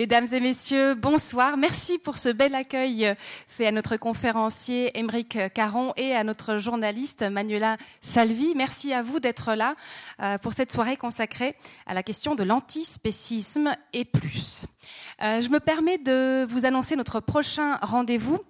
[0.00, 1.58] Mesdames et messieurs, bonsoir.
[1.58, 3.14] Merci pour ce bel accueil
[3.46, 8.54] fait à notre conférencier Émeric Caron et à notre journaliste Manuela Salvi.
[8.56, 9.74] Merci à vous d'être là
[10.22, 14.64] euh, pour cette soirée consacrée à la question de l'antispécisme et plus.
[15.22, 18.40] Euh, je me permets de vous annoncer notre prochain rendez-vous.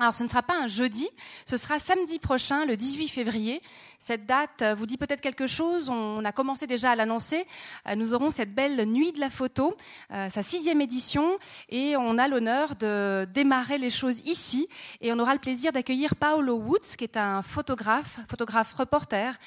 [0.00, 1.10] Alors ce ne sera pas un jeudi,
[1.44, 3.60] ce sera samedi prochain, le 18 février,
[4.02, 5.90] cette date euh, vous dit peut-être quelque chose.
[5.90, 7.46] On a commencé déjà à l'annoncer.
[7.86, 9.76] Euh, nous aurons cette belle nuit de la photo,
[10.10, 11.36] euh, sa sixième édition,
[11.68, 14.68] et on a l'honneur de démarrer les choses ici.
[15.02, 19.38] Et on aura le plaisir d'accueillir Paolo Woods, qui est un photographe, photographe reporter,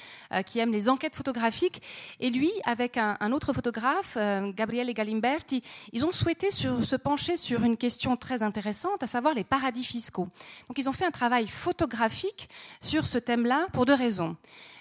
[0.46, 1.82] qui aime les enquêtes photographiques.
[2.20, 4.16] Et lui, avec un, autre photographe,
[4.54, 5.62] Gabriele Galimberti,
[5.92, 10.28] ils ont souhaité se pencher sur une question très intéressante, à savoir les paradis fiscaux.
[10.68, 12.48] Donc ils ont fait un travail photographique
[12.80, 14.36] sur ce thème-là pour deux raisons.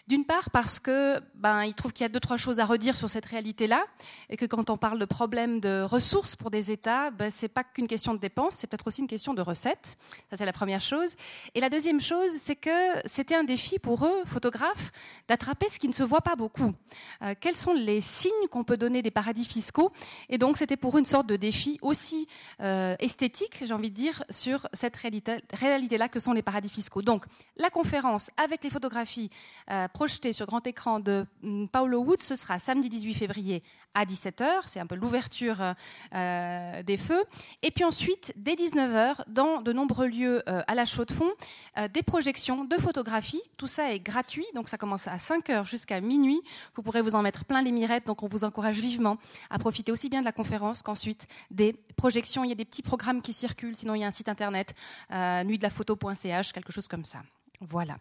[0.06, 2.98] D'une part parce que ben il trouve qu'il y a deux trois choses à redire
[2.98, 3.86] sur cette réalité-là
[4.30, 7.64] et que quand on parle de problèmes de ressources pour des États, ben c'est pas
[7.64, 9.98] qu'une question de dépenses, c'est peut-être aussi une question de recettes.
[10.30, 11.16] Ça c'est la première chose.
[11.56, 12.70] Et la deuxième chose, c'est que
[13.06, 14.92] c'était un défi pour eux, photographes,
[15.30, 16.74] d'attraper ce qui ne se voit pas beaucoup.
[17.22, 19.94] Euh, quels sont les signes qu'on peut donner des paradis fiscaux?
[20.28, 22.28] Et donc c'était pour eux une sorte de défi aussi
[22.60, 27.02] euh, esthétique, j'ai envie de dire, sur cette réalité-là que sont les paradis fiscaux.
[27.02, 27.24] Donc
[27.56, 29.30] la conférence avec les photographies
[29.70, 33.64] euh, projeté sur grand écran de mm, Paolo Woods, ce sera samedi 18 février
[33.94, 34.64] à 17h.
[34.66, 35.76] C'est un peu l'ouverture
[36.14, 37.24] euh, des feux.
[37.62, 41.32] Et puis ensuite, dès 19h, dans de nombreux lieux euh, à la chaux de fond,
[41.78, 43.42] euh, des projections de photographies.
[43.58, 46.42] Tout ça est gratuit, donc ça commence à 5h jusqu'à minuit.
[46.76, 49.18] Vous pourrez vous en mettre plein les mirettes, donc on vous encourage vivement
[49.50, 52.44] à profiter aussi bien de la conférence qu'ensuite des projections.
[52.44, 54.74] Il y a des petits programmes qui circulent, sinon il y a un site internet,
[55.12, 57.20] nuitdelaphoto.ch, quelque chose comme ça.
[57.62, 57.98] Voilà.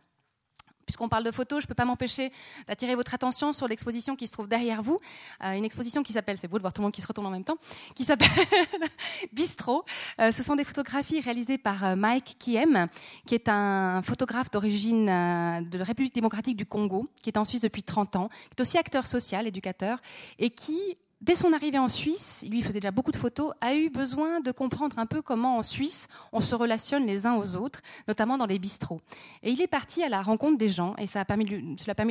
[0.92, 2.30] Puisqu'on parle de photos, je ne peux pas m'empêcher
[2.68, 4.98] d'attirer votre attention sur l'exposition qui se trouve derrière vous.
[5.42, 7.26] Euh, une exposition qui s'appelle, c'est beau de voir tout le monde qui se retourne
[7.26, 7.56] en même temps,
[7.94, 8.28] qui s'appelle
[9.32, 9.86] Bistro.
[10.20, 12.88] Euh, ce sont des photographies réalisées par euh, Mike Kiem,
[13.26, 17.62] qui est un photographe d'origine de la République démocratique du Congo, qui est en Suisse
[17.62, 19.98] depuis 30 ans, qui est aussi acteur social, éducateur,
[20.38, 23.88] et qui dès son arrivée en Suisse, lui faisait déjà beaucoup de photos, a eu
[23.88, 27.80] besoin de comprendre un peu comment en Suisse on se relationne les uns aux autres,
[28.08, 29.00] notamment dans les bistrots.
[29.42, 31.44] Et il est parti à la rencontre des gens et cela a permis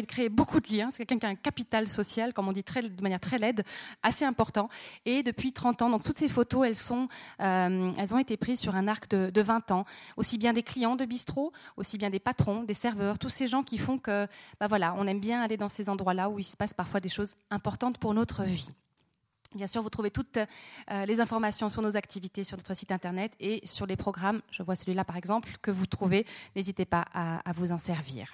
[0.01, 0.89] de créer beaucoup de liens.
[0.91, 3.63] C'est quelqu'un qui a un capital social, comme on dit de manière très laide,
[4.01, 4.69] assez important.
[5.05, 6.91] Et depuis 30 ans, donc toutes ces photos,
[7.41, 9.85] euh, elles ont été prises sur un arc de, de 20 ans,
[10.15, 13.63] aussi bien des clients de bistrots, aussi bien des patrons, des serveurs, tous ces gens
[13.63, 14.27] qui font que,
[14.59, 17.09] bah voilà, on aime bien aller dans ces endroits-là où il se passe parfois des
[17.09, 18.71] choses importantes pour notre vie.
[19.53, 23.33] Bien sûr, vous trouvez toutes euh, les informations sur nos activités sur notre site internet
[23.41, 24.41] et sur les programmes.
[24.49, 26.25] Je vois celui-là par exemple que vous trouvez.
[26.55, 28.33] N'hésitez pas à, vous en servir.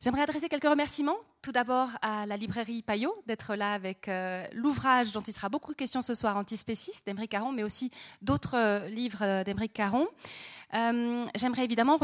[0.00, 1.16] J'aimerais adresser quelques remerciements.
[1.42, 5.72] Tout d'abord à la librairie Payot d'être là avec euh, l'ouvrage dont il sera beaucoup
[5.74, 7.90] question ce soir, Antispéciste d'Emeric Caron, mais aussi
[8.20, 10.08] d'autres euh, livres d'Emeric Caron.
[10.74, 11.98] Euh, j'aimerais évidemment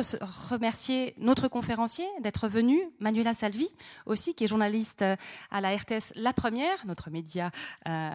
[0.51, 3.69] remercier notre conférencier d'être venu, Manuela Salvi
[4.07, 5.05] aussi, qui est journaliste
[5.51, 7.51] à la RTS La Première, notre média
[7.89, 8.11] euh,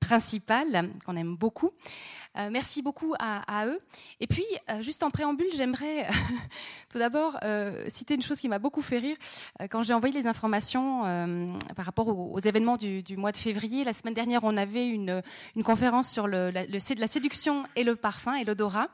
[0.00, 1.70] principal, qu'on aime beaucoup.
[2.36, 3.80] Euh, merci beaucoup à, eux.
[4.18, 4.44] Et puis,
[4.80, 6.08] juste en préambule, j'aimerais
[6.88, 7.38] tout d'abord
[7.88, 9.16] citer une chose qui m'a beaucoup rire.
[9.70, 11.02] quand j'ai envoyé les informations
[11.76, 15.22] par rapport aux, événements du, mois de février, la semaine dernière, on avait une,
[15.64, 18.88] conférence sur la séduction et le parfum et l'odorat.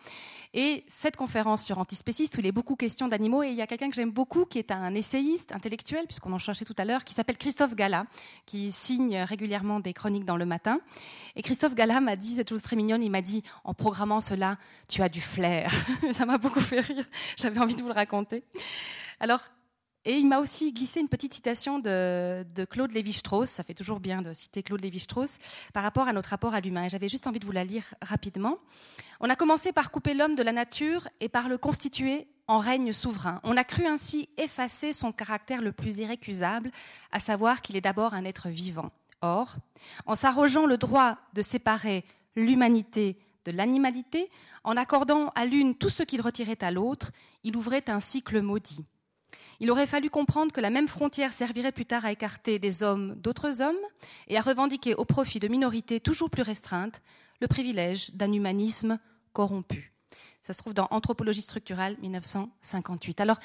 [0.58, 3.66] Et cette conférence sur antispécistes, où il est beaucoup question d'animaux, et il y a
[3.66, 7.04] quelqu'un que j'aime beaucoup, qui est un essayiste intellectuel, puisqu'on en cherchait tout à l'heure,
[7.04, 8.06] qui s'appelle Christophe Gala,
[8.46, 10.80] qui signe régulièrement des chroniques dans le matin.
[11.34, 14.56] Et Christophe Gala m'a dit cette chose très mignonne, il m'a dit, en programmant cela,
[14.88, 15.70] tu as du flair.
[16.12, 17.04] Ça m'a beaucoup fait rire,
[17.36, 18.42] j'avais envie de vous le raconter.
[19.20, 19.42] Alors,
[20.06, 24.22] et il m'a aussi glissé une petite citation de, Claude Lévi-Strauss, ça fait toujours bien
[24.22, 25.38] de citer Claude Lévi-Strauss,
[25.74, 26.86] par rapport à notre rapport à l'humain.
[26.88, 28.58] J'avais juste envie de vous la lire rapidement.
[29.18, 32.92] On a commencé par couper l'homme de la nature et par le constituer en règne
[32.92, 33.40] souverain.
[33.42, 36.70] On a cru ainsi effacer son caractère le plus irrécusable,
[37.10, 38.92] à savoir qu'il est d'abord un être vivant.
[39.22, 39.56] Or,
[40.06, 42.04] en s'arrogeant le droit de séparer
[42.36, 44.30] l'humanité de l'animalité,
[44.62, 47.10] en accordant à l'une tout ce qu'il retirait à l'autre,
[47.42, 48.84] il ouvrait un cycle maudit.
[49.60, 53.14] Il aurait fallu comprendre que la même frontière servirait plus tard à écarter des hommes
[53.14, 53.74] d'autres hommes
[54.28, 57.02] et à revendiquer au profit de minorités toujours plus restreintes
[57.40, 58.98] le privilège d'un humanisme
[59.32, 59.92] corrompu.
[60.46, 63.20] Ça se trouve dans Anthropologie structurale 1958.
[63.20, 63.38] Alors,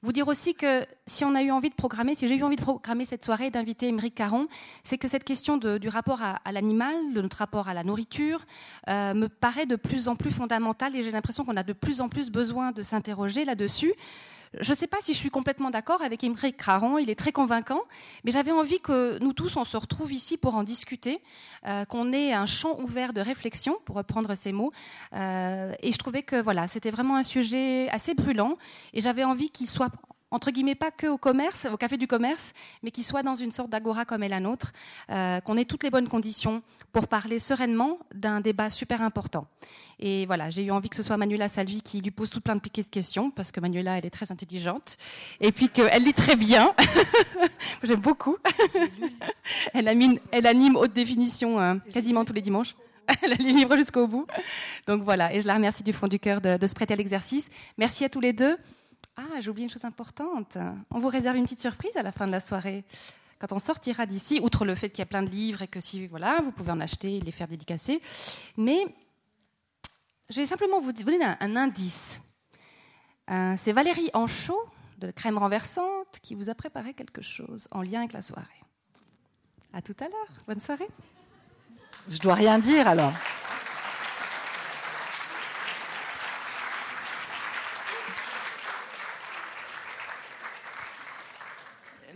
[0.00, 2.56] vous dire aussi que si on a eu envie de programmer, si j'ai eu envie
[2.56, 4.48] de programmer cette soirée d'inviter Émeric Caron,
[4.82, 8.46] c'est que cette question du rapport à, l'animal, de notre rapport à la nourriture,
[8.88, 12.00] euh, me paraît de plus en plus fondamentale et j'ai l'impression qu'on a de plus
[12.00, 13.92] en plus besoin de s'interroger là-dessus
[14.60, 17.32] je ne sais pas si je suis complètement d'accord avec Imric Craron, il est très
[17.32, 17.82] convaincant,
[18.24, 21.20] mais j'avais envie que nous tous, on se retrouve ici pour en discuter,
[21.66, 24.72] euh, qu'on ait un champ ouvert de réflexion, pour reprendre ces mots.
[25.12, 28.56] Euh, et je trouvais que voilà, c'était vraiment un sujet assez brûlant,
[28.92, 29.90] et j'avais envie qu'il soit
[30.30, 32.52] entre guillemets, pas que au commerce, au café du commerce,
[32.82, 34.72] mais qu'il soit dans une sorte d'agora comme est la nôtre,
[35.10, 36.62] euh, qu'on ait toutes les bonnes conditions
[36.92, 39.46] pour parler sereinement d'un débat super important.
[39.98, 42.56] Et voilà, j'ai eu envie que ce soit Manuela Salvi qui lui pose tout plein
[42.56, 44.96] de questions, parce que Manuela, elle est très intelligente,
[45.40, 46.74] et puis qu'elle lit très bien.
[47.82, 48.36] J'aime beaucoup.
[49.74, 52.74] elle, anime, elle anime haute définition euh, quasiment tous les dimanches.
[53.22, 54.26] elle lit libre jusqu'au bout.
[54.86, 56.96] Donc voilà, et je la remercie du fond du cœur de, de se prêter à
[56.96, 57.48] l'exercice.
[57.78, 58.56] Merci à tous les deux.
[59.16, 60.58] Ah, j'ai oublié une chose importante.
[60.90, 62.84] On vous réserve une petite surprise à la fin de la soirée.
[63.38, 65.80] Quand on sortira d'ici, outre le fait qu'il y a plein de livres et que
[65.80, 68.00] si voilà, vous pouvez en acheter et les faire dédicacer,
[68.56, 68.86] mais
[70.28, 72.20] je vais simplement vous donner un, indice.
[73.30, 74.60] Euh, c'est Valérie Anchaud
[74.98, 78.46] de Crème Renversante qui vous a préparé quelque chose en lien avec la soirée.
[79.72, 80.28] À tout à l'heure.
[80.46, 80.88] Bonne soirée.
[82.08, 83.12] Je dois rien dire alors.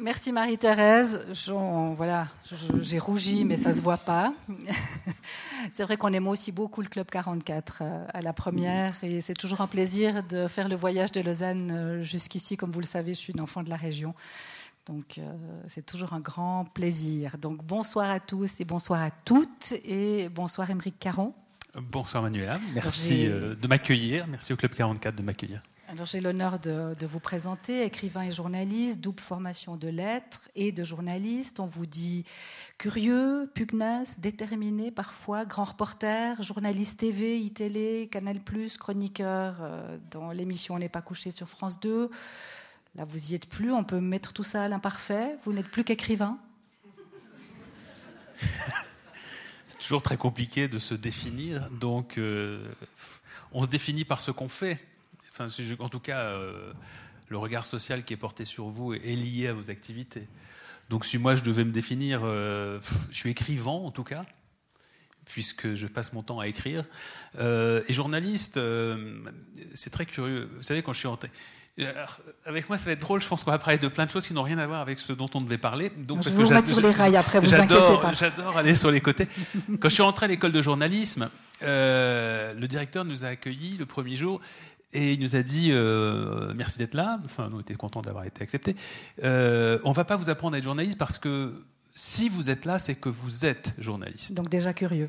[0.00, 1.26] Merci Marie-Thérèse.
[1.96, 2.26] Voilà,
[2.80, 4.32] j'ai rougi, mais ça se voit pas.
[5.72, 9.34] c'est vrai qu'on aime aussi beaucoup le Club 44 euh, à la première, et c'est
[9.34, 12.56] toujours un plaisir de faire le voyage de Lausanne euh, jusqu'ici.
[12.56, 14.14] Comme vous le savez, je suis une enfant de la région.
[14.86, 15.34] Donc euh,
[15.68, 17.36] c'est toujours un grand plaisir.
[17.36, 21.34] Donc bonsoir à tous et bonsoir à toutes et bonsoir Émeric Caron.
[21.74, 25.62] Bonsoir Manuela, merci de m'accueillir, merci au Club 44 de m'accueillir.
[25.90, 30.84] Alors j'ai l'honneur de, vous présenter, écrivain et journaliste, double formation de lettres et de
[30.84, 31.58] journaliste.
[31.58, 32.24] On vous dit
[32.78, 38.38] curieux, pugnace, déterminé parfois, grand reporter, journaliste TV, iTélé, Canal+,
[38.78, 42.08] chroniqueur euh, dans l'émission On n'est pas couché sur France 2.
[42.94, 45.38] Là, vous y êtes plus, on peut mettre tout ça à l'imparfait.
[45.44, 46.38] Vous n'êtes plus qu'écrivain
[49.66, 52.64] C'est toujours très compliqué de se définir, donc euh,
[53.50, 54.78] on se définit par ce qu'on fait
[55.78, 56.72] en tout cas, euh,
[57.28, 60.26] le regard social qui est porté sur vous est, lié à vos activités.
[60.88, 64.24] Donc si moi je devais me définir, euh, je suis écrivant en tout cas,
[65.26, 66.84] puisque je passe mon temps à écrire.
[67.38, 68.58] Euh, et journaliste,
[69.74, 70.50] c'est très curieux.
[70.56, 71.30] Vous savez, quand je suis rentré...
[72.44, 73.22] avec moi, ça va être drôle.
[73.22, 74.98] Je pense qu'on va parler de plein de choses qui n'ont rien à voir avec
[74.98, 75.90] ce dont on devait parler.
[75.90, 78.12] Donc, je parce que sur les rails après, vous inquiétez pas.
[78.12, 79.28] J'adore aller sur les côtés.
[79.78, 81.30] Quand je suis rentré à l'école de journalisme,
[81.62, 84.40] le directeur nous a accueillis le premier jour
[84.92, 87.20] et il nous a dit euh, merci d'être là.
[87.24, 88.74] Enfin, nous étions contents d'avoir été acceptés.
[89.22, 91.62] Euh, on va pas vous apprendre à être journaliste parce que
[91.94, 94.32] si vous êtes là, c'est que vous êtes journaliste.
[94.32, 95.08] Donc déjà curieux.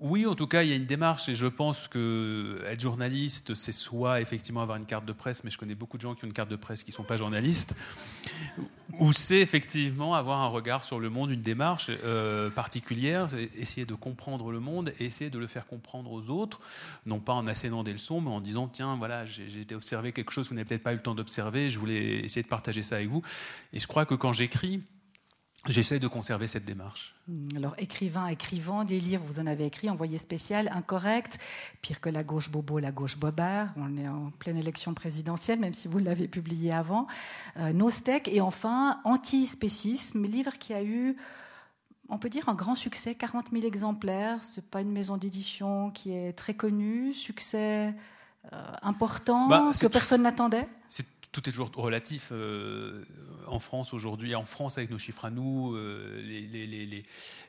[0.00, 3.54] Oui, en tout cas, il y a une démarche et je pense que être journaliste,
[3.54, 6.24] c'est soit effectivement avoir une carte de presse, mais je connais beaucoup de gens qui
[6.24, 7.76] ont une carte de presse qui ne sont pas journalistes,
[8.98, 13.94] ou c'est effectivement avoir un regard sur le monde, une démarche euh, particulière, essayer de
[13.94, 16.60] comprendre le monde et essayer de le faire comprendre aux autres,
[17.06, 20.32] non pas en assénant des leçons, mais en disant tiens, voilà, j'ai été observé quelque
[20.32, 22.82] chose que vous n'avez peut-être pas eu le temps d'observer, je voulais essayer de partager
[22.82, 23.22] ça avec vous.
[23.72, 24.82] Et je crois que quand j'écris,
[25.66, 27.14] J'essaie de conserver cette démarche.
[27.26, 31.38] Hmm, alors, écrivain, écrivant, des livres, vous en avez écrit, envoyé spécial, incorrect,
[31.80, 33.68] pire que la gauche bobo, la gauche bobard.
[33.76, 37.06] On est en pleine élection présidentielle, même si vous l'avez publié avant.
[37.56, 41.16] Euh, Nostec, et enfin, Antispécisme, livre qui a eu,
[42.10, 44.42] on peut dire, un grand succès, 40 000 exemplaires.
[44.42, 47.94] Ce n'est pas une maison d'édition qui est très connue, succès
[48.52, 50.68] euh, important bah, que personne n'attendait?
[51.34, 52.28] Tout est toujours relatif.
[52.30, 53.04] Euh,
[53.48, 56.22] en France aujourd'hui, en France avec nos chiffres à nous, euh,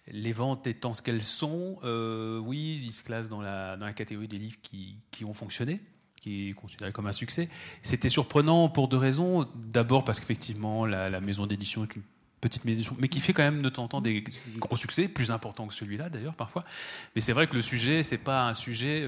[0.08, 4.27] les, ventes étant ce qu'elles sont, euh, oui, ils se classent dans la, la catégorie
[4.27, 5.80] des livres qui, ont fonctionné
[6.20, 7.48] qui est considéré comme un succès.
[7.84, 9.48] C'était surprenant pour deux raisons.
[9.54, 12.01] D'abord parce qu'effectivement, la, maison d'édition est une
[12.42, 14.24] petite maison, mais qui fait quand même de temps en temps des
[14.58, 16.65] gros succès, plus importants que celui-là d'ailleurs parfois.
[17.13, 19.06] Mais c'est vrai que le sujet, c'est pas un sujet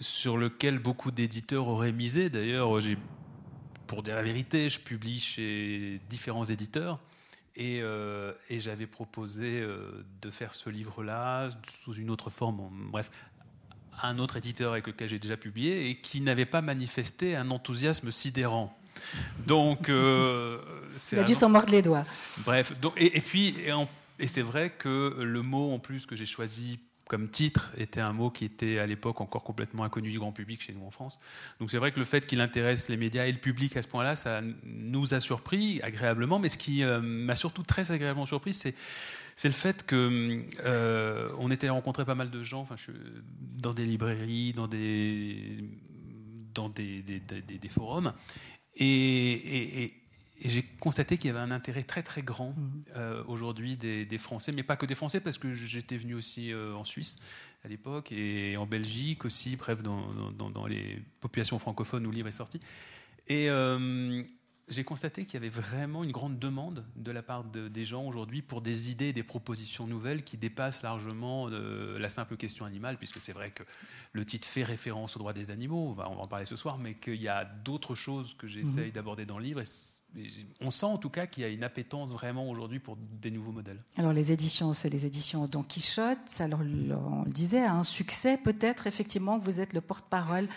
[0.00, 2.30] sur lequel beaucoup d'éditeurs auraient misé.
[2.30, 2.96] D'ailleurs, j'ai
[3.92, 6.98] pour dire la vérité, je publie chez différents éditeurs.
[7.56, 11.50] Et, euh, j'avais proposé euh, de faire ce livre-là
[11.84, 13.10] sous une autre forme, bref,
[14.02, 18.10] un autre éditeur avec lequel j'ai déjà publié et qui n'avait pas manifesté un enthousiasme
[18.10, 18.74] sidérant.
[19.46, 20.56] Donc, euh,
[21.12, 22.06] il a dû s'en mordre les doigts.
[22.46, 23.54] Bref, donc, et, puis,
[24.18, 26.80] et c'est vrai que le mot en plus que j'ai choisi
[27.12, 30.62] comme titre était un mot qui était à l'époque encore complètement inconnu du grand public
[30.62, 31.18] chez nous en France.
[31.60, 33.88] Donc c'est vrai que le fait qu'il intéresse les médias et le public à ce
[33.88, 36.38] point-là, ça nous a surpris agréablement.
[36.38, 38.74] Mais ce qui euh, m'a surtout très agréablement surpris, c'est
[39.36, 42.76] c'est le fait que euh, on était rencontré pas mal de gens, enfin,
[43.58, 45.68] dans des librairies, dans des
[46.54, 47.04] dans des,
[47.68, 48.14] forums.
[48.76, 49.92] Et,
[50.48, 52.82] j'ai constaté qu'il y avait un intérêt très très grand mmh.
[52.96, 56.74] euh, aujourd'hui des, Français, mais pas que des Français, parce que j'étais venu aussi euh,
[56.74, 57.18] en Suisse
[57.64, 62.28] à l'époque et en Belgique aussi, bref, dans, dans, les populations francophones où le livre
[62.28, 62.60] est sorti.
[63.28, 63.48] Et,
[64.68, 68.42] j'ai constaté qu'il y avait vraiment une grande demande de la part des gens aujourd'hui
[68.42, 73.20] pour des idées, des propositions nouvelles qui dépassent largement euh, la simple question animale, puisque
[73.20, 73.62] c'est vrai que
[74.12, 76.94] le titre fait référence aux droits des animaux, on va, en parler ce soir, mais
[76.94, 78.92] qu'il y a d'autres choses que j'essaye mhm.
[78.92, 79.62] d'aborder dans le livre.
[80.60, 83.52] On sent en tout cas qu'il y a une appétence vraiment aujourd'hui pour des nouveaux
[83.52, 83.82] modèles.
[83.96, 86.40] Alors les éditions, c'est les éditions Don Quichotte.
[86.40, 90.48] Alors on le disait, un succès peut-être effectivement que vous êtes le porte-parole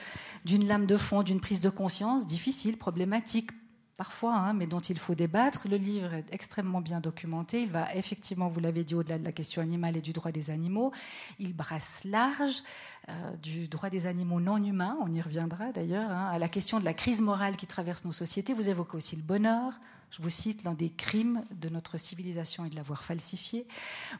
[0.43, 3.51] d'une lame de fond, d'une prise de conscience difficile, problématique
[3.97, 5.67] parfois, hein, mais dont il faut débattre.
[5.67, 7.61] Le livre est extrêmement bien documenté.
[7.63, 10.51] Il va effectivement, vous l'avez dit, au-delà de la question animale et du droit des
[10.51, 10.91] animaux.
[11.39, 12.63] Il brasse large
[13.09, 16.79] euh, du droit des animaux non humains, on y reviendra d'ailleurs, hein, à la question
[16.79, 18.53] de la crise morale qui traverse nos sociétés.
[18.53, 19.79] Vous évoquez aussi le bonheur.
[20.11, 23.67] Je vous cite l'un des crimes de notre civilisation et de l'avoir falsifié.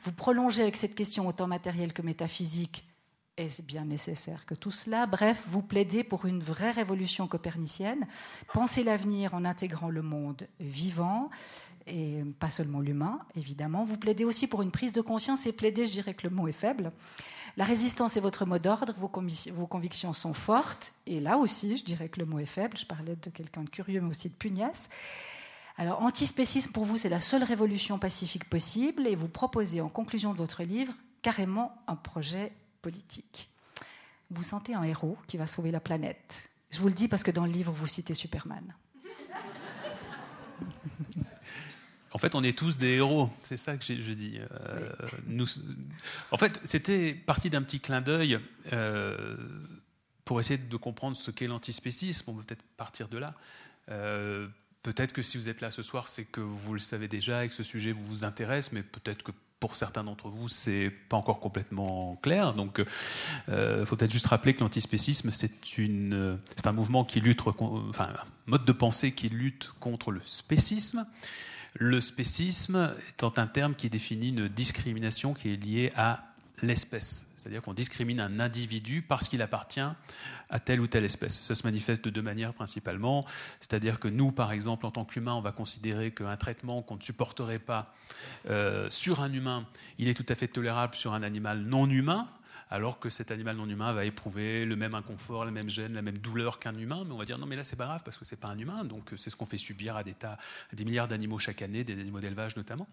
[0.01, 2.85] Vous prolongez avec cette question autant matérielle que métaphysique
[3.37, 5.05] est-ce bien nécessaire que tout cela?
[5.07, 8.07] Bref, vous plaidez pour une vraie révolution copernicienne.
[8.53, 11.29] Pensez l'avenir en intégrant le monde vivant
[11.87, 13.83] et pas seulement l'humain, évidemment.
[13.83, 16.47] Vous plaidez aussi pour une prise de conscience et plaidez, je dirais que le mot
[16.47, 16.91] est faible.
[17.57, 19.11] La résistance est votre mot d'ordre, vos,
[19.53, 22.77] vos, convictions sont fortes, et là aussi, je dirais que le mot est faible.
[22.77, 24.89] Je parlais de quelqu'un de curieux, mais aussi de pugnace.
[25.77, 30.33] Alors, antispécisme, pour vous, c'est la seule révolution pacifique possible, et vous proposez en conclusion
[30.33, 32.51] de votre livre carrément un projet
[32.85, 33.49] politique.
[34.29, 36.49] Vous sentez un héros qui va sauver la planète.
[36.69, 38.75] Je vous le dis parce que dans le livre, vous citez Superman.
[42.11, 43.29] En fait, on est tous des héros.
[43.41, 44.39] C'est ça que je dis.
[44.39, 44.89] Euh,
[45.25, 45.47] nous,
[46.31, 48.39] en fait, c'était parti d'un petit clin d'œil
[48.71, 49.35] euh,
[50.23, 52.29] pour essayer de comprendre ce qu'est l'antispécisme.
[52.29, 53.33] On peut peut-être partir de là.
[53.89, 54.47] Euh,
[54.83, 57.49] peut-être que si vous êtes là ce soir, c'est que vous le savez déjà et
[57.49, 61.39] que ce sujet vous intéresse, mais peut-être que pour certains d'entre vous, c'est pas encore
[61.39, 62.53] complètement clair.
[62.53, 62.81] Donc,
[63.47, 67.41] il euh, faut peut-être juste rappeler que l'antispécisme, c'est une, c'est un mouvement qui lutte,
[67.47, 71.05] enfin, un mode de pensée qui lutte contre le spécisme.
[71.73, 76.23] Le spécisme étant un terme qui définit une discrimination qui est liée à
[76.61, 77.25] l'espèce.
[77.45, 79.79] C'est-à-dire qu'on discrimine un individu parce qu'il appartient
[80.49, 81.43] à telle ou telle espèce.
[81.43, 83.23] Ça se manifeste de deux manières principalement.
[83.59, 87.03] C'est-à-dire que nous, par exemple, en tant qu'humains, on va considérer qu'un traitement qu'on ne
[87.03, 87.93] supporterait pas
[88.49, 89.67] euh, sur un humain,
[89.99, 92.27] il est tout à fait tolérable sur un animal non humain
[92.69, 96.01] alors que cet animal non humain va éprouver le même inconfort, la même gêne, la
[96.01, 97.03] même douleur qu'un humain.
[97.05, 98.57] Mais on va dire non, mais là c'est pas grave parce que c'est pas un
[98.57, 100.37] humain, donc c'est ce qu'on fait subir à des tas,
[100.71, 102.87] à des milliards d'animaux chaque année, des animaux d'élevage notamment.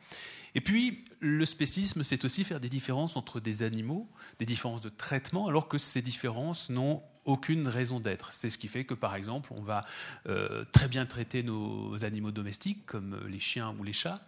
[0.55, 4.89] Et puis le spécisme, c'est aussi faire des différences entre des animaux, des différences de
[4.89, 8.33] traitement, alors que ces différences n'ont aucune raison d'être.
[8.33, 9.85] C'est ce qui fait que, par exemple, on va
[10.27, 14.21] euh, très bien traiter nos animaux domestiques, comme les chiens ou les chats,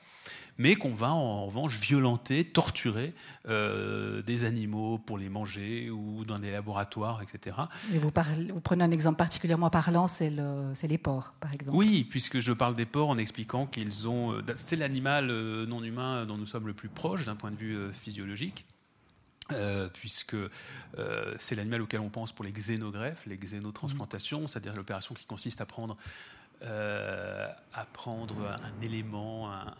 [0.58, 3.14] mais qu'on va en revanche violenter, torturer
[3.48, 7.56] euh, des animaux pour les manger ou dans des laboratoires, etc.
[7.92, 8.10] Et vous,
[8.52, 11.76] vous prenez un exemple particulièrement parlant, c'est le, les porcs, par exemple.
[11.76, 14.32] Oui, puisque je parle des porcs en expliquant qu'ils ont...
[14.32, 17.92] Euh, c'est l'animal non humain dont nous sommes le plus proche d'un point de vue
[17.92, 18.66] physiologique.
[19.52, 24.48] Euh, puisque euh, c'est l'animal auquel on pense pour les xénogreffes, les xénotransplantations, mmh.
[24.48, 25.98] c'est-à-dire l'opération qui consiste à prendre,
[26.62, 29.74] euh, à prendre un élément, un,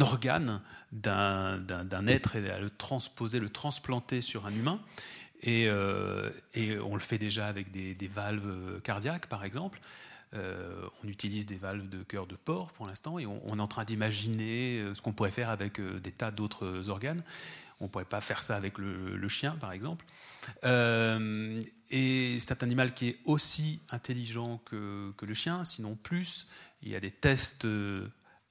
[0.00, 0.60] organe
[0.92, 4.80] d'un être et à le transposer, le transplanter sur un humain.
[5.42, 9.80] Et, on le fait déjà avec des, valves cardiaques, par exemple.
[10.32, 13.84] on utilise des valves de cœur de porc pour l'instant et on, est en train
[13.84, 17.22] d'imaginer ce qu'on pourrait faire avec des tas d'autres organes.
[17.80, 20.06] On ne pourrait pas faire ça avec le, chien, par exemple.
[20.64, 26.46] Euh, et c'est un animal qui est aussi intelligent que, le chien, sinon plus.
[26.82, 27.66] Il y a des tests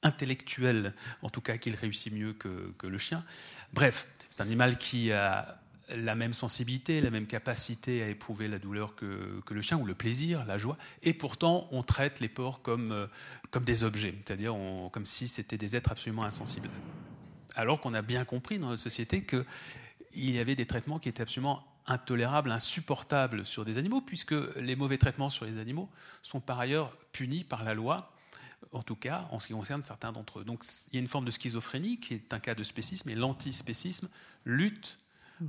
[0.04, 3.24] intellectuels, en tout cas, qu'il réussit mieux que, le chien.
[3.74, 8.60] Bref, c'est un animal qui a la même sensibilité, la même capacité à éprouver la
[8.60, 12.62] douleur que, le chien, ou le plaisir, la joie, et pourtant on traite les porcs
[12.62, 13.08] comme, euh,
[13.52, 14.56] comme des objets, c'est-à-dire
[14.92, 16.70] comme si c'était des êtres absolument insensibles
[17.56, 19.46] alors qu'on a bien compris dans notre société qu'il
[20.14, 24.98] y avait des traitements qui étaient absolument intolérables, insupportables sur des animaux, puisque les mauvais
[24.98, 25.90] traitements sur les animaux
[26.22, 28.14] sont par ailleurs punis par la loi,
[28.72, 30.44] en tout cas en ce qui concerne certains d'entre eux.
[30.44, 33.16] Donc il y a une forme de schizophrénie qui est un cas de spécisme, et
[33.16, 34.10] l'antispécisme
[34.46, 35.00] lutte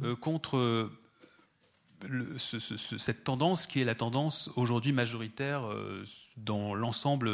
[0.03, 0.91] euh, contre
[2.39, 5.69] cette tendance qui est la tendance aujourd'hui majoritaire
[6.37, 7.27] dans l'ensemble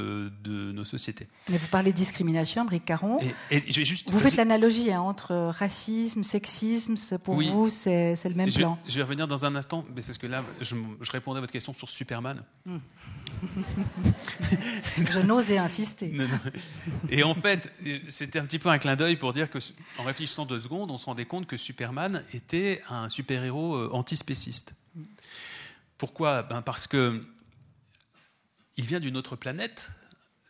[0.43, 1.27] de nos sociétés.
[1.49, 3.19] Mais vous parlez de discrimination, Bric Caron.
[3.51, 8.79] Et, juste, vous faites l'analogie hein, entre racisme, sexisme, pour vous, c'est le même plan.
[8.87, 10.77] Je vais revenir dans un instant, mais c'est ce que là, je,
[11.11, 12.43] répondrai à votre question sur Superman.
[12.67, 12.79] Hmm.
[15.11, 16.13] je n'osais insister.
[17.09, 17.73] Et en fait,
[18.09, 19.59] c'était un petit peu un clin d'œil pour dire que,
[19.99, 24.60] en réfléchissant deux secondes, on se rendait compte que Superman était un super-héros euh, antispéciste.
[25.99, 26.43] Pourquoi?
[26.43, 27.23] Ben Parce que
[28.77, 29.91] il vient d'une autre planète.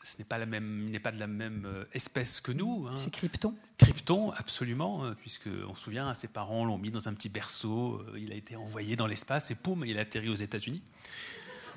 [0.03, 2.87] Ce n'est pas la même, il n'est pas de la même euh, espèce que nous.
[2.89, 2.95] Hein.
[2.97, 3.55] C'est Krypton.
[3.77, 8.03] Krypton, absolument, euh, puisque on se souvient, ses parents l'ont mis dans un petit berceau.
[8.17, 10.83] Il a été envoyé dans l'espace et poum, il a atterri aux États-Unis.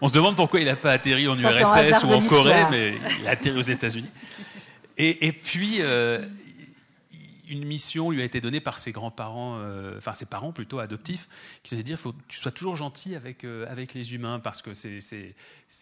[0.02, 3.28] On se demande pourquoi il n'a pas atterri en URSS ou en Corée, mais il
[3.28, 4.10] a atterri aux États-Unis.
[4.98, 6.26] Et, puis, euh,
[7.48, 11.28] une mission lui a été donnée par ses grands-parents, euh, enfin ses parents plutôt adoptifs,
[11.64, 14.62] qui se dire faut que tu sois toujours gentil avec, euh, avec les humains, parce
[14.62, 15.36] que ses,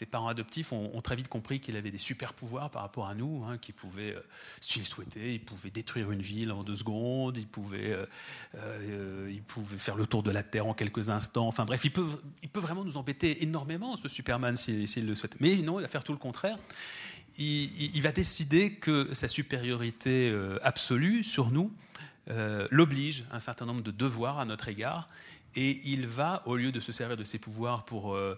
[0.09, 3.43] parents adoptifs ont, très vite compris qu'il avait des super pouvoirs par rapport à nous,
[3.45, 4.21] hein, qu'il pouvait, euh,
[4.59, 7.97] s'il souhaitait, il pouvait détruire une ville en deux secondes, il pouvait,
[9.29, 12.07] il pouvait faire le tour de la Terre en quelques instants, enfin bref, il peut,
[12.43, 15.35] il peut vraiment nous embêter énormément, ce Superman, s'il le souhaite.
[15.39, 16.57] Mais non, il va faire tout le contraire
[17.37, 21.71] il, va décider que sa supériorité euh, absolue sur nous
[22.29, 25.09] euh, l'oblige à un certain nombre de devoirs à notre égard,
[25.55, 28.37] et il va, au lieu de se servir de ses pouvoirs pour euh,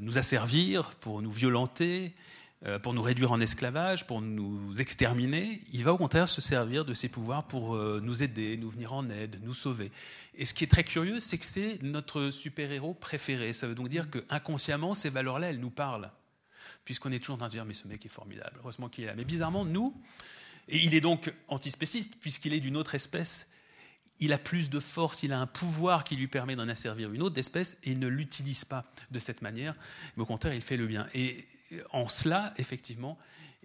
[0.00, 2.12] nous asservir, pour nous violenter,
[2.82, 6.94] pour nous réduire en esclavage, pour nous exterminer, il va au contraire se servir de
[6.94, 9.90] ses pouvoirs pour nous aider, nous venir en aide, nous sauver.
[10.36, 13.52] Et ce qui est très curieux, c'est que c'est notre super-héros préféré.
[13.52, 16.12] Ça veut donc dire que inconsciemment, ces valeurs-là, elles nous parlent
[16.84, 19.08] puisqu'on est toujours en train de dire mais ce mec est formidable, heureusement qu'il est
[19.08, 19.14] là.
[19.16, 19.94] Mais bizarrement, nous,
[20.68, 23.48] et il est donc antispéciste, puisqu'il est d'une autre espèce,
[24.20, 27.22] il a plus de force, il a un pouvoir qui lui permet d'en asservir une
[27.22, 29.74] autre espèce, et il ne l'utilise pas de cette manière,
[30.16, 31.08] mais au contraire, il fait le bien.
[31.14, 31.46] Et
[31.90, 33.18] en cela, effectivement,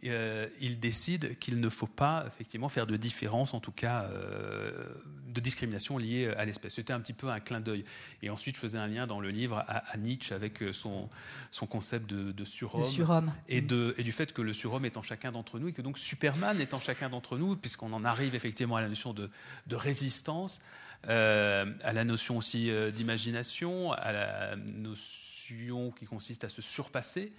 [0.06, 4.86] euh, il décide qu'il ne faut pas effectivement faire de différence, en tout cas euh,
[5.28, 6.76] de discrimination liée à l'espèce.
[6.76, 7.84] C'était un petit peu un clin d'œil.
[8.22, 11.10] Et ensuite, je faisais un lien dans le livre à, Nietzsche avec son,
[11.50, 15.32] son concept de, surhomme, Et, de, et du fait que le surhomme est en chacun
[15.32, 18.76] d'entre nous et que donc Superman est en chacun d'entre nous, puisqu'on en arrive effectivement
[18.76, 19.32] à la notion de,
[19.66, 20.62] de résistance,
[21.08, 27.34] euh, à la notion aussi d'imagination, à la notion qui consiste à se surpasser.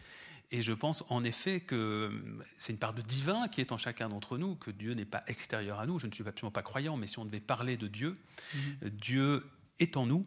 [0.50, 2.10] Et je pense en effet que
[2.56, 5.22] c'est une part de divin qui est en chacun d'entre nous, que Dieu n'est pas
[5.26, 5.98] extérieur à nous.
[5.98, 8.16] Je ne suis absolument pas croyant, mais si on devait parler de Dieu,
[8.54, 8.88] mhm.
[8.90, 9.44] Dieu
[9.78, 10.26] est en nous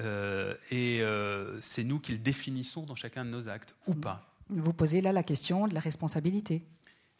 [0.00, 4.24] euh, et euh, c'est nous qui le définissons dans chacun de nos actes, ou pas.
[4.50, 6.62] Vous posez là la question de la responsabilité.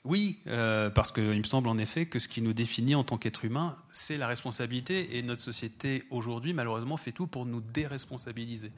[0.04, 3.18] Oui, euh, parce qu'il me semble en effet que ce qui nous définit en tant
[3.18, 5.18] qu'être humain, c'est la responsabilité.
[5.18, 8.72] Et notre société aujourd'hui, malheureusement, fait tout pour nous déresponsabiliser.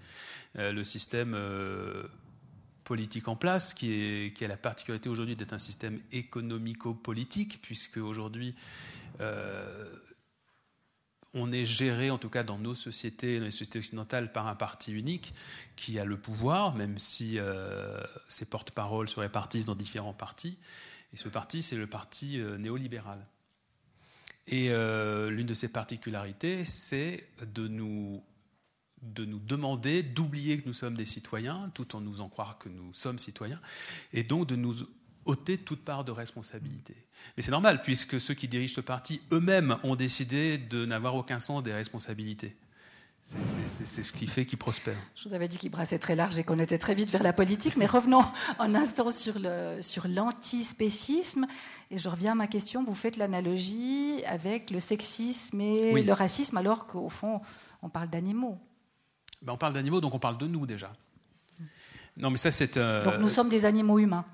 [0.57, 1.37] le système
[2.85, 8.55] politique en place, qui, a la particularité aujourd'hui d'être un système économico-politique, puisque aujourd'hui,
[9.21, 9.95] euh,
[11.35, 14.57] on est géré, en tout cas dans nos sociétés, dans les sociétés occidentales, par un
[14.57, 15.35] parti unique
[15.77, 20.59] qui a le pouvoir, même si euh, ses porte-paroles se répartissent dans différents partis.
[21.13, 23.27] Et ce parti, c'est le parti euh, néolibéral.
[24.47, 24.71] Et
[25.29, 28.21] l'une de ses particularités, c'est de nous
[29.03, 32.69] de nous demander d'oublier que nous sommes des citoyens, tout en nous faisant croire que
[32.69, 33.61] nous sommes citoyens,
[34.13, 34.77] et donc de nous
[35.25, 36.95] ôter toute part de responsabilité.
[37.37, 41.39] Mais c'est normal, puisque ceux qui dirigent ce parti eux-mêmes ont décidé de n'avoir aucun
[41.39, 42.57] sens des responsabilités.
[43.23, 44.97] C'est ce qui fait qu'ils prospèrent.
[45.15, 47.33] Je vous avais dit qu'il brassait très large et qu'on était très vite vers la
[47.33, 48.25] politique, mais revenons
[48.59, 49.39] un instant sur
[50.09, 51.47] l'antispécisme.
[51.47, 51.57] Sur
[51.93, 56.57] et je reviens à ma question, vous faites l'analogie avec le sexisme et le racisme,
[56.57, 57.41] alors qu'au fond,
[57.83, 58.59] on parle d'animaux.
[59.43, 60.93] Ben, on parle d'animaux, donc on parle de nous déjà.
[62.17, 62.77] Non, mais ça, c'est.
[62.77, 64.25] Euh, donc nous sommes des animaux humains.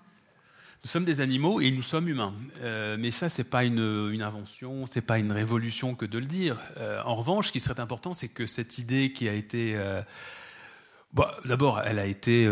[0.84, 2.34] Nous sommes des animaux et nous sommes humains.
[2.62, 6.26] Euh, mais ça, c'est pas une, une invention, c'est pas une révolution que de le
[6.26, 6.58] dire.
[6.76, 9.78] Euh, en revanche, ce qui serait important, c'est que cette idée qui a été.
[11.12, 12.50] Bah, d'abord, elle a été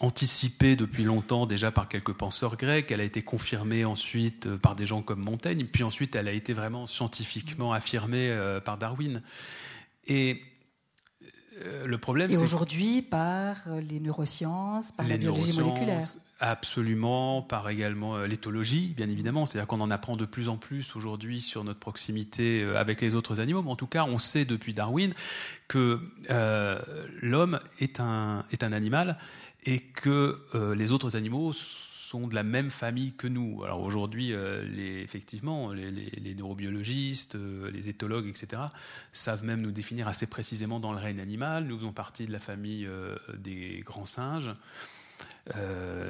[0.00, 4.84] anticipée depuis longtemps déjà par quelques penseurs grecs, elle a été confirmée ensuite par des
[4.84, 9.22] gens comme Montaigne, puis ensuite elle a été vraiment scientifiquement affirmée par Darwin.
[10.06, 10.42] Et
[11.86, 16.02] le problème, Et aujourd'hui, par euh, les neurosciences, par la biologie moléculaire
[16.40, 19.46] Absolument, par également euh, l'éthologie, bien évidemment.
[19.46, 23.40] C'est-à-dire qu'on en apprend de plus en plus aujourd'hui sur notre proximité avec les autres
[23.40, 23.62] animaux.
[23.62, 25.12] Mais en tout cas, on sait depuis Darwin
[25.68, 26.00] que
[27.22, 29.18] l'homme est un, est un animal
[29.64, 30.38] et que
[30.74, 33.62] les autres animaux sont de la même famille que nous.
[33.64, 37.36] Alors aujourd'hui, effectivement, les, neurobiologistes,
[37.72, 38.62] les éthologues, etc.,
[39.12, 41.64] savent même nous définir assez précisément dans le règne animal.
[41.64, 42.88] Nous faisons partie de la famille
[43.36, 44.54] des grands singes.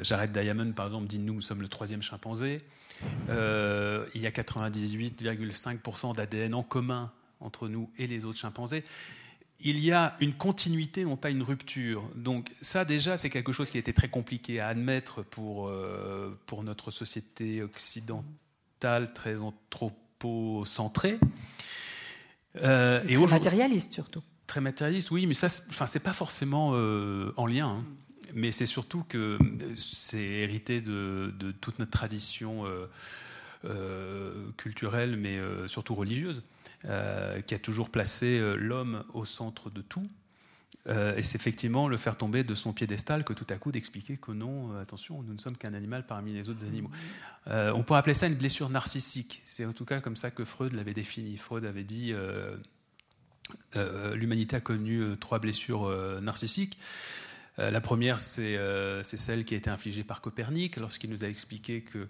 [0.03, 2.63] Jared Diamond, par exemple, dit nous, nous sommes le troisième chimpanzé.
[3.29, 8.85] il y a 98,5% d'ADN en commun entre nous et les autres chimpanzés
[9.65, 12.09] il y a une continuité, non pas une rupture.
[12.15, 16.39] Donc ça déjà, c'est quelque chose qui a été très compliqué à admettre pour, euh,
[16.47, 21.19] pour notre société occidentale très anthropocentrée.
[22.63, 24.23] Euh, et très matérialiste surtout.
[24.47, 27.69] Très matérialiste, oui, mais ça, enfin, c'est pas forcément euh, en lien.
[27.69, 27.85] Hein.
[28.35, 29.39] Mais c'est surtout que
[29.77, 32.65] c'est hérité de, de, toute notre tradition
[34.57, 36.43] culturelle, mais surtout religieuse.
[36.87, 40.07] Euh, qui a toujours placé euh, l'homme au centre de tout.
[40.87, 44.19] Euh, et c'est effectivement le faire tomber de son piédestal que tout à coup d'expliquer
[44.19, 46.91] que non, attention, nous ne sommes qu'un animal parmi les autres animaux.
[47.47, 49.41] on pourrait appeler ça une blessure narcissique.
[49.47, 51.39] C'est en tout cas comme ça que Freud l'avait défini.
[51.39, 52.13] Freud avait dit
[54.15, 55.89] l'humanité a connu trois blessures
[56.21, 56.77] narcissiques.
[57.59, 61.29] Euh, la première, euh, c'est celle qui a été infligée par Copernic lorsqu'il nous a
[61.29, 62.09] expliqué que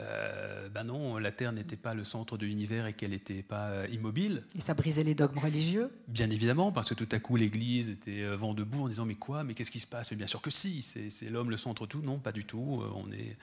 [0.00, 3.86] euh, ben non, la Terre n'était pas le centre de l'univers et qu'elle n'était pas
[3.88, 4.42] immobile.
[4.56, 8.24] Et ça brisait les dogmes religieux Bien évidemment, parce que tout à coup l'Église était
[8.34, 10.12] vent debout en disant mais quoi, mais qu'est-ce qui se passe?
[10.12, 12.02] Bien sûr que si, c'est l'homme le centre de tout.
[12.02, 12.82] Non, pas du tout.
[12.94, 13.36] On est,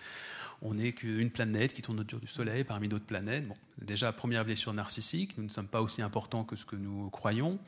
[0.62, 3.48] on n'est qu'une planète qui tourne autour du Soleil parmi d'autres planètes.
[3.48, 7.10] Bon, déjà, première blessure narcissique, nous ne sommes pas aussi importants que ce que nous
[7.10, 7.60] croyons.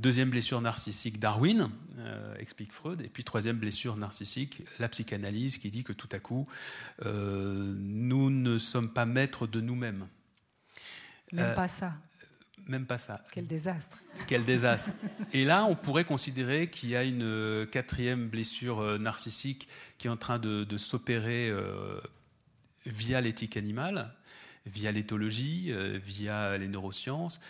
[0.00, 3.00] Deuxième blessure narcissique, Darwin, euh, explique Freud.
[3.00, 6.46] Et puis troisième blessure narcissique, la psychanalyse, qui dit que tout à coup,
[7.06, 10.06] euh, nous ne sommes pas maîtres de nous-mêmes.
[11.32, 11.94] Même euh, pas ça.
[12.66, 13.24] Même pas ça.
[13.32, 13.96] Quel désastre.
[14.26, 14.90] Quel désastre.
[15.32, 20.18] Et là, on pourrait considérer qu'il y a une quatrième blessure narcissique qui est en
[20.18, 21.50] train de, de s'opérer
[22.84, 24.12] via l'éthique animale,
[24.66, 25.72] via l'éthologie,
[26.04, 27.40] via les neurosciences,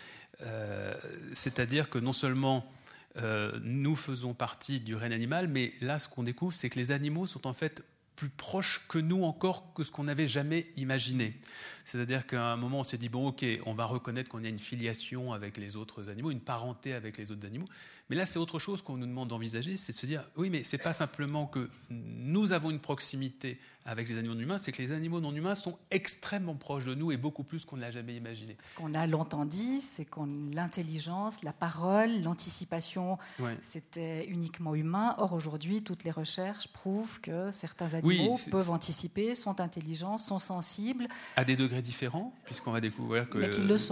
[0.43, 0.93] euh,
[1.33, 2.71] c'est-à-dire que non seulement
[3.17, 6.91] euh, nous faisons partie du règne animal, mais là, ce qu'on découvre, c'est que les
[6.91, 7.83] animaux sont en fait
[8.15, 11.39] plus proches que nous encore que ce qu'on n'avait jamais imaginé.
[11.87, 14.57] C'est-à-dire qu'à un moment, on s'est dit, bon, ok, on va reconnaître qu'on a une
[14.57, 17.67] filiation avec les autres animaux, une parenté avec les autres animaux,
[18.09, 20.65] mais là, c'est autre chose qu'on nous demande d'envisager, c'est de se dire, oui, mais
[20.65, 24.81] c'est pas simplement que nous avons une proximité avec les animaux non humains, c'est que
[24.81, 27.89] les animaux non humains sont extrêmement proches de nous et beaucoup plus qu'on ne l'a
[27.89, 28.57] jamais imaginé.
[28.61, 30.19] Ce qu'on a longtemps dit, c'est que
[30.53, 33.17] l'intelligence, la parole, l'anticipation,
[33.63, 35.15] c'était uniquement humain.
[35.19, 41.07] Or, aujourd'hui, toutes les recherches prouvent que certains animaux peuvent anticiper, sont intelligents, sont sensibles.
[41.37, 43.39] À des degrés différents, puisqu'on va découvrir que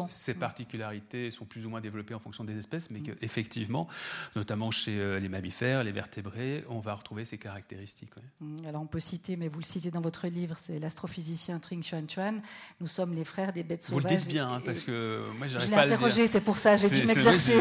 [0.08, 3.04] ces particularités sont plus ou moins développées en fonction des espèces, mais mm.
[3.04, 3.88] qu'effectivement,
[4.36, 8.12] notamment chez euh, les mammifères, les vertébrés, on va retrouver ces caractéristiques.
[8.40, 11.84] Mm, alors on peut citer, mais vous le citez dans votre livre, c'est l'astrophysicien Tring
[11.84, 12.42] Chuan Chuan.
[12.80, 14.04] Nous sommes les frères des bêtes sauvages.
[14.04, 15.98] Vous le dites bien, hein, parce que moi j'arrive pas à le dire.
[15.98, 17.60] Je l'ai interrogé, c'est pour ça, j'ai dû m'exercer.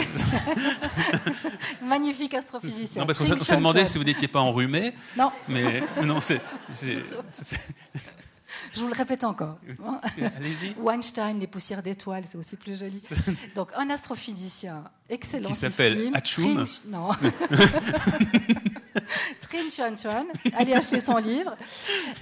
[1.83, 3.03] Magnifique astrophysicien.
[3.03, 4.93] Non, parce qu'on s'est demandé si vous n'étiez pas enrhumé.
[5.17, 5.31] Non.
[5.49, 6.41] Mais non, c'est.
[8.73, 9.59] Je vous le répète encore.
[10.37, 10.75] Allez-y.
[10.79, 13.03] Weinstein, les poussières d'étoiles, c'est aussi plus joli.
[13.55, 15.49] Donc, un astrophysicien excellent.
[15.49, 16.65] Qui s'appelle Hachoum.
[16.87, 17.11] Non.
[19.41, 20.27] Trin Chuan Chuan.
[20.55, 21.57] Allez acheter son livre.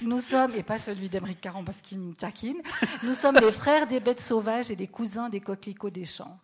[0.01, 2.57] Nous sommes, et pas celui d'Emeric Caron parce qu'il me taquine,
[3.03, 6.39] nous sommes les frères des bêtes sauvages et les cousins des coquelicots des champs.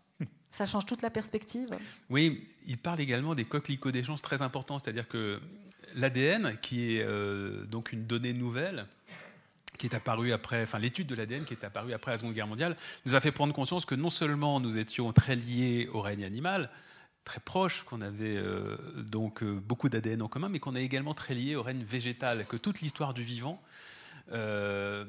[0.49, 1.67] Ça change toute la perspective?
[2.09, 5.39] Oui, il parle également des coquelicots des champs, très important, c'est-à-dire que
[5.95, 8.87] l'ADN, qui est euh, donc une donnée nouvelle,
[9.79, 12.45] qui est apparu après, enfin l'étude de l'ADN qui est apparue après la Seconde Guerre
[12.45, 12.75] mondiale,
[13.07, 16.69] nous a fait prendre conscience que non seulement nous étions très liés au règne animal,
[17.23, 21.13] très proches, qu'on avait euh, donc euh, beaucoup d'ADN en commun, mais qu'on est également
[21.13, 23.61] très liés au règne végétal, que toute l'histoire du vivant,
[24.33, 25.05] euh,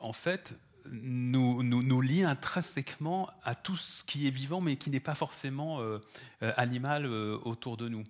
[0.00, 0.54] en fait,
[0.90, 5.14] nous, nous, nous, lie intrinsèquement à tout ce qui est vivant, mais qui n'est pas
[5.14, 5.80] forcément
[6.40, 8.04] animal autour de nous.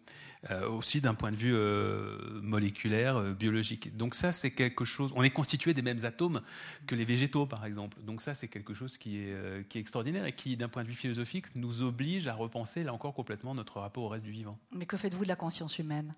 [0.50, 3.96] Euh, aussi d'un point de vue euh, moléculaire, euh, biologique.
[3.96, 5.12] Donc ça, c'est quelque chose.
[5.16, 6.42] On est constitué des mêmes atomes
[6.86, 8.00] que les végétaux, par exemple.
[8.02, 10.88] Donc ça, c'est quelque chose qui est, qui est extraordinaire et qui, d'un point de
[10.88, 14.56] vue philosophique, nous oblige à repenser là encore complètement notre rapport au reste du vivant.
[14.70, 16.14] Mais que faites-vous de la conscience humaine?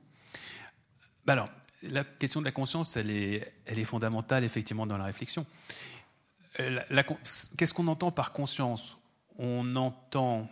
[1.24, 1.48] Bah Alors,
[1.82, 5.46] la question de la conscience, elle est, elle est fondamentale effectivement dans la réflexion.
[7.56, 8.98] Qu'est-ce qu'on entend par conscience?
[9.38, 10.48] On entend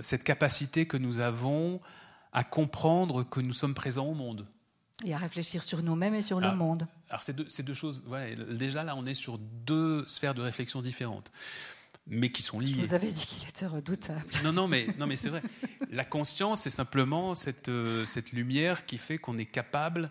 [0.00, 1.80] cette capacité que nous avons
[2.32, 4.46] à comprendre que nous sommes présents au monde.
[5.04, 6.86] Et à réfléchir sur nous-mêmes et sur le monde.
[7.10, 8.04] Alors, c'est deux, deux, choses.
[8.50, 11.32] déjà, là, on est sur deux sphères de réflexion différentes,
[12.06, 12.74] mais qui sont liées.
[12.74, 14.24] Vous avez dit qu'il était redoutable.
[14.44, 15.42] Non, non, mais, non, mais c'est vrai.
[15.90, 20.10] La conscience, c'est simplement cette, euh, cette lumière qui fait qu'on est capable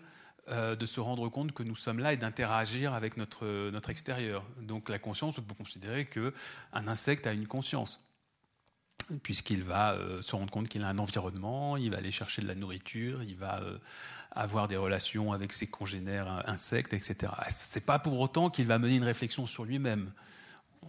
[0.52, 4.44] euh, de se rendre compte que nous sommes là et d'interagir avec notre, notre extérieur.
[4.60, 6.32] Donc la conscience, on peut considérer qu'un
[6.86, 8.00] insecte a une conscience
[9.22, 12.46] puisqu'il va euh, se rendre compte qu'il a un environnement, il va aller chercher de
[12.46, 13.78] la nourriture, il va euh,
[14.30, 17.32] avoir des relations avec ses congénères insectes, etc.
[17.48, 20.12] C'est pas pour autant qu'il va mener une réflexion sur lui-même.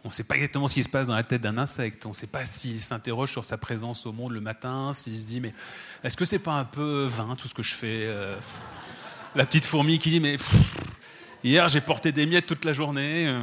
[0.04, 2.06] On ne sait pas exactement ce qui se passe dans la tête d'un insecte.
[2.06, 5.26] On ne sait pas s'il s'interroge sur sa présence au monde le matin, s'il se
[5.26, 5.54] dit mais
[6.04, 8.08] est-ce que c'est pas un peu vain tout ce que je fais
[9.36, 10.38] La petite fourmi qui dit mais
[11.44, 13.28] hier j'ai porté des miettes toute la journée.
[13.28, 13.42] Euh,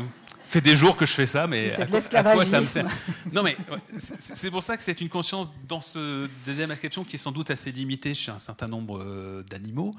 [0.49, 2.87] fait des jours que je fais ça, mais à quoi, ça me sert?
[3.33, 3.57] Non, mais
[3.97, 7.51] c'est pour ça que c'est une conscience dans ce deuxième inscription qui est sans doute
[7.51, 9.95] assez limitée chez un certain nombre euh, d'animaux.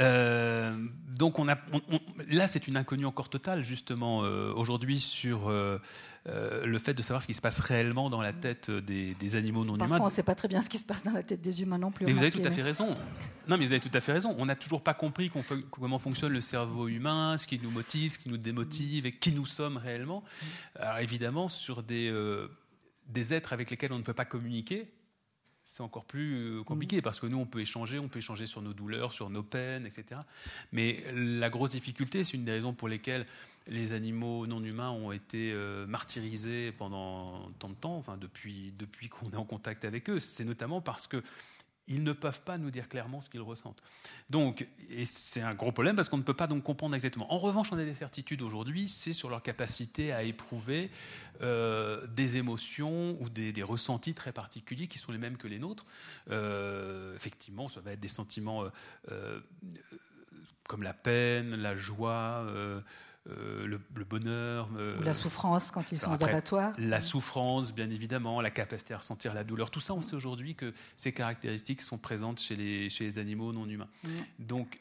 [0.00, 0.72] Euh,
[1.18, 1.58] donc on a,
[2.30, 5.78] là, c'est une inconnue encore totale, justement, euh, aujourd'hui, sur euh,
[6.26, 9.76] le fait de savoir ce qui se passe réellement dans la tête des, animaux non
[9.76, 10.04] Parfois, humains.
[10.06, 11.78] on ne sait pas très bien ce qui se passe dans la tête des humains
[11.78, 12.06] non plus.
[12.06, 12.96] Mais vous avez tout à fait raison.
[13.48, 14.34] Non, mais vous avez tout à fait raison.
[14.38, 15.30] On n'a toujours pas compris
[15.70, 19.32] comment fonctionne le cerveau humain, ce qui nous motive, ce qui nous démotive et qui
[19.32, 20.24] nous sommes réellement.
[20.76, 22.12] Alors évidemment, sur des,
[23.08, 24.90] des êtres avec lesquels on ne peut pas communiquer,
[25.70, 27.02] c'est encore plus euh, compliqué mm.
[27.02, 29.86] parce que nous, on peut échanger, on peut échanger sur nos douleurs, sur nos peines,
[29.86, 30.20] etc.
[30.72, 33.24] Mais la grosse difficulté, c'est une des raisons pour lesquelles
[33.68, 39.08] les animaux non humains ont été euh, martyrisés pendant tant de temps, enfin depuis, depuis
[39.08, 40.18] qu'on est en contact avec eux.
[40.18, 41.22] C'est notamment parce que
[41.90, 43.82] ils ne peuvent pas nous dire clairement ce qu'ils ressentent.
[44.30, 47.30] Donc, et c'est un gros problème parce qu'on ne peut pas donc comprendre exactement.
[47.32, 50.88] En revanche, on a des certitudes aujourd'hui, c'est sur leur capacité à éprouver
[51.42, 55.84] euh, des émotions ou des, ressentis très particuliers qui sont les mêmes que les nôtres.
[56.30, 58.64] Euh, effectivement, ça va être des sentiments
[59.10, 59.40] euh,
[60.68, 62.46] comme la peine, la joie
[63.28, 64.70] euh, le, bonheur.
[64.76, 66.72] Euh, Ou la souffrance quand ils sont aux abattoirs.
[66.78, 69.70] La souffrance, bien évidemment, la capacité à ressentir la douleur.
[69.70, 73.52] Tout ça, on sait aujourd'hui que ces caractéristiques sont présentes chez les, chez les animaux
[73.52, 73.88] non humains.
[74.38, 74.80] Donc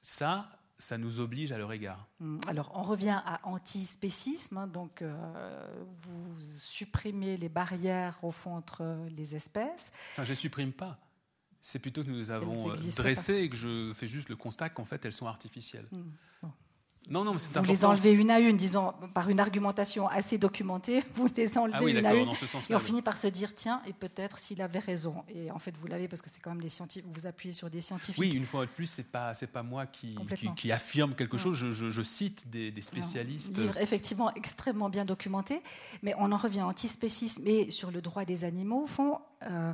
[0.00, 2.06] ça, ça nous oblige à leur égard.
[2.20, 2.38] Mm.
[2.46, 4.58] Alors, on revient à antispécisme.
[4.58, 9.90] Hein, donc, euh, vous supprimez les barrières au fond entre les espèces.
[10.12, 10.98] Enfin, je ne supprime pas.
[11.60, 15.04] C'est plutôt que nous avons dressé et que je fais juste le constat qu'en fait,
[15.04, 15.86] elles sont artificielles.
[15.90, 16.48] Mm.
[17.10, 21.28] Non, non, Vous les enlevez une à une, disons, par une argumentation assez documentée, vous
[21.36, 22.28] les enlevez ah une à une.
[22.28, 25.24] et on finit par se dire, tiens, et peut-être s'il avait raison.
[25.34, 27.68] Et en fait, vous l'avez parce que c'est quand même des scientifiques, vous appuyez sur
[27.70, 28.18] des scientifiques.
[28.18, 30.16] Oui, une fois de plus, c'est pas, c'est pas moi qui,
[30.56, 33.56] qui, affirme quelque chose, je, cite des, spécialistes.
[33.58, 35.60] livre effectivement extrêmement bien documenté,
[36.02, 39.18] mais on en revient antispécisme et sur le droit des animaux, au fond.
[39.42, 39.72] Euh,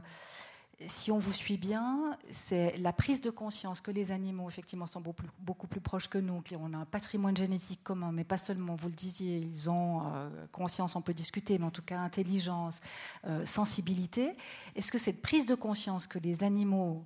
[0.86, 5.00] si on vous suit bien, c'est la prise de conscience que les animaux, effectivement, sont
[5.00, 8.88] beaucoup plus, proches que nous, qu'on a un patrimoine génétique commun, mais pas seulement, vous
[8.88, 12.80] le disiez, ils ont euh, conscience, on peut discuter, mais en tout cas intelligence,
[13.26, 14.36] euh, sensibilité.
[14.76, 17.04] Est-ce que cette prise de conscience que les animaux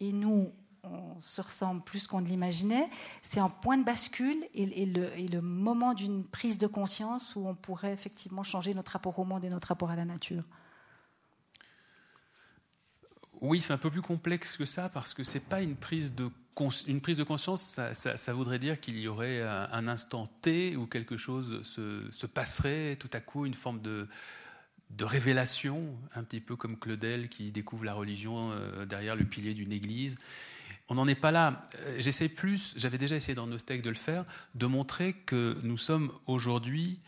[0.00, 2.90] et nous, on se ressemble plus qu'on ne l'imaginait,
[3.22, 7.46] c'est un point de bascule et, le, et le moment d'une prise de conscience où
[7.46, 10.44] on pourrait effectivement changer notre rapport au monde et notre rapport à la nature?
[13.44, 16.30] Oui, c'est un peu plus complexe que ça parce que c'est pas une prise de
[16.86, 17.80] une prise de conscience.
[17.92, 23.10] Ça, voudrait dire qu'il y aurait un, instant T où quelque chose se, passerait, tout
[23.12, 24.08] à coup une forme de
[24.90, 29.52] de révélation, un petit peu comme Claudel qui découvre la religion euh, derrière le pilier
[29.52, 30.16] d'une église.
[30.88, 31.68] On n'en est pas là.
[31.80, 35.78] Euh, j'essaie plus, j'avais déjà essayé dans Nostec de le faire, de montrer que nous
[35.78, 37.00] sommes aujourd'hui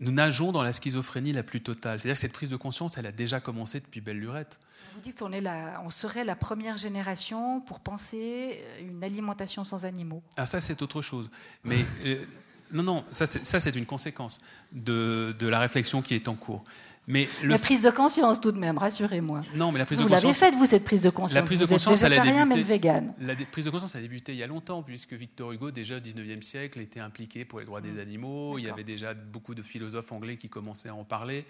[0.00, 2.00] nous nageons dans la schizophrénie la plus totale.
[2.00, 4.58] C'est-à-dire que cette prise de conscience, elle a déjà commencé depuis belle lurette.
[4.94, 10.22] Vous dites qu'on on serait la première génération pour penser une alimentation sans animaux.
[10.36, 11.30] Ah ça, c'est autre chose.
[11.64, 12.24] Mais euh,
[12.72, 14.40] non, non, ça c'est une conséquence
[14.72, 16.64] de, de, la réflexion qui est en cours.
[17.06, 19.42] Mais la prise de conscience, tout de même, rassurez-moi.
[19.54, 20.22] Non, mais la prise vous de conscience.
[20.22, 21.34] Vous l'avez faite, vous, cette prise de conscience.
[21.34, 22.62] La prise de conscience, elle a débuté.
[22.62, 23.14] vegan.
[23.18, 26.00] La prise de conscience a débuté il y a longtemps, puisque Victor Hugo, déjà au
[26.00, 28.00] 19e siècle, était impliqué pour les droits des mmh.
[28.00, 28.58] animaux.
[28.58, 31.46] Il y avait déjà beaucoup de philosophes anglais qui commençaient à en parler.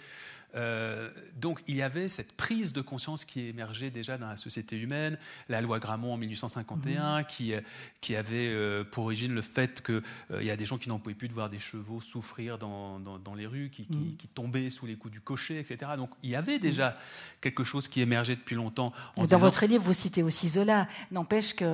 [0.54, 1.10] Euh,
[1.40, 5.16] donc il y avait cette prise de conscience qui émergeait déjà dans la société humaine,
[5.48, 7.24] la loi Grammont en 1851 mmh.
[7.26, 7.60] qui, euh,
[8.00, 10.02] qui avait euh, pour origine le fait qu'il
[10.42, 13.34] y a des gens qui n'en pouvaient plus de voir des chevaux souffrir dans, dans,
[13.34, 14.16] les rues, qui, mmh.
[14.18, 15.92] qui, tombaient sous les coups du cocher, etc.
[15.96, 16.96] Donc il y avait déjà
[17.40, 18.92] quelque chose qui émergeait depuis longtemps.
[19.16, 20.88] dans votre livre, vous citez aussi Zola.
[21.10, 21.64] N'empêche que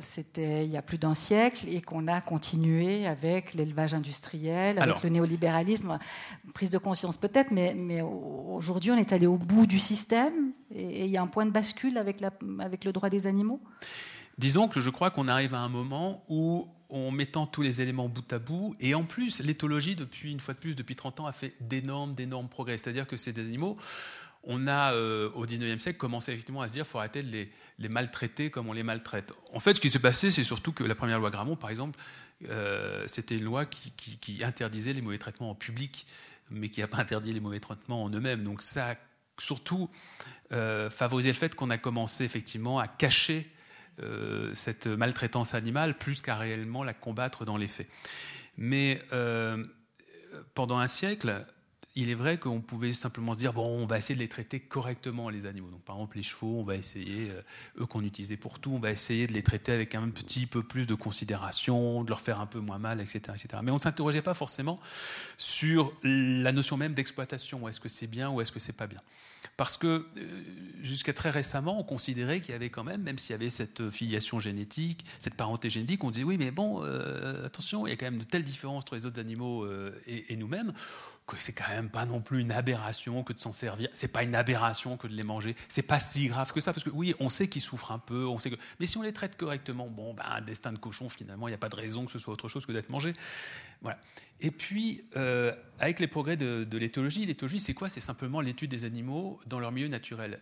[0.00, 5.02] c'était il y a plus d'un siècle et qu'on a continué avec l'élevage industriel, avec
[5.02, 5.98] le néolibéralisme.
[6.54, 11.04] Prise de conscience peut-être, mais, mais aujourd'hui, on est allé au bout du système et
[11.04, 13.60] il y a un point de bascule avec, le droit des animaux
[14.38, 18.08] Disons que je crois qu'on arrive à un moment où, en mettant tous les éléments
[18.08, 21.26] bout à bout, et en plus, l'éthologie, depuis une fois de plus, depuis 30 ans,
[21.26, 22.76] a fait d'énormes, d'énormes progrès.
[22.76, 23.76] C'est-à-dire que ces animaux,
[24.44, 27.48] on a, euh, au 19e siècle, commencé effectivement à se dire qu'il faut arrêter de
[27.78, 29.32] les, maltraiter comme on les maltraite.
[29.52, 31.98] En fait, ce qui s'est passé, c'est surtout que la première loi Grammont, par exemple,
[32.48, 36.06] euh, c'était une loi qui, interdisait les mauvais traitements en public,
[36.50, 38.44] mais qui n'a pas interdit les mauvais traitements en eux-mêmes.
[38.44, 38.94] Donc ça a
[39.38, 39.90] surtout
[40.52, 43.52] euh, favorisé le fait qu'on a commencé effectivement à cacher
[44.54, 47.88] cette maltraitance animale plus qu'à réellement la combattre dans les faits.
[48.56, 49.02] Mais
[50.54, 51.44] pendant un siècle,
[51.94, 54.60] il est vrai qu'on pouvait simplement se dire bon, on va essayer de les traiter
[54.60, 55.70] correctement les animaux.
[55.70, 57.42] Donc par exemple les chevaux, on va essayer euh,
[57.80, 60.62] eux qu'on utilisait pour tout, on va essayer de les traiter avec un petit peu
[60.62, 63.48] plus de considération, de leur faire un peu moins mal, etc., etc.
[63.62, 64.78] Mais on ne s'interrogeait pas forcément
[65.38, 67.68] sur la notion même d'exploitation.
[67.68, 69.00] Est-ce que c'est bien ou est-ce que c'est pas bien?
[69.56, 70.42] Parce que euh,
[70.82, 73.90] jusqu'à très récemment, on considérait qu'il y avait quand même, même s'il y avait cette
[73.90, 77.96] filiation génétique, cette parenté génétique, on disait oui, mais bon, euh, attention, il y a
[77.96, 79.66] quand même de telles différences entre les autres animaux
[80.06, 80.72] et, nous-mêmes
[81.38, 83.88] c'est quand même pas non plus une aberration que de s'en servir.
[83.94, 85.56] C'est pas une aberration que de les manger.
[85.68, 88.26] C'est pas si grave que ça, parce que oui, on sait qu'ils souffrent un peu,
[88.26, 88.56] on sait que.
[88.80, 91.56] Mais si on les traite correctement, bon, ben, un destin de cochon, finalement, il n'y
[91.56, 93.12] a pas de raison que ce soit autre chose que d'être mangé.
[93.82, 93.98] Voilà.
[94.40, 97.88] Et puis, euh, avec les progrès de, de l'éthologie, l'éthologie, c'est quoi?
[97.88, 100.40] C'est simplement l'étude des animaux dans leur milieu naturel.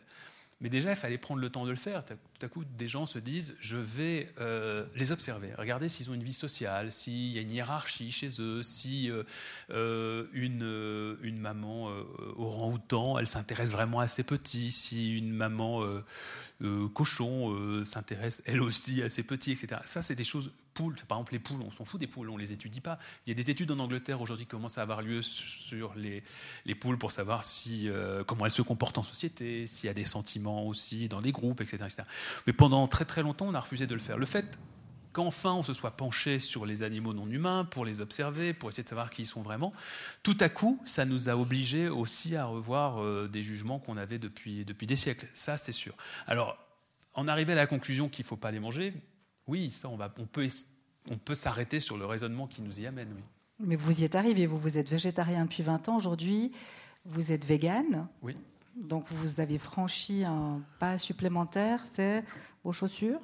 [0.61, 2.03] Mais déjà, il fallait prendre le temps de le faire.
[2.05, 6.15] Tout à coup, des gens se disent, je vais euh, les observer, regarder s'ils ont
[6.15, 9.23] une vie sociale, s'il y a une hiérarchie chez eux, si euh,
[9.71, 11.93] euh, une, maman
[12.37, 15.85] au rang-outan, elle s'intéresse vraiment à ses petits, si une maman
[16.63, 19.81] euh, cochons euh, s'intéressent elles aussi à ces petits, etc.
[19.85, 20.53] Ça, c'est des choses.
[21.09, 22.99] Par exemple, les poules, on s'en fout des poules, on les étudie pas.
[23.27, 26.23] Il y a des études en Angleterre aujourd'hui qui commencent à avoir lieu sur les,
[26.65, 29.95] les poules pour savoir si, euh, comment elles se comportent en société, s'il y a
[29.95, 32.03] des sentiments aussi dans les groupes, etc., etc.
[32.47, 34.19] Mais pendant très très longtemps, on a refusé de le faire.
[34.19, 34.59] Le fait
[35.13, 38.85] qu'enfin on se soit penché sur les animaux non humains pour les observer, pour essayer
[38.85, 39.73] de savoir qui ils sont vraiment,
[40.23, 44.19] tout à coup, ça nous a obligés aussi à revoir euh, des jugements qu'on avait
[44.19, 45.27] depuis, depuis des siècles.
[45.33, 45.95] Ça, c'est sûr.
[46.27, 46.59] Alors,
[47.15, 48.93] en arriver à la conclusion qu'il ne faut pas les manger,
[49.47, 50.49] oui, ça, on, va, on peut,
[51.11, 53.23] on peut s'arrêter sur le raisonnement qui nous y amène, oui.
[53.59, 56.53] Mais vous y êtes arrivé, vous, vous êtes végétarien depuis 20 ans, aujourd'hui,
[57.07, 58.07] vous êtes vegan.
[58.21, 58.35] Oui.
[58.77, 62.23] Donc vous avez franchi un pas supplémentaire, c'est
[62.63, 63.21] vos chaussures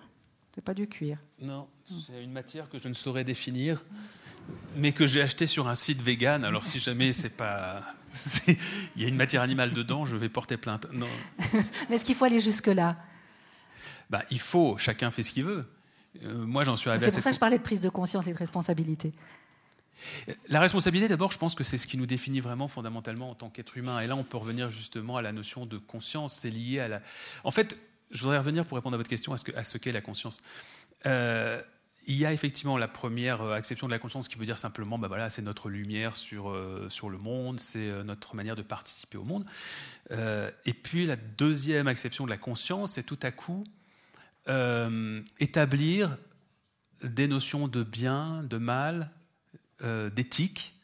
[0.54, 1.18] c'est pas du cuir.
[1.40, 3.84] Non, c'est une matière que je ne saurais définir,
[4.76, 6.44] mais que j'ai acheté sur un site vegan.
[6.44, 7.82] Alors si jamais c'est pas,
[8.46, 10.86] il y a une matière animale dedans, je vais porter plainte.
[10.92, 11.08] Non.
[11.88, 12.96] mais est-ce qu'il faut aller jusque là
[14.10, 14.76] bah, il faut.
[14.76, 15.66] Chacun fait ce qu'il veut.
[16.22, 17.06] Euh, moi, j'en suis arrivé.
[17.06, 19.12] C'est pour ça que je parlais de prise de conscience et de responsabilité.
[20.48, 23.50] La responsabilité, d'abord, je pense que c'est ce qui nous définit vraiment fondamentalement en tant
[23.50, 24.00] qu'être humain.
[24.00, 26.34] Et là, on peut revenir justement à la notion de conscience.
[26.34, 27.02] C'est lié à la.
[27.44, 27.78] En fait,
[28.10, 30.40] je voudrais revenir pour répondre à votre question à ce, qu'est la conscience.
[31.06, 31.60] Euh,
[32.06, 34.98] il y a effectivement la première euh, acception de la conscience qui veut dire simplement,
[34.98, 39.18] bah voilà, c'est notre lumière sur, euh, sur le monde, c'est notre manière de participer
[39.18, 39.44] au monde.
[40.10, 43.64] et puis la deuxième acception de la conscience, c'est tout à coup
[45.38, 46.18] établir
[47.02, 49.10] des notions de bien, de mal,
[49.80, 50.74] d'éthique,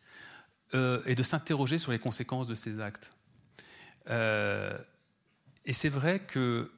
[0.74, 3.12] et de s'interroger sur les conséquences de ces actes.
[4.08, 6.72] Et c'est vrai que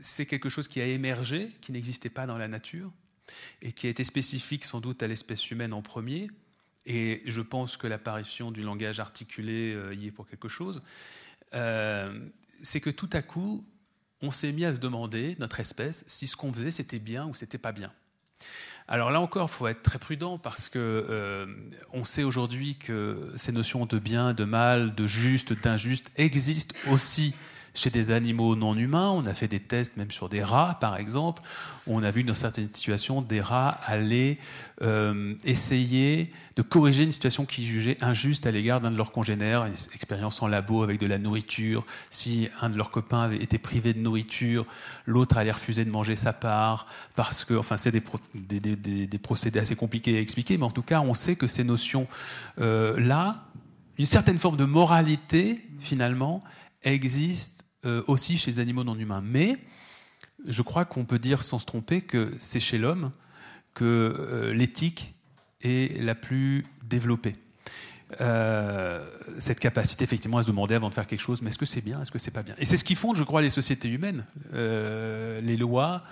[0.00, 2.92] c'est quelque chose qui a émergé, qui n'existait pas dans la nature,
[3.62, 6.30] et qui a été spécifique sans doute à l'espèce humaine en premier.
[6.84, 10.82] Et je pense que l'apparition du langage articulé euh, y est pour quelque chose.
[11.54, 12.28] Euh,
[12.62, 13.64] c'est que tout à coup,
[14.22, 17.34] on s'est mis à se demander, notre espèce, si ce qu'on faisait c'était bien ou
[17.34, 17.92] c'était pas bien.
[18.86, 21.46] Alors là encore, il faut être très prudent parce que euh,
[21.92, 27.34] on sait aujourd'hui que ces notions de bien, de mal, de juste, d'injuste existent aussi
[27.74, 29.10] chez des animaux non humains.
[29.10, 31.42] On a fait des tests même sur des rats, par exemple.
[31.86, 34.38] On a vu dans certaines situations des rats aller
[34.82, 39.66] euh, essayer de corriger une situation qu'ils jugeaient injuste à l'égard d'un de leurs congénères.
[39.66, 41.84] Une expérience en labo avec de la nourriture.
[42.10, 44.64] Si un de leurs copains avait été privé de nourriture,
[45.04, 48.02] l'autre allait refuser de manger sa part parce que, enfin, c'est des,
[48.34, 52.08] des, procédés assez compliqués à expliquer, mais en tout cas, on sait que ces notions-là,
[52.60, 53.60] euh,
[53.98, 56.40] une certaine forme de moralité, finalement,
[56.82, 59.22] existe euh, aussi chez les animaux non humains.
[59.24, 59.56] Mais
[60.46, 63.12] je crois qu'on peut dire sans se tromper que c'est chez l'homme
[63.72, 65.14] que euh, l'éthique
[65.62, 67.36] est la plus développée.
[69.38, 71.80] Cette capacité effectivement à se demander avant de faire quelque chose, mais est-ce que c'est
[71.80, 72.54] bien, est-ce que c'est pas bien?
[72.58, 76.04] Et c'est ce qui fonde, je crois, les sociétés humaines, les lois,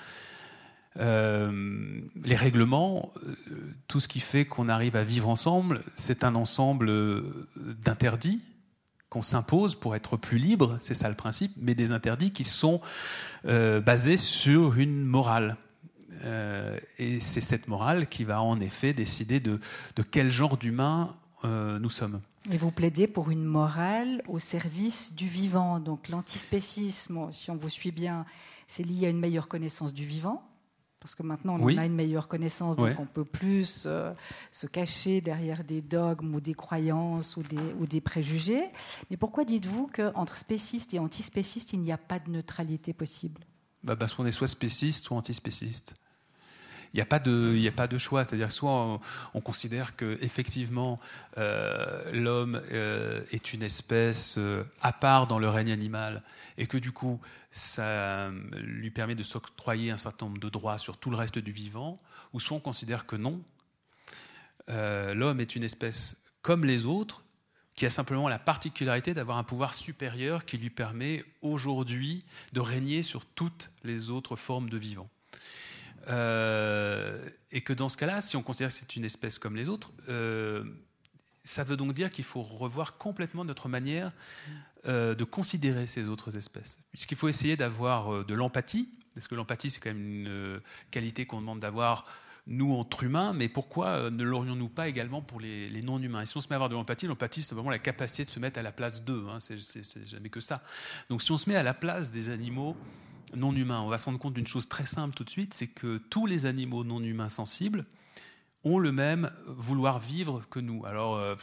[0.97, 3.13] les règlements,
[3.89, 6.93] tout ce qui fait qu'on arrive à vivre ensemble, c'est un ensemble
[7.57, 8.45] d'interdits,
[9.13, 12.81] qu'on s'impose pour être plus libre, c'est ça le principe, mais des interdits qui sont
[13.45, 15.59] euh, basés sur une morale.
[16.25, 19.61] Euh, et c'est cette morale qui va en effet décider de,
[20.11, 21.15] quel genre d'humain
[21.45, 22.21] nous sommes.
[22.51, 25.81] Et vous plaidez pour une morale au service du vivant.
[25.81, 28.25] Donc l'antispécisme, si on vous suit bien,
[28.67, 30.43] c'est lié à une meilleure connaissance du vivant.
[31.03, 34.13] Parce que maintenant, on a une meilleure connaissance, donc on peut plus euh,
[34.53, 38.69] se cacher derrière des dogmes ou des croyances ou des, ou des préjugés.
[39.11, 43.41] Mais pourquoi dites-vous qu'entre spécistes et antispécistes, il n'y a pas de neutralité possible?
[43.83, 45.95] Bah Parce qu'on est soit spéciste, soit antispéciste
[46.93, 48.25] il n'y a pas de, a pas de choix.
[48.25, 49.01] C'est-à-dire soit
[49.35, 51.01] on, considère que effectivement
[51.39, 56.23] euh, l'homme euh, est une espèce euh, à part dans le règne animal
[56.59, 57.21] et que du coup
[57.51, 61.53] ça lui permet de s'octroyer un certain nombre de droits sur tout le reste du
[61.53, 61.99] vivant,
[62.33, 63.43] ou soit on considère que non,
[64.69, 67.25] l'homme est une espèce comme les autres
[67.75, 72.25] qui a simplement la particularité d'avoir un pouvoir supérieur qui lui permet aujourd'hui
[72.55, 75.11] de régner sur toutes les autres formes de vivants.
[76.09, 79.69] Euh, et que dans ce cas-là, si on considère que c'est une espèce comme les
[79.69, 80.65] autres, euh,
[81.45, 84.13] ça veut donc dire qu'il faut revoir complètement notre manière
[84.87, 86.79] euh, de considérer ces autres espèces.
[86.91, 91.41] Puisqu'il faut essayer d'avoir de l'empathie, parce que l'empathie, c'est quand même une qualité qu'on
[91.41, 92.07] demande d'avoir
[92.49, 96.23] nous entre humains, mais pourquoi ne l'aurions-nous pas également pour les, non-humains?
[96.23, 98.31] Et si on se met à avoir de l'empathie, l'empathie, c'est vraiment la capacité de
[98.31, 100.63] se mettre à la place d'eux, hein, c'est jamais que ça.
[101.09, 102.77] Donc si on se met à la place des animaux,
[103.35, 105.69] non humains, on va se rendre compte d'une chose très simple tout de suite, c'est
[105.69, 107.87] que tous les animaux non humains sensibles
[108.65, 110.85] ont le même vouloir vivre que nous.
[110.87, 111.35] Alors, euh,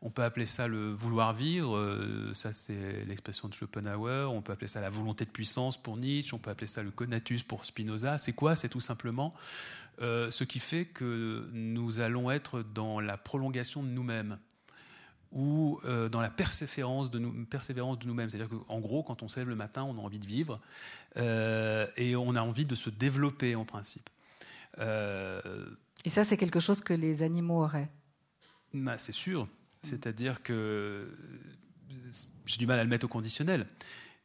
[0.00, 4.52] on peut appeler ça le vouloir vivre, euh, ça c'est l'expression de Schopenhauer, on peut
[4.52, 7.64] appeler ça la volonté de puissance pour Nietzsche, on peut appeler ça le conatus pour
[7.64, 8.16] Spinoza.
[8.18, 8.54] C'est quoi?
[8.54, 9.34] C'est tout simplement
[10.00, 14.38] euh, ce qui fait que nous allons être dans la prolongation de nous-mêmes
[15.32, 18.30] ou euh, dans la persévérance de, nous, persévérance de nous-mêmes.
[18.30, 20.60] C'est-à-dire qu'en gros, quand on se lève le matin, on a envie de vivre
[21.16, 24.08] euh, et on a envie de se développer en principe.
[24.78, 25.40] Euh,
[26.04, 27.90] et ça, c'est quelque chose que les animaux auraient
[28.72, 29.48] bah, C'est sûr.
[29.82, 31.14] C'est-à-dire que
[32.46, 33.66] j'ai du mal à le mettre au conditionnel.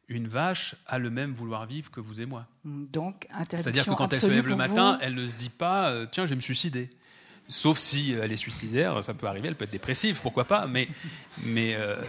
[0.07, 2.47] Une vache a le même vouloir vivre que vous et moi.
[2.65, 6.25] Donc, C'est-à-dire que quand elle se lève le matin, elle ne se dit pas Tiens,
[6.25, 6.89] je vais me suicider.
[7.47, 10.87] Sauf si elle est suicidaire, ça peut arriver, elle peut être dépressive, pourquoi pas, mais,
[11.43, 12.01] mais, euh,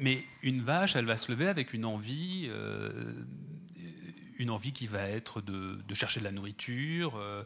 [0.00, 3.12] mais une vache, elle va se lever avec une envie, euh,
[4.38, 7.42] une envie qui va être de, chercher de la nourriture, euh,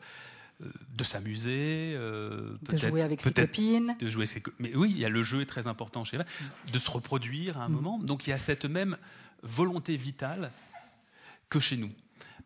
[0.61, 3.97] de s'amuser, de jouer avec ses copines.
[3.99, 6.27] De jouer ses, mais oui, il y a le jeu est très important chez elle,
[6.73, 7.73] de se reproduire à un mm.
[7.73, 7.99] moment.
[7.99, 8.97] Donc il y a cette même
[9.43, 10.53] volonté vitale
[11.49, 11.91] que chez nous.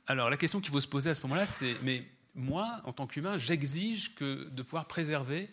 [0.07, 2.05] Alors la question qu'il faut se poser à ce moment-là, c'est mais
[2.35, 5.51] moi, en tant qu'humain, j'exige que de pouvoir préserver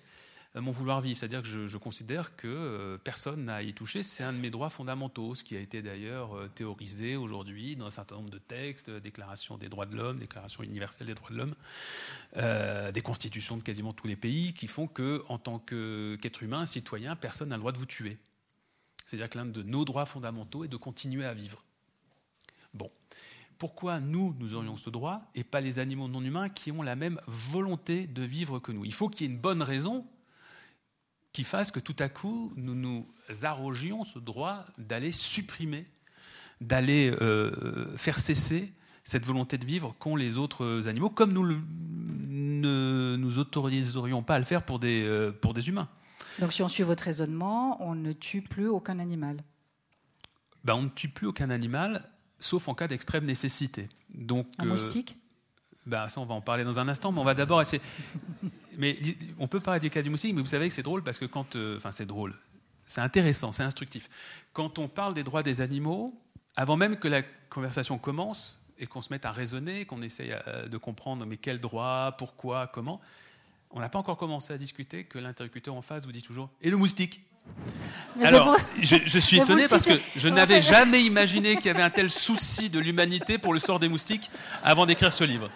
[0.56, 1.18] euh, mon vouloir vivre.
[1.18, 4.02] C'est-à-dire que je, considère que euh, personne n'a à y toucher.
[4.02, 7.86] C'est un de mes droits fondamentaux, ce qui a été d'ailleurs euh, théorisé aujourd'hui dans
[7.86, 11.38] un certain nombre de textes, déclarations des droits de l'homme, déclaration universelle des droits de
[11.38, 16.66] l'homme, des constitutions de quasiment tous les pays, qui font que, en tant qu'être humain,
[16.66, 18.18] citoyen, personne n'a le droit de vous tuer.
[19.06, 21.64] C'est-à-dire que l'un de nos droits fondamentaux est de continuer à vivre.
[22.74, 22.92] Bon
[23.60, 26.96] pourquoi nous, nous aurions ce droit et pas les animaux non humains qui ont la
[26.96, 30.08] même volonté de vivre que nous Il faut qu'il y ait une bonne raison
[31.34, 33.06] qui fasse que tout à coup, nous nous
[33.44, 35.86] arrogions ce droit d'aller supprimer,
[36.62, 43.18] d'aller euh, faire cesser cette volonté de vivre qu'ont les autres animaux, comme nous ne
[43.20, 45.90] nous autoriserions pas à le faire pour des, euh, pour des humains.
[46.40, 49.44] Donc si on suit votre raisonnement, on ne tue plus aucun animal
[50.64, 52.10] ben, On ne tue plus aucun animal
[52.40, 53.90] sauf en cas d'extrême nécessité.
[54.14, 55.18] Donc, un euh, moustique?
[55.86, 57.82] Ben, ça, on va en parler dans un instant, mais on va d'abord essayer.
[58.78, 58.98] mais
[59.40, 61.26] on peut parler du cas du moustique, mais vous savez que c'est drôle parce que
[61.26, 61.56] quand.
[61.56, 62.34] Euh, enfin, c'est drôle.
[62.86, 64.10] C'est intéressant, c'est instructif.
[64.52, 66.12] Quand on parle des droits des animaux,
[66.56, 70.68] avant même que la conversation commence et qu'on se mette à raisonner, qu'on essaye euh,
[70.68, 73.00] de comprendre mais quels droits, pourquoi, comment,
[73.72, 76.72] on n'a pas encore commencé à discuter que l'interlocuteur en face vous dit toujours Et
[76.72, 77.22] le moustique?
[78.22, 82.10] Alors, je, suis étonné parce que je n'avais jamais imaginé qu'il y avait un tel
[82.10, 84.30] souci de l'humanité pour le sort des moustiques
[84.64, 85.50] avant d'écrire ce livre.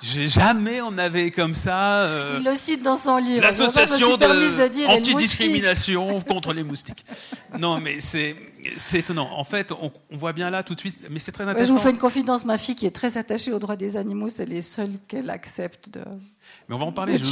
[0.00, 2.02] J'ai jamais on avait comme ça.
[2.02, 3.42] Euh, Il le cite dans son livre.
[3.42, 4.16] L'association
[4.86, 7.04] anti-discrimination contre les moustiques.
[7.58, 8.36] Non, mais c'est
[8.76, 9.28] c'est étonnant.
[9.32, 11.72] En fait, on, voit bien là tout de suite, mais c'est très intéressant.
[11.72, 12.44] je vous fais une confidence.
[12.44, 15.90] Ma fille, qui est très attachée aux droits des animaux, c'est les seuls qu'elle accepte
[15.90, 16.02] de.
[16.68, 17.18] Mais on va en parler.
[17.18, 17.24] Je,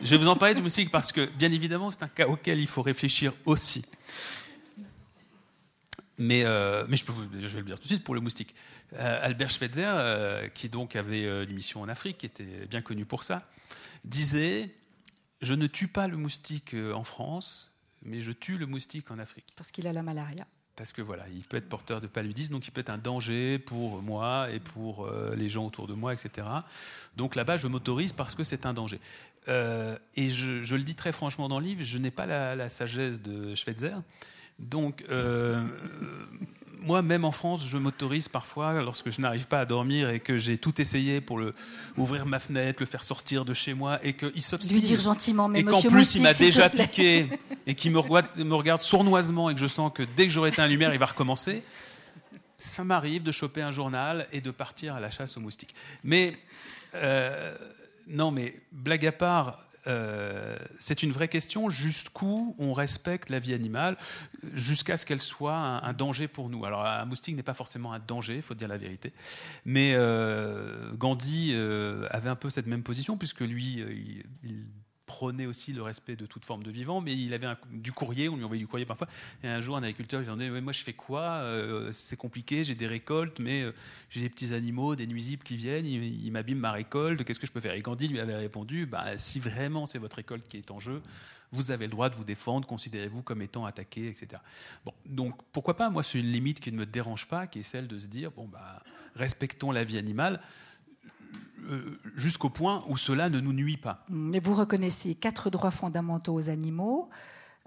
[0.00, 2.60] je, vais vous en parler du moustique parce que, bien évidemment, c'est un cas auquel
[2.60, 3.84] il faut réfléchir aussi.
[6.18, 8.20] Mais, euh, mais je, peux vous, je vais le dire tout de suite pour le
[8.20, 8.54] moustique.
[8.94, 13.04] Euh, Albert Schweitzer, euh, qui donc avait une mission en Afrique, qui était bien connu
[13.04, 13.48] pour ça,
[14.04, 14.74] disait
[15.40, 17.70] Je ne tue pas le moustique en France,
[18.02, 19.46] mais je tue le moustique en Afrique.
[19.56, 20.46] Parce qu'il a la malaria.
[20.78, 23.58] Parce que voilà, il peut être porteur de paludisme, donc il peut être un danger
[23.58, 26.46] pour moi et pour euh, les gens autour de moi, etc.
[27.16, 29.00] Donc là-bas, je m'autorise parce que c'est un danger.
[29.48, 33.20] Euh, et je, le dis très franchement dans le livre, je n'ai pas la, sagesse
[33.20, 33.96] de Schweitzer.
[34.60, 35.66] Donc, euh,
[36.80, 40.36] moi, même en France, je m'autorise parfois, lorsque je n'arrive pas à dormir et que
[40.36, 41.54] j'ai tout essayé pour le,
[41.96, 44.74] ouvrir ma fenêtre, le faire sortir de chez moi et qu'il s'obstine.
[44.74, 47.28] Lui dire gentiment, mais Et qu'en plus, il m'a déjà piqué
[47.66, 50.50] et qu'il me regarde, me regarde sournoisement et que je sens que dès que j'aurai
[50.50, 51.62] éteint la lumière, il va recommencer.
[52.56, 55.74] Ça m'arrive de choper un journal et de partir à la chasse aux moustiques.
[56.02, 56.36] Mais,
[56.94, 57.56] euh,
[58.08, 63.54] non, mais blague à part, euh, c'est une vraie question jusqu'où on respecte la vie
[63.54, 63.96] animale,
[64.54, 66.64] jusqu'à ce qu'elle soit un, danger pour nous.
[66.64, 69.12] Alors, un moustique n'est pas forcément un danger, il faut dire la vérité.
[69.64, 73.84] Mais euh, Gandhi euh, avait un peu cette même position, puisque lui,
[74.42, 74.66] il
[75.08, 78.36] prônait aussi le respect de toute forme de vivant, mais il avait du courrier, on
[78.36, 79.08] lui envoyait du courrier parfois.
[79.42, 81.22] Et un jour, un agriculteur lui disait Moi, je fais quoi?
[81.22, 83.72] Euh, C'est compliqué, j'ai des récoltes, mais euh,
[84.10, 87.52] j'ai des petits animaux, des nuisibles qui viennent, ils, m'abîment ma récolte, qu'est-ce que je
[87.52, 87.74] peux faire?
[87.74, 91.02] Et Gandhi lui avait répondu bah, Si vraiment c'est votre récolte qui est en jeu,
[91.50, 94.42] vous avez le droit de vous défendre, considérez-vous comme étant attaqué, etc.
[94.84, 95.90] Bon, donc pourquoi pas?
[95.90, 98.30] Moi, c'est une limite qui ne me dérange pas, qui est celle de se dire
[98.30, 98.82] Bon, bah,
[99.14, 100.40] respectons la vie animale.
[101.68, 104.04] Euh, jusqu'au point où cela ne nous nuit pas.
[104.08, 107.10] Mais vous reconnaissez quatre droits fondamentaux aux animaux,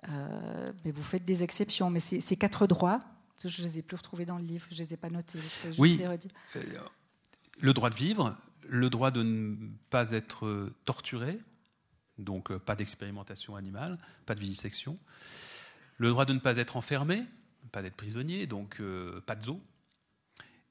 [0.10, 1.92] euh, mais vous faites des exceptions.
[1.92, 3.02] Mais ces, quatre droits,
[3.46, 5.40] je ne les ai plus retrouvés dans le livre, je ne les ai pas notés.
[5.78, 6.18] oui, euh,
[7.60, 8.36] le droit de vivre,
[8.68, 9.56] le droit de ne
[9.92, 11.38] pas être torturé,
[12.18, 14.98] donc pas d'expérimentation animale, pas de vivisection,
[15.98, 17.22] le droit de ne pas être enfermé,
[17.72, 18.82] pas d'être prisonnier, donc
[19.28, 19.62] pas de zoo,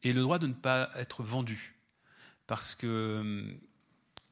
[0.03, 1.76] et le droit de ne pas être vendu
[2.51, 3.57] parce que,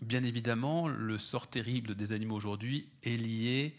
[0.00, 3.76] bien évidemment, le sort terrible des animaux aujourd'hui est lié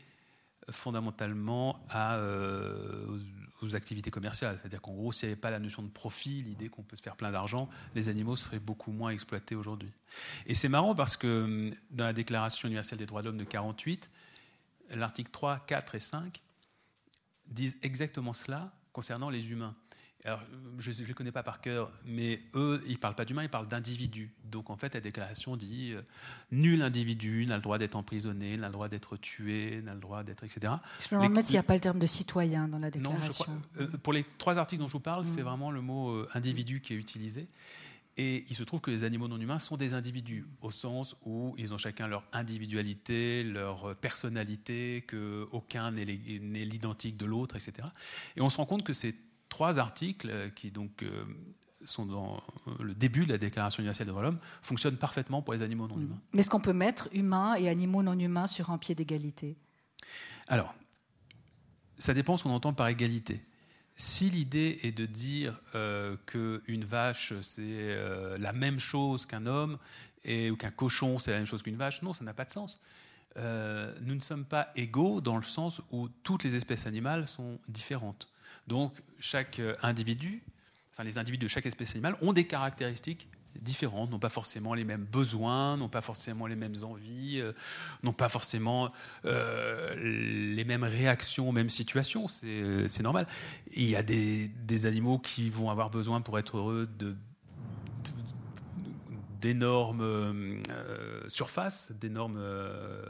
[0.72, 3.20] fondamentalement à, euh,
[3.62, 4.58] aux activités commerciales.
[4.58, 7.02] C'est-à-dire qu'en gros, s'il n'y avait pas la notion de profit, l'idée qu'on peut se
[7.02, 9.92] faire plein d'argent, les animaux seraient beaucoup moins exploités aujourd'hui.
[10.46, 14.10] Et c'est marrant parce que dans la Déclaration universelle des droits de l'homme de 48,
[14.92, 16.42] l'article 3, 4 et 5
[17.48, 19.76] disent exactement cela concernant les humains.
[20.26, 20.42] Alors,
[20.80, 23.50] je ne les connais pas par cœur, mais eux, ils ne parlent pas d'humains, ils
[23.50, 24.34] parlent d'individus.
[24.44, 26.02] Donc, en fait, la déclaration dit euh,
[26.52, 30.24] nul individu n'a le droit d'être emprisonné, n'a le droit d'être tué, n'a le droit
[30.24, 30.74] d'être, etc.
[31.00, 33.22] Je me demande s'il n'y a pas le terme de citoyen dans la déclaration.
[33.22, 35.46] Non, je crois, euh, pour les trois articles dont je vous parle, c'est mm.
[35.46, 37.48] vraiment le mot euh, individu qui est utilisé.
[38.18, 41.56] Et il se trouve que les animaux non humains sont des individus, au sens où
[41.58, 47.88] ils ont chacun leur individualité, leur personnalité, qu'aucun n'est l'identique de l'autre, etc.
[48.36, 49.16] Et on se rend compte que c'est
[49.50, 51.26] trois articles euh, qui donc euh,
[51.84, 52.42] sont dans
[52.80, 55.88] le début de la Déclaration universelle des droits de l'homme fonctionnent parfaitement pour les animaux
[55.88, 56.20] non humains.
[56.34, 59.58] Mais est-ce qu'on peut mettre humains et animaux non humains sur un pied d'égalité?
[60.48, 60.74] Alors,
[61.98, 63.44] ça dépend ce qu'on entend par égalité.
[63.96, 67.98] Si l'idée est de dire euh, qu'une vache, c'est
[68.38, 69.78] la même chose qu'un homme,
[70.24, 72.52] et, ou qu'un cochon, c'est la même chose qu'une vache, non, ça n'a pas de
[72.52, 72.80] sens.
[73.36, 78.30] nous ne sommes pas égaux dans le sens où toutes les espèces animales sont différentes.
[78.70, 80.44] Donc chaque euh, individu,
[80.94, 83.28] enfin les individus de chaque espèce animale ont des caractéristiques
[83.60, 87.52] différentes, n'ont pas forcément les mêmes besoins, n'ont pas forcément les mêmes envies, euh,
[88.04, 88.92] n'ont pas forcément
[89.26, 89.96] euh,
[90.56, 93.26] les mêmes réactions aux mêmes situations, c'est normal.
[93.74, 94.52] il y a des,
[94.86, 97.16] animaux qui vont avoir besoin pour être heureux de
[99.40, 100.60] d'énormes euh,
[101.28, 103.04] surfaces, d'énormes euh,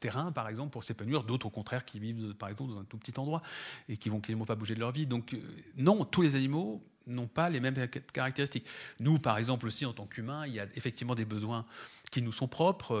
[0.00, 2.96] terrains, par exemple, pour s'épanouir, d'autres au contraire qui vivent, par exemple, dans un tout
[2.96, 3.42] petit endroit
[3.88, 5.06] et qui vont quasiment pas bouger de leur vie.
[5.06, 5.38] Donc, euh,
[5.76, 7.76] non, tous les animaux n'ont pas les mêmes
[8.12, 8.66] caractéristiques.
[8.98, 11.64] Nous, par exemple, aussi, en tant qu'humains, il y a effectivement des besoins
[12.10, 13.00] qui nous sont propres.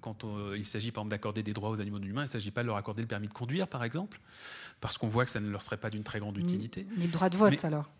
[0.00, 0.24] quand
[0.54, 2.62] il s'agit, par exemple, d'accorder des droits aux animaux non humains, il ne s'agit pas
[2.62, 4.20] de leur accorder le permis de conduire, par exemple,
[4.80, 6.86] parce qu'on voit que ça ne leur serait pas d'une très grande utilité.
[6.96, 7.90] Ni, le droit de vote, alors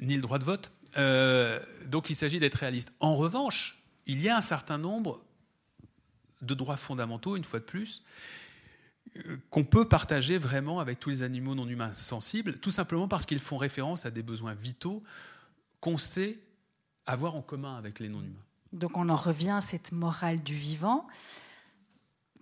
[0.00, 0.70] Ni le droit de vote.
[0.96, 2.92] Euh, donc il s'agit d'être réaliste.
[3.00, 5.20] En revanche, il y a un certain nombre
[6.40, 8.02] de droits fondamentaux, une fois de plus,
[9.16, 13.26] euh, qu'on peut partager vraiment avec tous les animaux non humains sensibles, tout simplement parce
[13.26, 15.02] qu'ils font référence à des besoins vitaux
[15.80, 16.38] qu'on sait
[17.06, 18.44] avoir en commun avec les non humains.
[18.72, 21.06] Donc on en revient à cette morale du vivant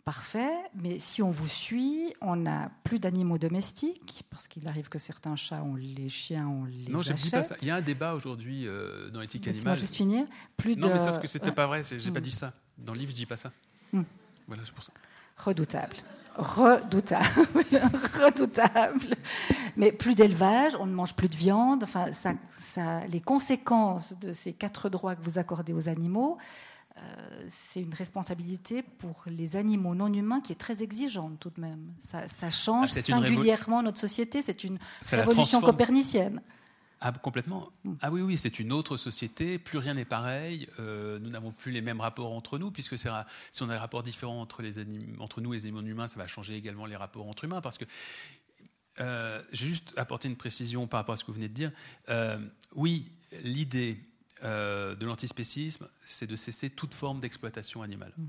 [0.07, 5.01] parfait, mais si on vous suit, on n'a plus d'animaux domestiques, parce qu'il arrive que
[5.01, 7.57] certains chats, ont les chiens, on les Non, j'ai pas ça.
[7.61, 9.57] Il y a un débat aujourd'hui euh, dans l'éthique animale.
[9.57, 10.25] Laisse-moi juste finir.
[10.57, 12.23] Plus non, mais sauf que c'était pas vrai, j'ai pas hmm.
[12.23, 12.53] dit ça.
[12.79, 13.51] Dans le livre, je dis pas ça.
[13.93, 14.05] Hmm.
[14.47, 14.93] Voilà, c'est pour ça.
[15.39, 15.97] Redoutable.
[16.37, 17.47] Redoutable.
[18.23, 19.09] Redoutable.
[19.77, 21.83] Mais plus d'élevage, on ne mange plus de viande.
[21.83, 22.35] Enfin, ça,
[22.75, 26.39] ça, les conséquences de ces quatre droits que vous accordez aux animaux,
[27.49, 31.93] c'est une responsabilité pour les animaux non humains qui est très exigeante tout de même.
[31.99, 34.43] Ça, change ah, singulièrement notre société.
[34.43, 36.41] C'est une révolution copernicienne.
[37.01, 37.69] Ah, complètement.
[37.85, 37.93] Mm.
[38.01, 39.59] Ah oui, oui, c'est une autre société.
[39.59, 40.69] Plus rien n'est pareil.
[40.79, 44.03] Euh, nous n'avons plus les mêmes rapports entre nous, puisque si on a des rapports
[44.03, 44.75] différents entre, les
[45.19, 47.61] entre nous et les animaux humains, ça va changer également les rapports entre humains.
[47.61, 47.85] Parce que
[49.01, 51.71] euh, j'ai juste apporté une précision par rapport à ce que vous venez de dire.
[52.09, 52.39] Euh,
[52.75, 54.01] oui, l'idée
[54.43, 58.13] de l'antispécisme, c'est de cesser toute forme d'exploitation animale.
[58.17, 58.27] Mm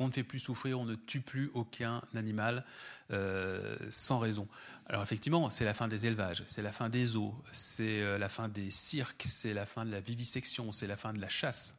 [0.00, 2.64] on ne fait plus souffrir, on ne tue plus aucun animal
[3.10, 4.48] euh, sans raison.
[4.86, 8.28] Alors effectivement, c'est la fin des élevages, c'est la fin des eaux, c'est euh, la
[8.28, 11.76] fin des cirques, c'est la fin de la vivisection, c'est la fin de la chasse.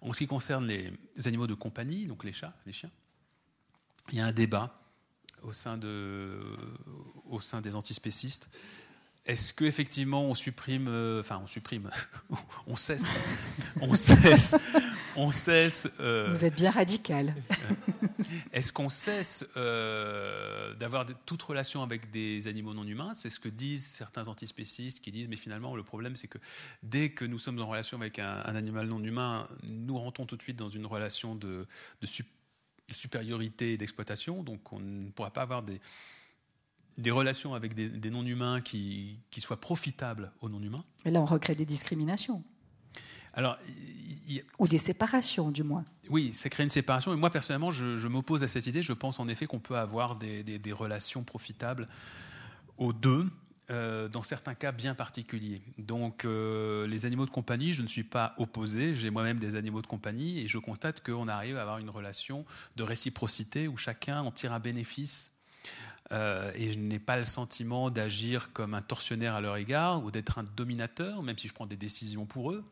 [0.00, 0.92] En ce qui concerne les
[1.26, 2.90] animaux de compagnie, donc les chats, les chiens,
[4.12, 4.80] il y a un débat
[5.42, 6.56] au sein, de,
[7.26, 8.48] au sein des antispécistes
[9.26, 11.88] est-ce qu'effectivement on supprime, euh, enfin on supprime,
[12.66, 13.18] on cesse,
[13.80, 14.54] on cesse,
[15.16, 15.88] on cesse.
[15.98, 17.34] Euh, Vous êtes bien radical.
[18.52, 23.14] Est-ce qu'on cesse euh, d'avoir toute relation avec des animaux non humains?
[23.14, 26.38] C'est ce que disent certains antispécistes qui disent, mais finalement le problème c'est que
[26.82, 30.42] dès que nous sommes en relation avec un, animal non humain, nous rentrons tout de
[30.42, 31.66] suite dans une relation de,
[32.02, 32.08] de
[32.92, 35.80] supériorité et d'exploitation, donc on ne pourra pas avoir des
[36.98, 40.84] des relations avec des, non-humains qui, soient profitables aux non-humains.
[41.04, 42.42] Et là, on recrée des discriminations.
[43.32, 43.58] Alors,
[44.58, 45.84] Ou des séparations, du moins.
[46.08, 47.12] Oui, c'est créer une séparation.
[47.12, 48.82] Et moi, personnellement, je, m'oppose à cette idée.
[48.82, 51.88] Je pense en effet qu'on peut avoir des, relations profitables
[52.78, 53.26] aux deux.
[53.70, 55.62] Euh, dans certains cas bien particuliers.
[55.78, 58.92] Donc, euh, les animaux de compagnie, je ne suis pas opposé.
[58.92, 62.44] J'ai moi-même des animaux de compagnie et je constate qu'on arrive à avoir une relation
[62.76, 65.33] de réciprocité où chacun en tire un bénéfice
[66.12, 70.10] euh, et je n'ai pas le sentiment d'agir comme un tortionnaire à leur égard ou
[70.10, 72.64] d'être un dominateur, même si je prends des décisions pour eux.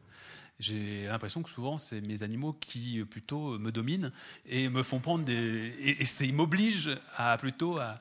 [0.60, 4.12] J'ai l'impression que souvent, c'est mes animaux qui euh, plutôt me dominent
[4.46, 5.96] et me font prendre des.
[6.00, 7.98] Et, m'obligent à plutôt à,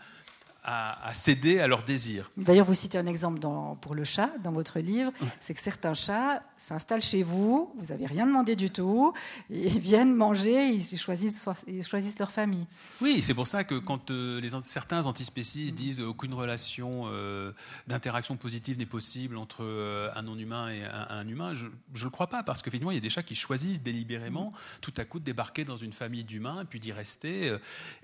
[0.63, 2.31] à, céder à leurs désirs.
[2.37, 5.95] D'ailleurs, vous citez un exemple dans, pour le chat dans votre livre, c'est que certains
[5.95, 9.13] chats s'installent chez vous, vous n'avez rien demandé du tout,
[9.49, 12.67] ils viennent manger, ils choisissent, ils choisissent leur famille.
[13.01, 17.51] Oui, c'est pour ça que quand euh, les, certains antispécistes disent aucune relation euh,
[17.87, 22.27] d'interaction positive n'est possible entre euh, un non-humain et un, humain, je ne le crois
[22.27, 25.25] pas, parce qu'effectivement, il y a des chats qui choisissent délibérément tout à coup de
[25.25, 27.55] débarquer dans une famille d'humains, puis d'y rester,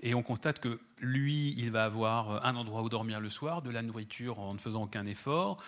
[0.02, 3.70] et on constate que lui, il va avoir un endroit où dormir le soir, de
[3.70, 5.58] la nourriture en ne faisant aucun effort,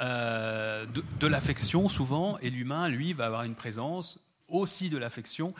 [0.00, 0.86] euh,
[1.20, 5.54] de, l'affection souvent, et l'humain, lui, va avoir une présence aussi de l'affection.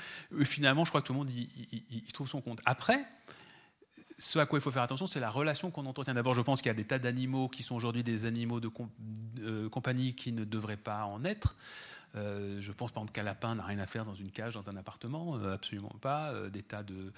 [0.45, 2.61] Finalement, je crois que tout le monde y, trouve son compte.
[2.65, 3.05] Après,
[4.19, 6.15] ce à quoi il faut faire attention, c'est la relation qu'on entretient.
[6.15, 8.71] D'abord, je pense qu'il y a des tas d'animaux qui sont aujourd'hui des animaux de
[9.41, 11.57] euh, compagnie qui ne devraient pas en être.
[12.15, 14.69] Euh, je pense par exemple qu'un lapin n'a rien à faire dans une cage, dans
[14.69, 16.33] un appartement, euh, absolument pas.
[16.33, 17.13] Euh, des tas de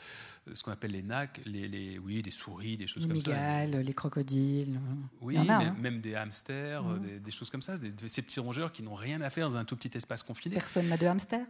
[0.53, 3.67] ce qu'on appelle les nacs, les, oui, des souris, des choses comme ça.
[3.67, 4.81] Les crocodiles.
[5.21, 5.75] Oui, hein.
[5.79, 7.21] même, des hamsters, mmh.
[7.23, 7.77] des, choses comme ça.
[8.07, 10.55] ces petits rongeurs qui n'ont rien à faire dans un tout petit espace confiné.
[10.55, 11.41] Personne n'a de hamster?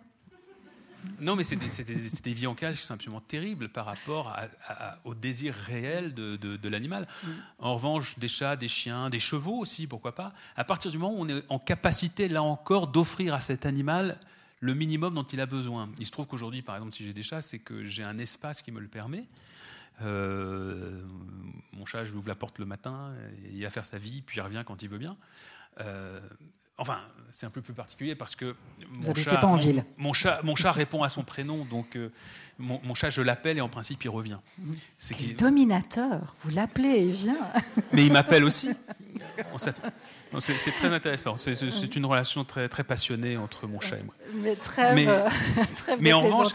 [1.21, 4.37] Non, mais c'est des, vies en cage qui sont absolument terribles par rapport
[5.05, 7.07] au désir réel de, l'animal.
[7.23, 7.29] Mm.
[7.59, 11.15] En revanche, des chats, des chiens, des chevaux aussi, pourquoi pas, à partir du moment
[11.15, 14.19] où on est en capacité, là encore, d'offrir à cet animal
[14.61, 15.89] le minimum dont il a besoin.
[15.99, 18.63] Il se trouve qu'aujourd'hui, par exemple, si j'ai des chats, c'est que j'ai un espace
[18.63, 19.27] qui me le permet.
[20.03, 21.01] Euh,
[21.73, 23.13] mon chat, je lui ouvre la porte le matin,
[23.53, 25.17] il va faire sa vie, puis il revient quand il veut bien.
[25.81, 26.21] Euh,
[26.79, 27.01] Enfin,
[27.31, 28.55] c'est un peu plus particulier parce que
[28.91, 29.85] mon chat, pas en ville.
[29.97, 32.11] Mon, chat, mon chat répond à son prénom, donc euh,
[32.59, 34.39] mon, chat, je l'appelle et en principe, il revient.
[34.97, 37.37] C'est dominateur, vous l'appelez et il vient.
[37.93, 38.71] Mais il m'appelle aussi.
[40.39, 41.37] C'est très intéressant.
[41.37, 44.15] C'est une relation très, très passionnée entre mon chat et moi.
[44.35, 45.07] Mais très, mais,
[45.77, 46.53] très mais en, revanche,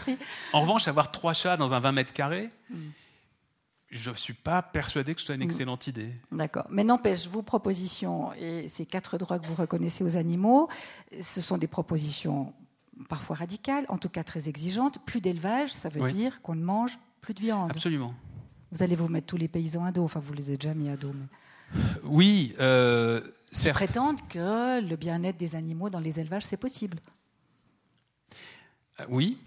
[0.52, 2.76] en revanche, avoir trois chats dans un 20 mètres carrés, mm
[3.94, 5.44] je ne suis pas persuadé que ce soit une mm.
[5.44, 6.12] excellente idée.
[6.32, 6.66] D'accord.
[6.68, 10.68] Mais n'empêche, vos propositions et ces quatre droits que vous reconnaissez aux animaux,
[11.22, 12.52] ce sont des propositions
[13.08, 14.98] parfois radicales, en tout cas très exigeantes.
[15.06, 17.70] Plus d'élevage, ça veut dire qu'on ne mange plus de viande.
[17.70, 18.14] Absolument.
[18.72, 20.88] Vous allez vous mettre tous les paysans à dos, enfin vous les avez déjà mis
[20.88, 21.12] à dos.
[22.02, 23.20] Oui, euh,
[23.64, 26.98] Ils prétendent que le bien-être des animaux dans les élevages, c'est possible.
[29.00, 29.38] Euh, oui,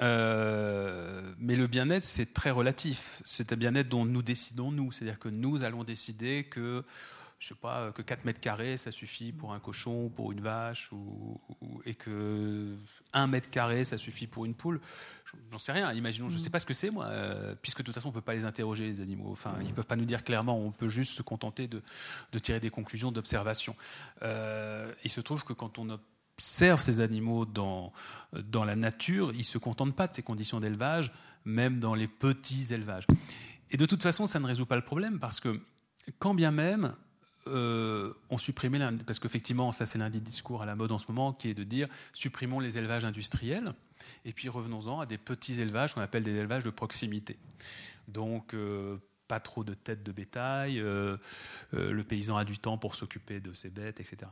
[0.00, 3.20] euh, mais le bien-être, c'est très relatif.
[3.24, 4.92] C'est un bien-être dont nous décidons, nous.
[4.92, 6.84] C'est-à-dire que nous allons décider que,
[7.38, 10.90] je sais pas, que 4 mètres carrés, ça suffit pour un cochon, pour une vache,
[10.92, 11.40] ou,
[11.84, 12.76] et que
[13.12, 14.80] 1 mètre carré, ça suffit pour une poule.
[15.50, 15.92] J'en sais rien.
[15.92, 18.12] Imaginons, je ne sais pas ce que c'est, moi, euh, puisque de toute façon, on
[18.12, 19.30] ne peut pas les interroger, les animaux.
[19.32, 20.58] Enfin, ils ne peuvent pas nous dire clairement.
[20.58, 21.82] On peut juste se contenter de,
[22.38, 23.74] tirer des conclusions d'observation.
[24.22, 25.98] Euh, il se trouve que quand on
[26.38, 27.92] observe ces animaux dans,
[28.32, 31.12] dans la nature, ils ne se contentent pas de ces conditions d'élevage,
[31.44, 33.08] même dans les petits élevages.
[33.72, 35.60] Et de toute façon, ça ne résout pas le problème parce que
[36.20, 36.94] quand bien même
[37.48, 41.06] euh, on supprimait, parce qu'effectivement, ça c'est l'un des discours à la mode en ce
[41.08, 43.74] moment, qui est de dire supprimons les élevages industriels
[44.24, 47.36] et puis revenons-en à des petits élevages qu'on appelle des élevages de proximité.
[48.06, 51.16] Donc, euh, pas trop de têtes de bétail, euh,
[51.72, 54.30] le paysan a du temps pour s'occuper de ses bêtes, etc.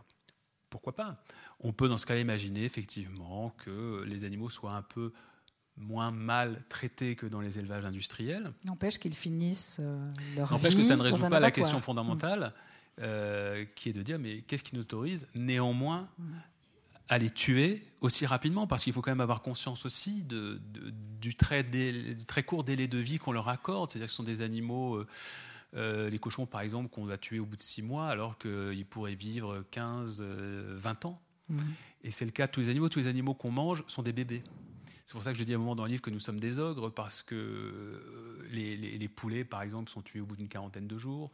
[0.71, 1.23] Pourquoi pas?
[1.61, 5.13] On peut dans ce cas imaginer effectivement que les animaux soient un peu
[5.77, 8.53] moins mal traités que dans les élevages industriels.
[8.65, 9.81] N'empêche qu'ils finissent
[10.37, 12.53] leur N'empêche que ça ne résout pas la question fondamentale.
[13.03, 16.09] Euh, qui est de dire mais qu'est-ce qui nous autorise néanmoins
[17.11, 18.67] à les tuer aussi rapidement?
[18.67, 20.59] Parce qu'il faut quand même avoir conscience aussi de,
[21.21, 21.63] du, très
[22.27, 23.91] très court délai de vie qu'on leur accorde.
[23.91, 25.07] C'est-à-dire que ce sont des animaux, euh,
[25.75, 28.87] euh, les cochons par exemple, qu'on va tuer au bout de six mois alors qu'ils
[28.87, 31.21] pourraient vivre 15, 20 ans.
[32.03, 32.89] Et c'est le cas de tous les animaux.
[32.89, 34.43] Tous les animaux qu'on mange sont des bébés.
[35.05, 36.41] C'est pour ça que je dis à un moment dans le livre que nous sommes
[36.41, 40.89] des ogres, parce que les, les poulets, par exemple, sont tués au bout d'une quarantaine
[40.89, 41.31] de jours.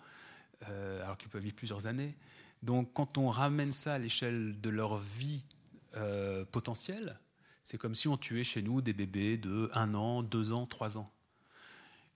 [0.68, 2.14] Euh, alors qu'ils peuvent vivre plusieurs années.
[2.62, 5.42] Donc quand on ramène ça à l'échelle de leur vie
[5.96, 7.18] euh, potentielle,
[7.62, 10.98] c'est comme si on tuait chez nous des bébés de 1 an, 2 ans, 3
[10.98, 11.10] ans.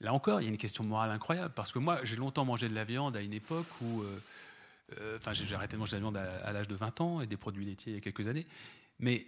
[0.00, 2.68] Là encore, il y a une question morale incroyable, parce que moi, j'ai longtemps mangé
[2.68, 4.02] de la viande à une époque où...
[4.02, 4.18] Euh,
[5.16, 7.26] enfin, j'ai arrêté de manger de la viande à, à l'âge de 20 ans et
[7.26, 8.46] des produits laitiers il y a quelques années.
[8.98, 9.26] Mais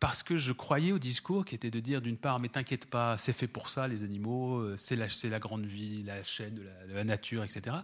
[0.00, 3.16] parce que je croyais au discours qui était de dire d'une part, mais t'inquiète pas,
[3.16, 6.92] c'est fait pour ça, les animaux, euh, c'est la, la, grande vie, la chaîne de
[6.92, 7.76] la, nature, etc.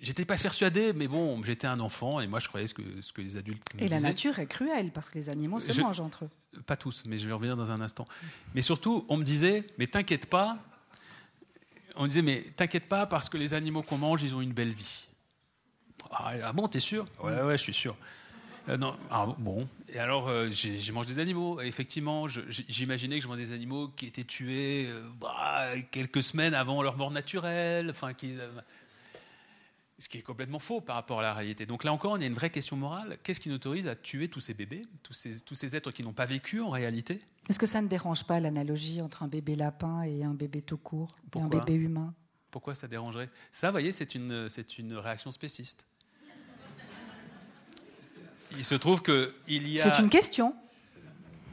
[0.00, 3.12] J'étais pas persuadé, mais bon, j'étais un enfant et moi je croyais ce que, ce
[3.12, 3.62] que les adultes.
[3.78, 6.60] et la nature est cruelle parce que les animaux se mangent entre eux.
[6.66, 8.04] Pas tous, mais je vais revenir dans un instant.
[8.54, 10.58] Mais surtout, on me disait, mais t'inquiète pas.
[11.94, 14.52] On me disait, mais t'inquiète pas parce que les animaux qu'on mange, ils ont une
[14.52, 15.06] belle vie.
[16.10, 17.96] Ah, ah bon, t'es sûr Ouais, ouais, je suis sûr.
[18.68, 19.68] Euh, non, ah, bon.
[19.88, 21.60] Et alors, euh, j'ai mangé des animaux.
[21.60, 26.82] effectivement, j'imaginais que je mangeais des animaux qui étaient tués euh, bah, quelques semaines avant
[26.82, 27.90] leur mort naturelle.
[27.90, 28.36] Enfin, qui,
[30.02, 31.64] ce qui est complètement faux par rapport à la réalité.
[31.64, 33.18] Donc là encore, il y a une vraie question morale.
[33.22, 36.02] Qu'est-ce qui nous autorise à tuer tous ces bébés, tous ces, tous ces êtres qui
[36.02, 37.20] n'ont pas vécu en réalité?
[37.48, 40.76] Est-ce que ça ne dérange pas l'analogie entre un bébé lapin et un bébé tout
[40.76, 42.14] court, et un bébé humain?
[42.50, 43.30] Pourquoi ça dérangerait?
[43.50, 44.48] Ça, vous voyez, c'est une,
[44.78, 45.86] une réaction spéciste
[48.56, 49.82] il se trouve qu'il y a.
[49.82, 50.54] C'est une question.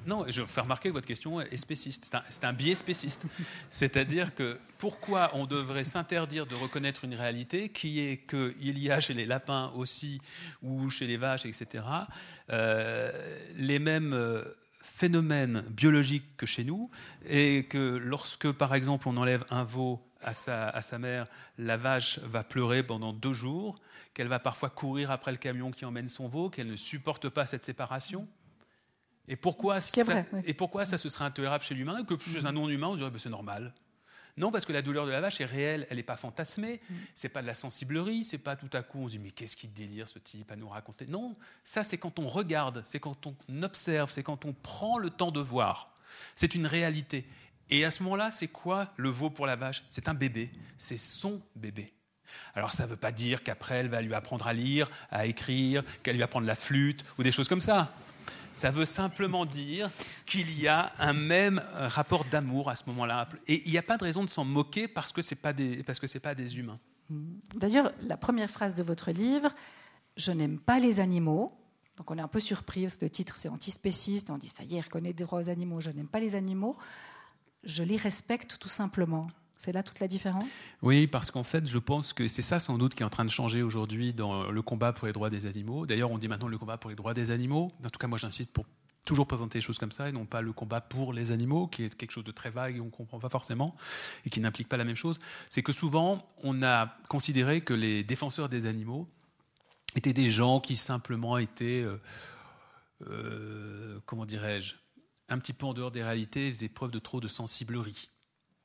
[0.09, 2.11] Non, je fais remarquer que votre question est spéciste.
[2.29, 3.25] C'est un, biais spéciste.
[3.69, 8.99] C'est-à-dire que pourquoi on devrait s'interdire de reconnaître une réalité qui est qu'il y a
[8.99, 10.19] chez les lapins aussi,
[10.63, 11.83] ou chez les vaches, etc.,
[12.49, 13.11] euh,
[13.57, 14.43] les mêmes euh,
[14.81, 16.89] phénomènes biologiques que chez nous,
[17.27, 21.77] et que lorsque, par exemple, on enlève un veau à sa, à sa mère, la
[21.77, 23.79] vache va pleurer pendant deux jours,
[24.13, 27.45] qu'elle va parfois courir après le camion qui emmène son veau, qu'elle ne supporte pas
[27.45, 28.27] cette séparation.
[29.27, 32.87] Et pourquoi, ça, et pourquoi ça, ce serait intolérable chez l'humain, que chez un non-humain,
[32.87, 33.73] on dirait ben, c'est normal
[34.39, 36.95] non, parce que la douleur de la vache est réelle, elle n'est pas fantasmée, mm.
[37.13, 39.57] c'est pas de la sensiblerie, c'est pas tout à coup on se dit mais qu'est-ce
[39.57, 41.07] qu'il délire ce type à nous raconter.
[41.07, 41.33] Non,
[41.65, 45.31] ça c'est quand on regarde, c'est quand on observe, c'est quand on prend le temps
[45.31, 45.93] de voir.
[46.35, 47.27] C'est une réalité.
[47.69, 49.83] Et à ce moment-là, c'est quoi le veau pour la vache?
[49.89, 51.93] C'est un bébé, c'est son bébé.
[52.53, 55.83] Alors ça ne veut pas dire qu'après elle va lui apprendre à lire, à écrire,
[56.03, 57.93] qu'elle lui apprendre la flûte ou des choses comme ça.
[58.51, 59.89] Ça veut simplement dire
[60.25, 63.29] qu'il y a un même rapport d'amour à ce moment-là.
[63.47, 65.53] Et il n'y a pas de raison de s'en moquer parce que ce n'est pas,
[65.53, 65.83] des,
[66.21, 66.79] pas des humains.
[67.55, 69.53] D'ailleurs, la première phrase de votre livre,
[70.17, 71.55] Je n'aime pas les animaux.
[71.95, 74.29] Donc on est un peu surpris parce que le titre c'est antispéciste.
[74.29, 76.77] On dit ça y est, reconnaît des droits aux animaux, je n'aime pas les animaux
[77.63, 79.27] je les respecte tout simplement.
[79.55, 80.45] C'est là toute la différence?
[80.81, 83.25] Oui, parce qu'en fait, je pense que c'est ça sans doute qui est en train
[83.25, 85.85] de changer aujourd'hui dans le combat pour les droits des animaux.
[85.85, 87.69] D'ailleurs, on dit maintenant le combat pour les droits des animaux.
[87.83, 88.65] En tout cas, moi, j'insiste pour
[89.05, 91.83] toujours présenter les choses comme ça et non pas le combat pour les animaux, qui
[91.83, 93.75] est quelque chose de très vague et on ne comprend pas forcément
[94.25, 95.19] et qui n'implique pas la même chose.
[95.49, 99.09] C'est que souvent, on a considéré que les défenseurs des animaux
[99.95, 101.97] étaient des gens qui simplement étaient, euh,
[103.07, 104.75] euh, comment dirais-je,
[105.29, 108.09] un petit peu en dehors des réalités, faisait preuve de trop de sensiblerie.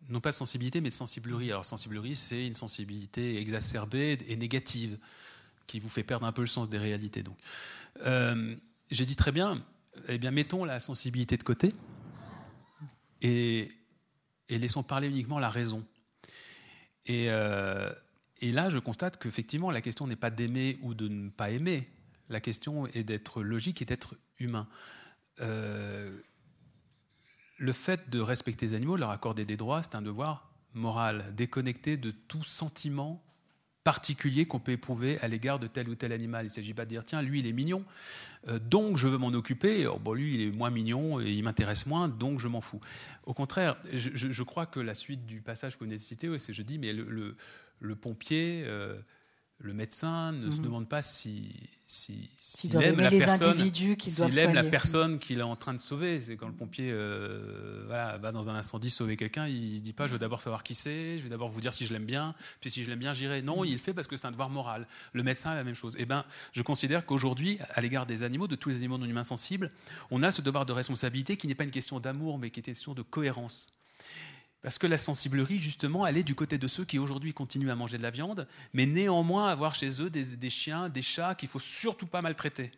[0.08, 1.50] Non pas de sensibilité, mais de sensiblerie.
[1.50, 4.98] Alors, sensiblerie, c'est une sensibilité exacerbée et négative
[5.66, 7.24] qui vous fait perdre un peu le sens des réalités.
[8.04, 8.54] Euh,
[8.90, 9.64] j'ai dit très bien,
[10.08, 11.72] eh bien, mettons la sensibilité de côté
[13.22, 13.68] et,
[14.50, 15.84] laissons parler uniquement la raison.
[17.06, 17.90] Et, euh,
[18.40, 21.88] et là, je constate qu'effectivement, la question n'est pas d'aimer ou de ne pas aimer.
[22.28, 24.68] La question est d'être logique et d'être humain.
[25.40, 26.08] Euh,
[27.56, 31.96] le fait de respecter les animaux, leur accorder des droits, c'est un devoir moral, déconnecté
[31.96, 33.22] de tout sentiment
[33.84, 36.42] particulier qu'on peut éprouver à l'égard de tel ou tel animal.
[36.42, 37.84] Il ne s'agit pas de dire, tiens, lui, il est mignon,
[38.48, 39.86] euh, donc je veux m'en occuper.
[39.86, 42.80] Oh, bon, lui, il est moins mignon et il m'intéresse moins, donc je m'en fous.
[43.24, 46.62] Au contraire, je, crois que la suite du passage que vous avez cité, c'est je
[46.62, 47.36] dis, mais le,
[47.78, 48.64] le, pompier...
[48.66, 48.98] Euh,
[49.64, 50.64] le médecin ne se mhm.
[50.64, 51.50] demande pas si,
[51.86, 55.56] si, s'il aime la les personne, individus qu'il doit aime la personne qu'il est en
[55.56, 56.20] train de sauver.
[56.20, 60.06] C'est quand le pompier euh, voilà, va dans un incendie sauver quelqu'un, il dit pas
[60.06, 62.34] je veux d'abord savoir qui c'est, je vais d'abord vous dire si je l'aime bien,
[62.60, 63.40] puis si je l'aime bien j'irai.
[63.40, 63.68] Non, mhm.
[63.68, 64.86] il le fait parce que c'est un devoir moral.
[65.14, 65.96] Le médecin a la même chose.
[65.98, 69.24] Eh ben, je considère qu'aujourd'hui, à l'égard des animaux, de tous les animaux non humains
[69.24, 69.72] sensibles,
[70.10, 72.66] on a ce devoir de responsabilité qui n'est pas une question d'amour, mais qui est
[72.66, 73.68] une question de cohérence.
[74.64, 77.74] Parce que la sensiblerie, justement, elle est du côté de ceux qui aujourd'hui continuent à
[77.76, 81.60] manger de la viande, mais néanmoins avoir chez eux des, chiens, des chats qu'il faut
[81.60, 82.72] surtout pas maltraiter.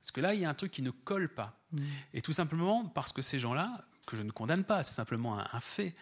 [0.00, 1.60] Parce que là, il y a un truc qui ne colle pas.
[1.72, 1.82] Mmh.
[2.14, 5.60] Et tout simplement parce que ces gens-là, que je ne condamne pas, c'est simplement un,
[5.60, 5.94] fait,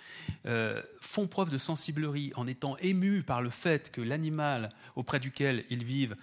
[0.46, 5.64] euh, font preuve de sensiblerie en étant émus par le fait que l'animal auprès duquel
[5.70, 6.14] ils vivent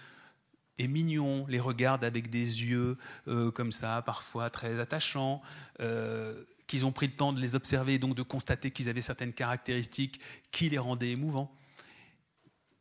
[0.80, 5.42] est mignon, les regarde avec des yeux euh, comme ça, parfois très attachants.
[5.82, 9.02] Euh, qu'ils ont pris le temps de les observer et donc de constater qu'ils avaient
[9.02, 10.20] certaines caractéristiques
[10.52, 11.52] qui les rendaient émouvants.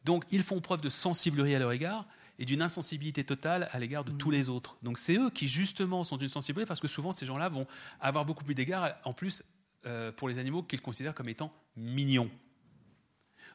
[0.04, 2.06] Donc ils font preuve de sensibilité à leur égard
[2.38, 4.76] et d'une insensibilité totale à l'égard de tous les autres.
[4.82, 7.66] Donc c'est eux qui justement sont d'une sensibilité parce que souvent ces gens-là vont
[8.00, 9.42] avoir beaucoup plus d'égards en plus
[9.86, 12.30] euh, pour les animaux qu'ils considèrent comme étant mignons.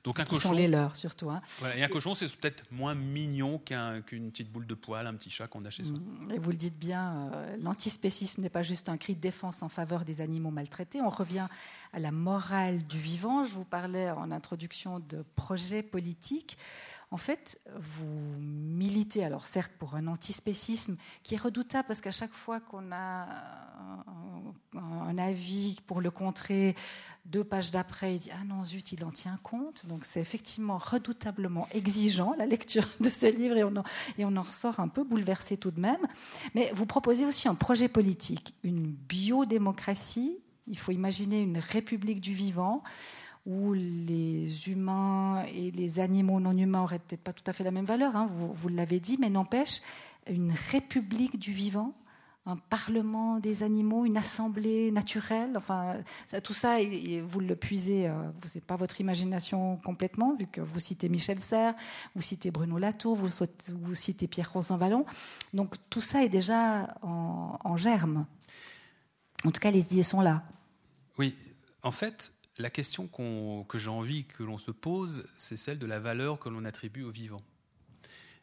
[0.04, 1.30] Donc un qui cochon, sont les leurs surtout.
[1.30, 1.42] Hein.
[1.60, 5.30] Voilà, et un cochon, c'est peut-être moins mignon qu'une petite boule de poil, un petit
[5.30, 5.96] chat qu'on a chez soi.
[5.98, 9.62] Mm, et vous le dites bien, euh, l'antispécisme n'est pas juste un cri de défense
[9.62, 11.02] en faveur des animaux maltraités.
[11.02, 11.48] On revient
[11.94, 13.44] à la morale du vivant.
[13.44, 16.58] Je vous parlais en introduction de projets politiques
[17.14, 22.32] en fait, vous militez, alors certes pour un antispécisme qui est redoutable parce qu'à chaque
[22.32, 23.28] fois qu'on a
[24.74, 26.74] un, avis pour le contrer,
[27.26, 29.86] deux pages d'après, il dit Ah non, zut, il en tient compte.
[29.88, 33.84] Donc c'est effectivement redoutablement exigeant la lecture de ce livre et on, en,
[34.18, 36.08] et on en ressort un peu bouleversé tout de même.
[36.56, 40.38] Mais vous proposez aussi un projet politique, une biodémocratie.
[40.68, 42.84] Il faut imaginer une république du vivant
[43.46, 47.72] où les humains et les animaux non humains auraient peut-être pas tout à fait la
[47.72, 49.82] même valeur, hein, vous, l'avez dit, mais n'empêche,
[50.28, 51.94] une république du vivant,
[52.46, 55.98] un parlement des animaux, une assemblée naturelle, enfin,
[56.44, 56.78] tout ça,
[57.24, 58.14] vous le puisez, euh,
[58.46, 61.76] ce n'est pas votre imagination complètement, vu que vous citez Michel Serres,
[62.16, 65.06] vous citez Bruno Latour, vous, citez Pierre Rosanvallon.
[65.54, 68.26] Donc tout ça est déjà en, en germe.
[69.44, 70.44] En tout cas, les idées sont là.
[71.18, 71.36] Oui,
[71.84, 76.00] en fait, la question que j'ai envie que l'on se pose, c'est celle de la
[76.00, 77.42] valeur que l'on attribue au vivant.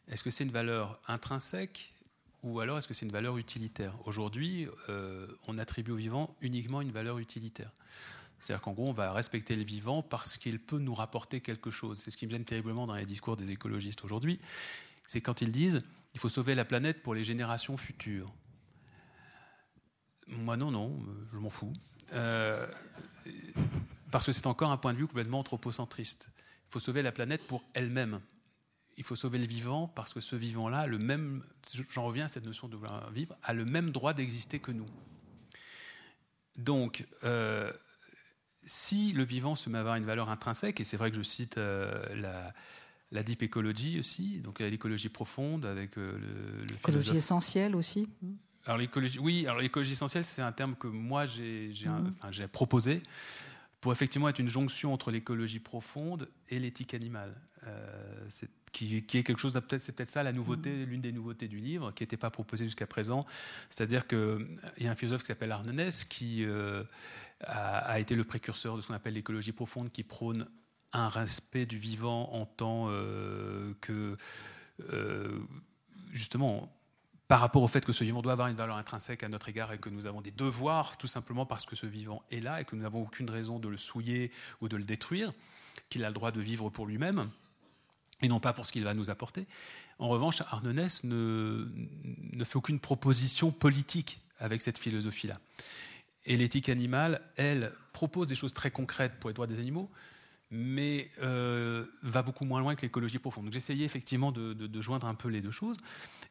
[0.07, 1.93] Est-ce que c'est une valeur intrinsèque
[2.41, 3.93] ou alors est-ce que c'est une valeur utilitaire?
[4.05, 7.71] Aujourd'hui, euh, on attribue au vivant uniquement une valeur utilitaire.
[8.39, 11.99] C'est-à-dire qu'en gros, on va respecter le vivant parce qu'il peut nous rapporter quelque chose.
[11.99, 14.39] C'est ce qui me gêne terriblement dans les discours des écologistes aujourd'hui.
[15.05, 15.81] C'est quand ils disent
[16.13, 18.31] il faut sauver la planète pour les générations futures.
[20.27, 20.97] Moi, non, non,
[21.31, 21.73] je m'en fous.
[22.13, 22.67] Euh,
[24.11, 26.29] parce que c'est encore un point de vue complètement anthropocentriste.
[26.69, 28.21] Il faut sauver la planète pour elle-même.
[28.97, 31.43] Il faut sauver le vivant parce que ce vivant-là, le même,
[31.91, 34.85] j'en reviens à cette notion de vouloir vivre, a le même droit d'exister que nous.
[36.57, 37.71] Donc, euh,
[38.65, 41.23] si le vivant se met à avoir une valeur intrinsèque, et c'est vrai que je
[41.23, 42.53] cite euh, la,
[43.11, 48.07] la deep ecology aussi, donc l'écologie profonde avec euh, le, l'écologie essentielle aussi.
[48.65, 52.47] Alors l'écologie, oui, alors l'écologie essentielle, c'est un terme que moi j'ai, j'ai, mmh.
[52.51, 53.01] proposé
[53.81, 57.35] pour effectivement être une jonction entre l'écologie profonde et l'éthique animale.
[57.67, 58.29] Euh,
[58.71, 60.83] qui, est quelque chose, peut-être, c'est peut-être ça la nouveauté, mm.
[60.83, 63.25] l'une des nouveautés du livre, qui n'était pas proposée jusqu'à présent.
[63.69, 66.83] C'est-à-dire qu'il y a un philosophe qui s'appelle Arnonès qui euh,
[67.41, 70.47] a, été le précurseur de ce qu'on appelle l'écologie profonde, qui prône
[70.93, 74.15] un respect du vivant en tant euh, que,
[76.11, 76.78] justement,
[77.29, 79.71] par rapport au fait que ce vivant doit avoir une valeur intrinsèque à notre égard
[79.71, 82.65] et que nous avons des devoirs tout simplement parce que ce vivant est là et
[82.65, 85.31] que nous n'avons aucune raison de le souiller ou de le détruire,
[85.89, 87.29] qu'il a le droit de vivre pour lui-même
[88.23, 89.45] et non pas pour ce qu'il va nous apporter.
[89.99, 91.67] En revanche, Arnonès ne,
[92.33, 95.39] ne fait aucune proposition politique avec cette philosophie-là.
[96.25, 99.91] Et l'éthique animale, elle, propose des choses très concrètes pour les droits des animaux,
[100.51, 103.45] mais euh, va beaucoup moins loin que l'écologie profonde.
[103.45, 105.77] Donc j'essayais effectivement de, joindre un peu les deux choses.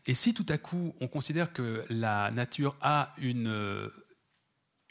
[0.06, 3.88] Et si tout à coup on considère que la nature a une, euh,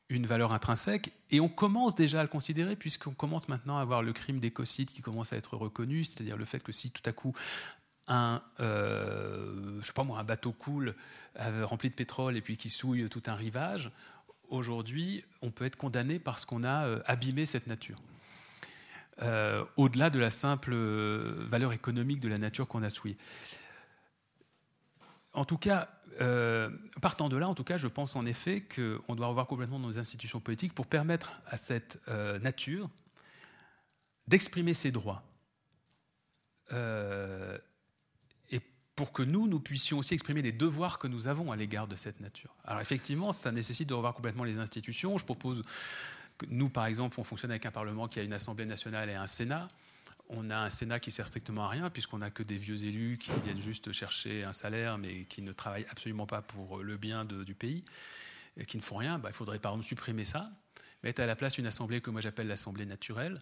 [0.09, 4.13] valeur intrinsèque, et on commence déjà à le considérer, puisqu'on commence maintenant à avoir le
[4.13, 7.33] crime d'écocide qui commence à être reconnu, c'est-à-dire le fait que si tout à coup
[8.07, 10.95] un, euh, sais pas moi, un bateau coule
[11.35, 13.91] rempli de pétrole et puis qui souille tout un rivage,
[14.47, 17.97] aujourd'hui, on peut être condamné parce qu'on a abîmé cette nature.
[19.77, 23.17] Au-delà de la simple valeur économique de la nature qu'on a souillée.
[25.33, 25.89] En tout cas,
[27.01, 29.99] partant de là, en tout cas, je pense en effet qu'on doit revoir complètement nos
[29.99, 31.99] institutions politiques pour permettre à cette
[32.41, 32.89] nature
[34.27, 35.23] d'exprimer ses droits.
[36.73, 37.57] Euh,
[38.49, 38.61] et
[38.95, 41.95] pour que nous, nous puissions aussi exprimer les devoirs que nous avons à l'égard de
[41.95, 42.55] cette nature.
[42.65, 45.17] Alors effectivement, ça nécessite de revoir complètement les institutions.
[45.17, 45.63] Je propose
[46.49, 49.27] nous, par exemple, on fonctionne avec un Parlement qui a une Assemblée nationale et un
[49.27, 49.67] Sénat.
[50.29, 53.17] On a un Sénat qui sert strictement à rien, puisqu'on n'a que des vieux élus
[53.17, 57.25] qui viennent juste chercher un salaire, mais qui ne travaillent absolument pas pour le bien
[57.25, 57.85] du pays,
[58.67, 59.19] qui ne font rien.
[59.19, 60.45] Bah, il faudrait par exemple supprimer ça,
[61.03, 63.39] mettre à la place une assemblée que moi j'appelle l'assemblée naturelle,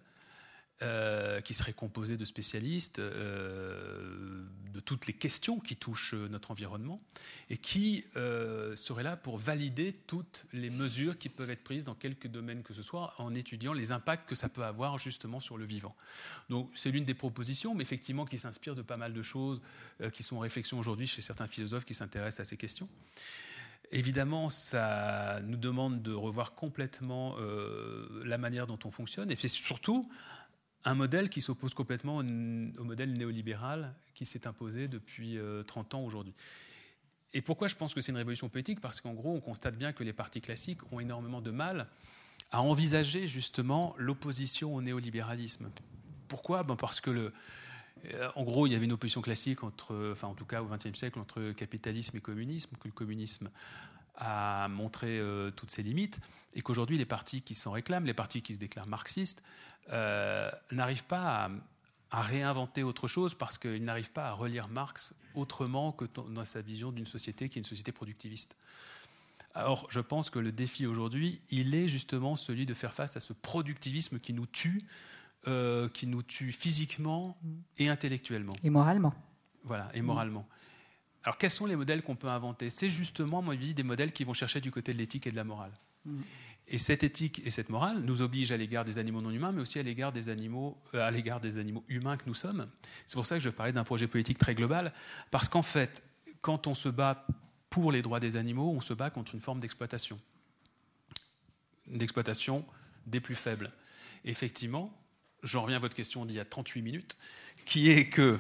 [0.82, 7.02] euh, qui serait composé de spécialistes euh, de toutes les questions qui touchent notre environnement
[7.50, 11.96] et qui euh, serait là pour valider toutes les mesures qui peuvent être prises dans
[11.96, 15.58] quelques domaines que ce soit en étudiant les impacts que ça peut avoir justement sur
[15.58, 15.96] le vivant.
[16.50, 19.62] Donc c'est l'une des propositions, mais effectivement qui s'inspire de pas mal de choses
[20.12, 22.90] qui sont en réflexion aujourd'hui chez certains philosophes qui s'intéressent à ces questions.
[23.94, 27.38] Évidemment, ça nous demande de revoir complètement
[28.26, 30.10] la manière dont on fonctionne, et c'est surtout
[30.86, 32.24] un modèle qui s'oppose complètement au,
[32.84, 36.34] modèle néolibéral qui s'est imposé depuis 30 euh, ans aujourd'hui.
[37.34, 38.80] Et pourquoi je pense que c'est une révolution politique?
[38.80, 41.88] Parce qu'en gros, on constate bien que les partis classiques ont énormément de mal
[42.52, 45.70] à envisager justement l'opposition au néolibéralisme.
[46.28, 46.64] Pourquoi?
[46.64, 47.34] Ben Parce que le,
[48.14, 50.68] euh, en gros, il y avait une opposition classique entre, enfin en tout cas au
[50.68, 53.50] XXe siècle, entre capitalisme et communisme, que le communisme
[54.18, 56.20] a montré euh, toutes ses limites,
[56.54, 59.44] et qu'aujourd'hui les partis qui s'en réclament, les partis qui se déclarent marxistes,
[59.92, 61.50] euh, n'arrivent pas
[62.12, 66.62] à, réinventer autre chose parce qu'ils n'arrivent pas à relire Marx autrement que dans sa
[66.62, 68.56] vision d'une société qui est une société productiviste.
[69.54, 73.22] Alors, je pense que le défi aujourd'hui, il est justement celui de faire face à
[73.22, 74.84] ce productivisme qui nous tue,
[75.48, 77.38] euh, qui nous tue physiquement
[77.78, 78.54] et intellectuellement.
[78.64, 79.14] Et moralement.
[79.64, 80.48] Voilà, et moralement.
[81.26, 82.70] Alors, quels sont les modèles qu'on peut inventer?
[82.70, 85.36] C'est justement, moi, je des modèles qui vont chercher du côté de l'éthique et de
[85.36, 85.74] la morale.
[86.06, 86.22] Mm.
[86.68, 89.62] Et cette éthique et cette morale nous obligent à l'égard des animaux non humains, mais
[89.62, 92.68] aussi à l'égard des animaux, euh, à l'égard des animaux humains que nous sommes.
[93.08, 94.94] C'est pour ça que je parlais d'un projet politique très global,
[95.32, 96.04] parce qu'en fait,
[96.42, 97.26] quand on se bat
[97.72, 100.20] pour les droits des animaux, on se bat contre une forme d'exploitation,
[101.88, 102.66] d'exploitation
[103.08, 103.72] des plus faibles.
[104.26, 104.92] effectivement,
[105.44, 107.18] j'en reviens à votre question d'il y a 38 minutes,
[107.66, 108.40] qui est que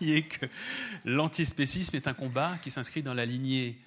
[0.00, 0.46] qui est que
[1.04, 3.78] l'antispécisme est un combat qui s'inscrit dans la lignée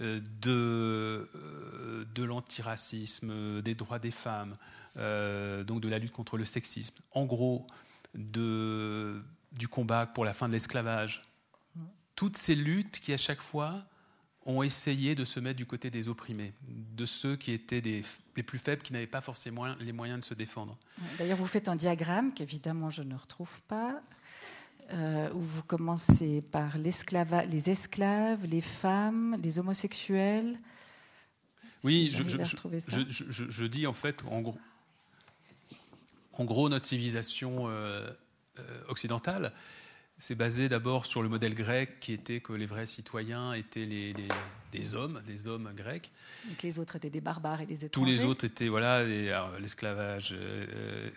[0.00, 4.56] euh, de, euh, de l'antiracisme, des droits des femmes,
[4.96, 7.66] euh, donc de la lutte contre le sexisme, en gros
[8.14, 9.22] de,
[9.52, 11.22] du combat pour la fin de l'esclavage.
[12.14, 13.74] Toutes ces luttes qui, à chaque fois,
[14.46, 18.02] ont essayé de se mettre du côté des opprimés, de ceux qui étaient des,
[18.36, 20.78] les plus faibles, qui n'avaient pas forcément les moyens de se défendre.
[21.18, 24.00] D'ailleurs, vous faites un diagramme qu'évidemment je ne retrouve pas.
[24.94, 26.90] Euh, où vous commencez par les
[27.70, 30.58] esclaves, les femmes, les homosexuels.
[31.82, 32.28] Oui, je,
[33.08, 34.58] je, dis en fait, en gros,
[36.34, 38.10] en gros notre civilisation euh,
[38.58, 39.54] euh, occidentale,
[40.22, 44.14] c'est basé d'abord sur le modèle grec qui était que les vrais citoyens étaient les,
[44.70, 46.12] des hommes, des hommes grecs.
[46.48, 47.90] Donc les autres étaient des barbares et des étrangers.
[47.90, 49.02] Tous les autres étaient, voilà,
[49.58, 51.10] l'esclavage, euh,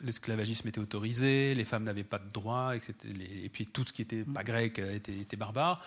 [0.00, 4.24] l'esclavagisme était autorisé, les femmes n'avaient pas de droits, et puis tout ce qui n'était
[4.24, 5.80] pas grec était, était, barbare.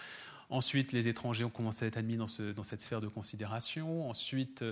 [0.49, 4.09] Ensuite, les étrangers ont commencé à être admis dans, ce, dans cette sphère de considération.
[4.09, 4.63] Ensuite,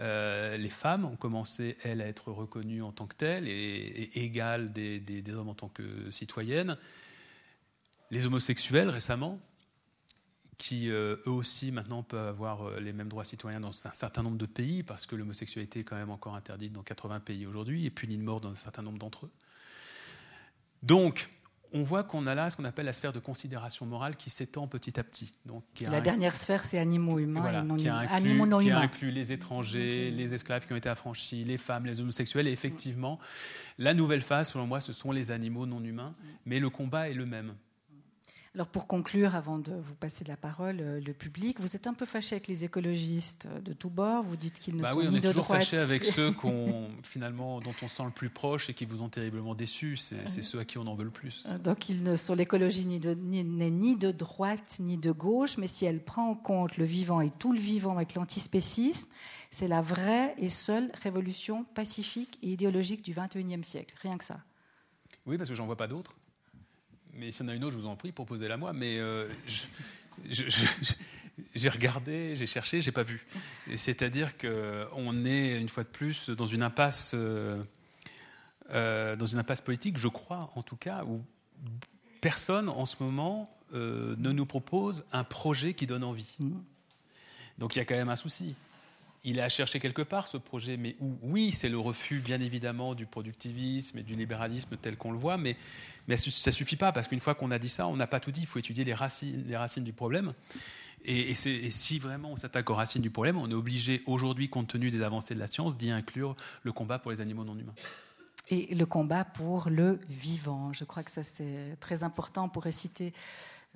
[0.00, 4.24] euh, les femmes ont commencé, elles, à être reconnues en tant que telles et, et
[4.24, 6.76] égales des, des, des hommes en tant que citoyennes
[8.10, 9.40] les homosexuels récemment,
[10.56, 14.22] qui euh, eux aussi maintenant peuvent avoir euh, les mêmes droits citoyens dans un certain
[14.22, 17.86] nombre de pays, parce que l'homosexualité est quand même encore interdite dans 80 pays aujourd'hui
[17.86, 19.30] et punie de mort dans un certain nombre d'entre eux.
[20.82, 21.30] Donc,
[21.72, 24.66] on voit qu'on a là ce qu'on appelle la sphère de considération morale qui s'étend
[24.68, 25.34] petit à petit.
[25.44, 30.10] Donc, la dernière sphère, c'est animaux humains non qui animaux non qui inclut les étrangers,
[30.10, 32.48] les esclaves qui ont été affranchis, les femmes, les homosexuels.
[32.48, 33.18] Et effectivement,
[33.76, 36.14] la nouvelle phase, selon moi, ce sont les animaux non humains.
[36.46, 37.54] Mais le combat est le même.
[38.54, 41.86] Alors pour conclure, avant de vous passer de la parole, euh, le public, vous êtes
[41.86, 44.22] un peu fâché avec les écologistes de tous bords.
[44.22, 45.24] Vous dites qu'ils ne bah sont oui, ni de droite.
[45.24, 46.34] On est toujours fâché avec ceux
[47.02, 49.96] finalement dont on se sent le plus proche et qui vous ont terriblement déçu.
[49.96, 51.46] C'est ceux à qui on en veut le plus.
[51.48, 55.58] Euh, donc ils ne sont l'écologie ni de, ni, ni de droite ni de gauche,
[55.58, 59.08] mais si elle prend en compte le vivant et tout le vivant avec l'antispécisme,
[59.50, 63.94] c'est la vraie et seule révolution pacifique et idéologique du XXIe siècle.
[64.02, 64.40] Rien que ça.
[65.26, 66.16] Oui, parce que j'en vois pas d'autres
[67.18, 68.72] mais s'il y en a une autre, je vous en prie, proposez-la moi.
[68.72, 69.28] Mais euh,
[71.54, 73.26] j'ai regardé, j'ai cherché, j'ai pas vu.
[73.76, 77.62] C'est-à-dire qu'on est une fois de plus dans une impasse, euh,
[78.70, 81.22] euh, dans une impasse politique, je crois en tout cas, où
[82.20, 86.36] personne en ce moment euh, ne nous propose un projet qui donne envie.
[86.38, 86.52] Mmh.
[87.58, 88.54] Donc il y a quand même un souci
[89.24, 92.94] il est à chercher quelque part ce projet, mais oui, c'est le refus, bien évidemment,
[92.94, 95.56] du productivisme et du libéralisme tel qu'on le voit, mais,
[96.08, 98.32] ça ne suffit pas, parce qu'une fois qu'on a dit ça, on n'a pas tout
[98.32, 98.40] dit.
[98.40, 100.32] Il faut étudier les racines, les racines du problème.
[101.04, 104.90] Et, si vraiment on s'attaque aux racines du problème, on est obligé aujourd'hui, compte tenu
[104.90, 107.74] des avancées de la science, d'y inclure le combat pour les animaux non humains.
[108.50, 110.72] Et le combat pour le vivant.
[110.72, 112.46] Je crois que ça, c'est très important.
[112.46, 113.12] On pourrait citer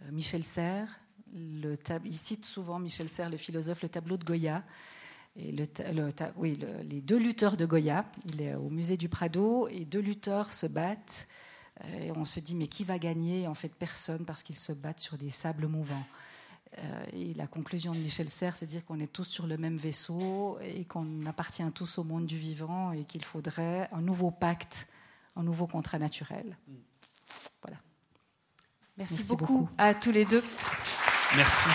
[0.00, 0.88] euh, Michel Serres.
[1.34, 1.78] Il
[2.14, 4.62] cite souvent Michel Serres, le philosophe, le tableau de Goya
[5.36, 5.66] et le,
[6.36, 6.58] oui,
[6.88, 10.66] les deux lutteurs de Goya, il est au musée du Prado, et deux lutteurs se
[10.66, 11.26] battent.
[11.84, 13.46] Euh, et on se dit, mais qui va gagner?
[13.46, 16.04] En fait, personne, parce qu'ils se battent sur des sables mouvants.
[16.78, 19.58] Euh, et la conclusion de Michel Serres, c'est de dire qu'on est tous sur le
[19.58, 24.30] même vaisseau et qu'on appartient tous au monde du vivant et qu'il faudrait un nouveau
[24.30, 24.88] pacte,
[25.36, 26.56] un nouveau contrat naturel.
[27.62, 27.78] Voilà.
[28.96, 30.44] Merci, beaucoup à tous les deux.
[31.36, 31.68] Merci.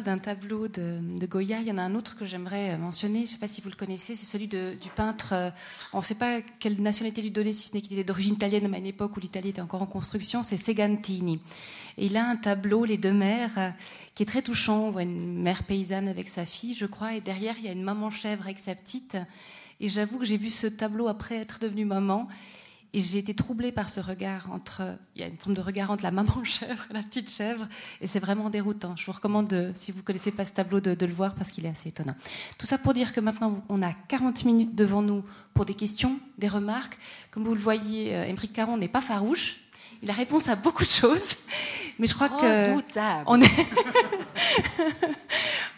[0.00, 1.60] D'un tableau de, Goya.
[1.60, 3.20] Il y en a un autre que j'aimerais mentionner.
[3.20, 4.14] Je ne sais pas si vous le connaissez.
[4.14, 5.32] C'est celui du peintre.
[5.32, 5.50] Euh,
[5.92, 8.72] on ne sait pas quelle nationalité lui donner, si ce n'est qu'il était d'origine italienne,
[8.72, 10.42] à une époque où l'Italie était encore en construction.
[10.42, 11.40] C'est Segantini.
[11.98, 13.70] Et il a un tableau, Les deux mères, euh,
[14.14, 14.86] qui est très touchant.
[14.86, 17.72] On voit une mère paysanne avec sa fille, je crois, et derrière il y a
[17.72, 19.18] une maman chèvre avec sa petite.
[19.80, 22.28] Et j'avoue que j'ai vu ce tableau après être devenue maman.
[22.94, 24.98] Et j'ai été troublée par ce regard entre.
[25.14, 27.66] Il y a une forme de regard entre la maman chèvre et la petite chèvre.
[28.00, 28.96] Et c'est vraiment déroutant.
[28.96, 31.64] Je vous recommande, si vous ne connaissez pas ce tableau, de, le voir parce qu'il
[31.64, 32.14] est assez étonnant.
[32.58, 35.24] Tout ça pour dire que maintenant, on a 40 minutes devant nous
[35.54, 36.98] pour des questions, des remarques.
[37.30, 39.61] Comme vous le voyez, Émeric euh, Caron n'est pas farouche.
[40.02, 41.36] Il a réponse à beaucoup de choses.
[41.98, 42.72] Mais je crois que.
[43.26, 43.50] On est.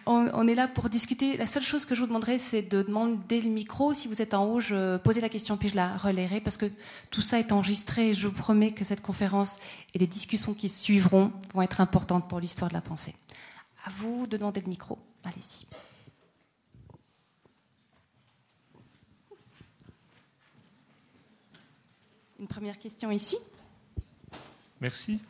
[0.07, 1.39] On, est là pour discuter.
[1.39, 3.95] La seule chose que je vous demanderai, c'est de demander le micro.
[3.95, 6.67] Si vous êtes en haut, je posez la question puis je la relayerai parce que
[7.11, 8.13] tout ça est enregistré.
[8.13, 9.57] Je vous promets que cette conférence
[9.95, 13.15] et les discussions qui suivront vont être importantes pour l'histoire de la pensée.
[13.87, 14.99] À vous de demander le micro.
[15.25, 15.67] Allez-y.
[22.39, 23.39] Une première question ici.
[24.81, 25.21] Merci.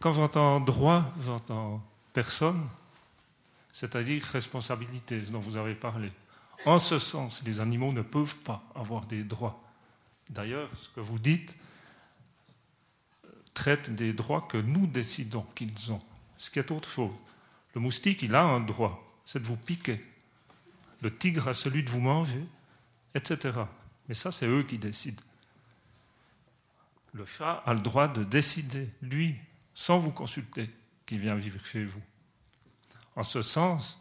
[0.00, 2.68] Quand j'entends droit, j'entends personne
[3.78, 6.10] c'est-à-dire responsabilité, dont vous avez parlé.
[6.66, 9.62] En ce sens, les animaux ne peuvent pas avoir des droits.
[10.28, 11.54] D'ailleurs, ce que vous dites
[13.54, 16.02] traite des droits que nous décidons qu'ils ont,
[16.36, 17.14] ce qui est autre chose.
[17.74, 20.04] Le moustique, il a un droit, c'est de vous piquer.
[21.00, 22.44] Le tigre a celui de vous manger,
[23.14, 23.60] etc.
[24.08, 25.22] Mais ça, c'est eux qui décident.
[27.12, 29.36] Le chat a le droit de décider, lui,
[29.74, 30.70] sans vous consulter,
[31.06, 32.02] qu'il vient vivre chez vous.
[33.16, 34.00] En ce sens,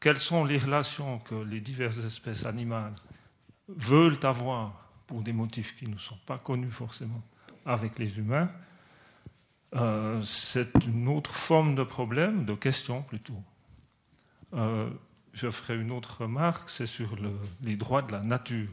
[0.00, 2.94] quelles sont les relations que les diverses espèces animales
[3.68, 7.22] veulent avoir pour des motifs qui ne sont pas connus forcément
[7.66, 8.50] avec les humains,
[9.76, 13.42] euh, c'est une autre forme de problème, de question plutôt.
[14.54, 14.90] Euh,
[15.32, 17.16] je ferai une autre remarque, c'est sur
[17.62, 18.70] les droits de la nature.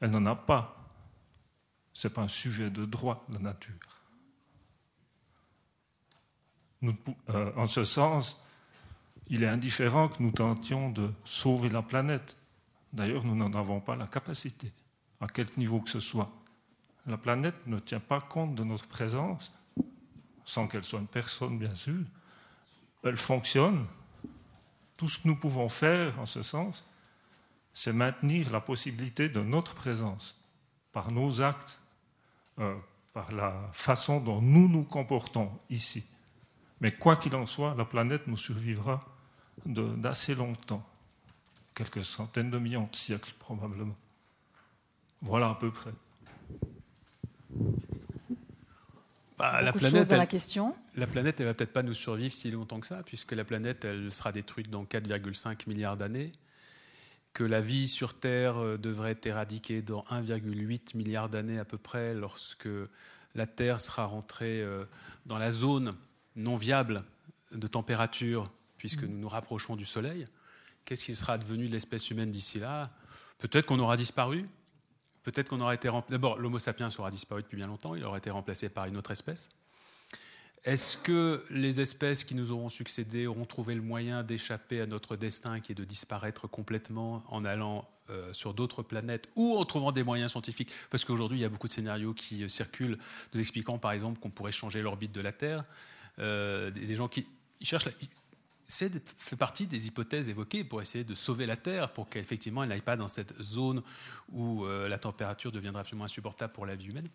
[0.00, 0.85] Elle n'en a pas.
[1.96, 3.72] Ce n'est pas un sujet de droit, de nature.
[7.30, 8.38] Euh, en ce sens,
[9.28, 12.36] il est indifférent que nous tentions de sauver la planète.
[12.92, 14.70] D'ailleurs, nous n'en avons pas la capacité,
[15.22, 16.30] à quelque niveau que ce soit.
[17.06, 19.50] La planète ne tient pas compte de notre présence,
[20.44, 22.04] sans qu'elle soit une personne, bien sûr.
[23.04, 23.86] Elle fonctionne.
[24.98, 26.84] Tout ce que nous pouvons faire en ce sens,
[27.72, 30.38] c'est maintenir la possibilité de notre présence
[30.92, 31.80] par nos actes,
[33.12, 36.04] par la façon dont nous nous comportons ici.
[36.80, 39.00] Mais quoi qu'il en soit, la planète nous survivra
[39.64, 40.84] d'assez longtemps,
[41.74, 43.96] quelques centaines de millions de siècles probablement.
[45.22, 45.92] Voilà à peu près.
[49.38, 50.74] Bah, la planète, la question.
[50.94, 53.84] La planète, elle va peut-être pas nous survivre si longtemps que ça, puisque la planète,
[53.84, 56.32] elle sera détruite dans 4,5 milliards d'années,
[57.36, 61.76] que la vie sur Terre euh, devrait être éradiquée dans 1,8 milliard d'années à peu
[61.76, 62.68] près, lorsque
[63.34, 64.86] la Terre sera rentrée euh,
[65.26, 65.94] dans la zone
[66.34, 67.04] non viable
[67.52, 69.08] de température puisque mm.
[69.08, 70.26] nous nous rapprochons du Soleil.
[70.86, 72.88] Qu'est-ce qui sera devenu de l'espèce humaine d'ici là?
[73.36, 74.48] Peut-être qu'on aura disparu.
[75.22, 77.94] Peut-être qu'on aura été D'abord, l'Homo sapiens aura disparu depuis bien longtemps.
[77.94, 79.50] Il aura été remplacé par une autre espèce.
[80.66, 85.14] Est-ce que les espèces qui nous auront succédé auront trouvé le moyen d'échapper à notre
[85.14, 89.92] destin qui est de disparaître complètement en allant euh, sur d'autres planètes ou en trouvant
[89.92, 90.72] des moyens scientifiques?
[90.90, 92.98] Parce qu'aujourd'hui, il y a beaucoup de scénarios qui euh, circulent
[93.32, 95.62] nous expliquant par exemple qu'on pourrait changer l'orbite de la Terre.
[96.18, 97.28] Euh, des, gens qui
[97.60, 97.88] cherchent...
[98.66, 102.70] c'est fait partie des hypothèses évoquées pour essayer de sauver la Terre, pour qu'effectivement elle
[102.70, 103.84] n'aille pas dans cette zone
[104.32, 107.08] où la température deviendra absolument insupportable pour la vie humaine.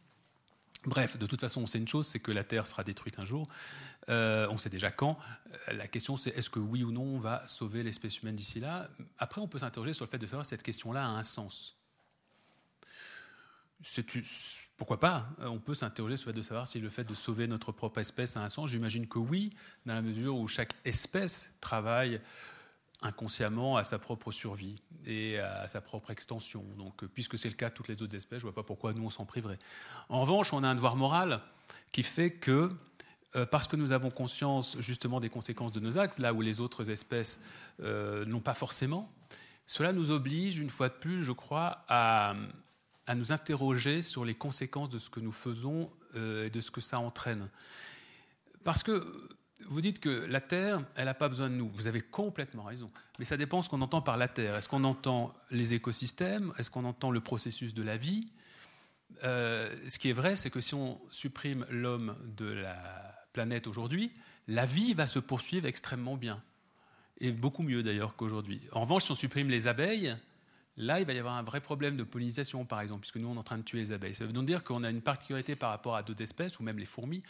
[0.85, 3.25] Bref, de toute façon, on sait une chose, c'est que la Terre sera détruite un
[3.25, 3.47] jour.
[4.09, 5.17] Euh, on sait déjà quand.
[5.69, 8.59] Euh, la question, c'est est-ce que oui ou non on va sauver l'espèce humaine d'ici
[8.59, 8.89] là?
[9.19, 11.77] Après, on peut s'interroger sur le fait de savoir si cette question-là a un sens.
[14.77, 17.47] Pourquoi pas On peut s'interroger sur le fait de savoir si le fait de sauver
[17.47, 18.69] notre propre espèce a un sens.
[18.69, 19.51] J'imagine que oui,
[19.85, 22.21] dans la mesure où chaque espèce travaille
[23.01, 24.75] inconsciemment à sa propre survie
[25.05, 26.63] et à sa propre extension.
[26.77, 28.65] Donc, euh, puisque c'est le cas de toutes les autres espèces, je ne vois pas
[28.65, 29.57] pourquoi nous on s'en priverait.
[30.09, 31.41] En revanche, on a un devoir moral
[31.91, 32.71] qui fait que,
[33.35, 36.59] euh, parce que nous avons conscience justement des conséquences de nos actes, là où les
[36.59, 37.39] autres espèces
[37.81, 39.11] euh, n'ont pas forcément,
[39.65, 42.35] cela nous oblige, une fois de plus, je crois, à,
[43.07, 46.81] à nous interroger sur les conséquences de ce que nous faisons et de ce que
[46.81, 47.49] ça entraîne.
[48.65, 49.29] Parce que
[49.67, 51.69] vous dites que la Terre, elle n'a pas besoin de nous.
[51.73, 52.89] Vous avez complètement raison.
[53.19, 54.55] Mais ça dépend ce qu'on entend par la Terre.
[54.55, 56.53] Est-ce qu'on entend les écosystèmes?
[56.57, 58.27] Est-ce qu'on entend le processus de la vie?
[59.23, 64.11] Euh, Ce qui est vrai, c'est que si on supprime l'homme de la planète aujourd'hui,
[64.47, 66.41] la vie va se poursuivre extrêmement bien.
[67.19, 68.61] Et beaucoup mieux d'ailleurs qu'aujourd'hui.
[68.71, 70.15] En revanche, si on supprime les abeilles,
[70.77, 73.35] là, il va y avoir un vrai problème de pollinisation, par exemple, puisque nous, on
[73.35, 74.13] est en train de tuer les abeilles.
[74.13, 76.79] Ça veut donc dire qu'on a une particularité par rapport à d'autres espèces, ou même
[76.79, 77.23] les fourmis,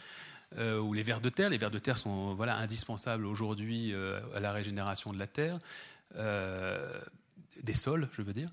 [0.58, 1.50] euh, ou les vers de terre.
[1.50, 5.58] Les vers de terre sont voilà, indispensables aujourd'hui euh, à la régénération de la terre,
[6.16, 6.92] euh,
[7.62, 8.50] des sols, je veux dire.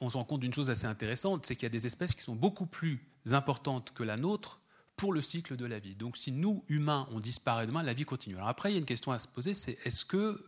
[0.00, 2.22] on se rend compte d'une chose assez intéressante, c'est qu'il y a des espèces qui
[2.22, 4.60] sont beaucoup plus importantes que la nôtre
[4.96, 5.94] pour le cycle de la vie.
[5.94, 8.36] Donc si nous, humains, on disparaît demain, la vie continue.
[8.36, 10.44] Alors après, il y a une question à se poser, c'est est-ce que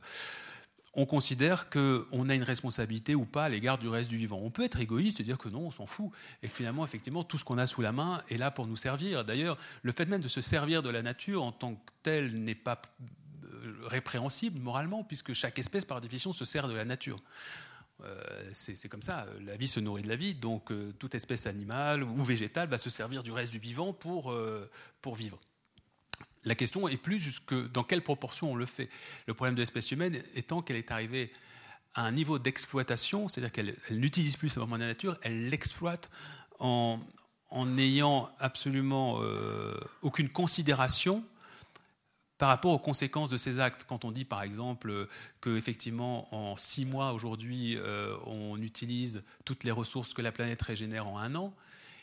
[0.98, 4.40] on considère qu'on a une responsabilité ou pas à l'égard du reste du vivant.
[4.42, 6.10] On peut être égoïste et dire que non, on s'en fout,
[6.42, 8.74] et que finalement, effectivement, tout ce qu'on a sous la main est là pour nous
[8.74, 9.24] servir.
[9.24, 12.56] D'ailleurs, le fait même de se servir de la nature en tant que tel n'est
[12.56, 12.82] pas
[13.44, 17.20] euh, répréhensible moralement, puisque chaque espèce, par définition, se sert de la nature.
[18.02, 18.20] Euh,
[18.52, 22.02] c'est comme ça, la vie se nourrit de la vie, donc euh, toute espèce animale
[22.02, 24.34] ou végétale va se servir du reste du vivant pour,
[25.00, 25.38] pour vivre.
[26.44, 28.88] La question est plus jusque dans quelle proportion on le fait.
[29.26, 31.32] Le problème de l'espèce humaine étant qu'elle est arrivée
[31.94, 36.10] à un niveau d'exploitation, c'est-à-dire qu'elle n'utilise plus sa de la nature, elle l'exploite
[36.58, 37.00] en,
[37.52, 41.24] n'ayant absolument euh, aucune considération
[42.36, 43.84] par rapport aux conséquences de ses actes.
[43.88, 45.08] Quand on dit par exemple
[45.40, 51.08] qu'effectivement en six mois aujourd'hui euh, on utilise toutes les ressources que la planète régénère
[51.08, 51.52] en un an,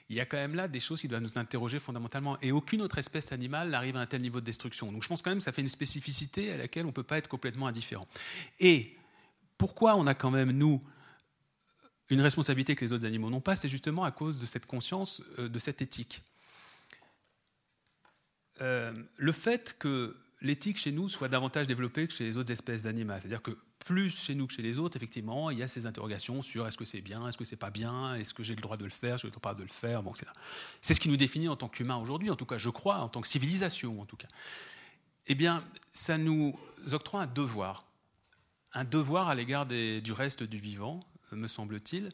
[0.09, 2.37] il y a quand même là des choses qui doivent nous interroger fondamentalement.
[2.41, 4.91] Et aucune autre espèce animale n'arrive à un tel niveau de destruction.
[4.91, 7.03] Donc je pense quand même que ça fait une spécificité à laquelle on ne peut
[7.03, 8.07] pas être complètement indifférent.
[8.59, 8.95] Et
[9.57, 10.79] pourquoi on a quand même, nous,
[12.09, 15.23] une responsabilité que les autres animaux n'ont pas, c'est justement à cause de cette conscience,
[15.39, 16.23] euh, de cette éthique.
[18.61, 22.83] Euh, le fait que l'éthique chez nous soit davantage développée que chez les autres espèces
[22.83, 23.13] d'animaux.
[23.19, 26.41] C'est-à-dire que plus chez nous que chez les autres, effectivement, il y a ces interrogations
[26.41, 28.77] sur est-ce que c'est bien, est-ce que c'est pas bien, est-ce que j'ai le droit
[28.77, 30.01] de le faire, je n'ai pas de le faire.
[30.01, 30.13] Bon,
[30.81, 33.09] c'est ce qui nous définit en tant qu'humains aujourd'hui, en tout cas, je crois, en
[33.09, 34.27] tant que civilisation, en tout cas.
[35.27, 36.57] Eh bien, ça nous
[36.91, 37.85] octroie un devoir,
[38.73, 40.99] un devoir à l'égard du reste du vivant,
[41.31, 42.11] me semble-t-il,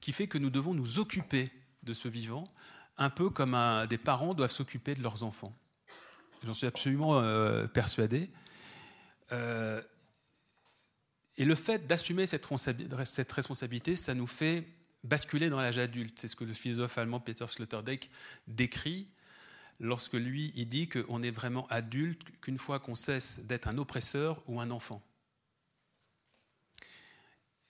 [0.00, 1.50] qui fait que nous devons nous occuper
[1.82, 2.44] de ce vivant,
[2.98, 3.56] un peu comme
[3.88, 5.52] des parents doivent s'occuper de leurs enfants.
[6.44, 8.30] J'en suis absolument euh, persuadé.
[9.32, 9.82] Euh,
[11.36, 12.46] et le fait d'assumer cette,
[13.04, 14.66] cette, responsabilité, ça nous fait
[15.02, 16.18] basculer dans l'âge adulte.
[16.18, 18.10] C'est ce que le philosophe allemand Peter Sloterdijk
[18.46, 19.08] décrit
[19.80, 24.42] lorsque lui, il dit qu'on est vraiment adulte qu'une fois qu'on cesse d'être un oppresseur
[24.46, 25.02] ou un enfant.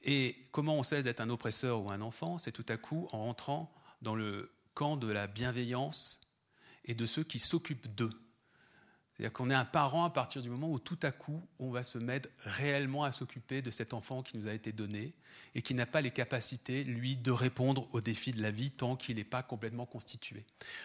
[0.02, 2.38] Et comment on cesse d'être un oppresseur ou un enfant?
[2.38, 6.20] C'est tout à coup en rentrant dans le camp de la bienveillance
[6.84, 8.10] et de ceux qui s'occupent d'eux.
[9.14, 11.84] C'est-à-dire qu'on est un parent à partir du moment où tout à coup, on va
[11.84, 15.14] se mettre réellement à s'occuper de cet enfant qui nous a été donné
[15.54, 18.96] et qui n'a pas les capacités, lui, de répondre aux défis de la vie tant
[18.96, 20.44] qu'il n'est pas complètement constitué.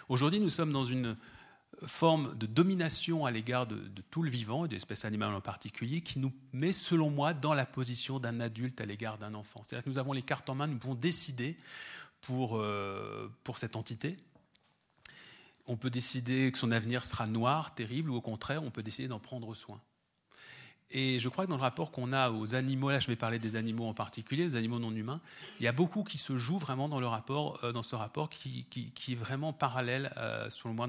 [0.09, 1.17] Aujourd'hui, nous sommes dans une
[1.87, 3.79] forme de domination à l'égard de,
[4.11, 7.55] tout le vivant, et de l'espèce animale en particulier, qui nous met, selon moi, dans
[7.55, 9.63] la position d'un adulte à l'égard d'un enfant.
[9.63, 11.57] C'est-à-dire que nous avons les cartes en main, nous pouvons décider
[12.21, 14.17] pour, euh, pour cette entité,
[15.69, 19.07] on peut décider que son avenir sera noir, terrible, ou au contraire, on peut décider
[19.07, 19.79] d'en prendre soin.
[20.91, 23.37] Et je crois que dans le rapport qu'on a aux animaux, là je vais parler
[23.37, 25.21] des animaux en particulier, des animaux non humains,
[25.59, 28.29] il y a beaucoup qui se jouent vraiment dans, le rapport, euh, dans ce rapport
[28.29, 28.65] qui,
[29.07, 30.87] est vraiment parallèle, euh, selon moi,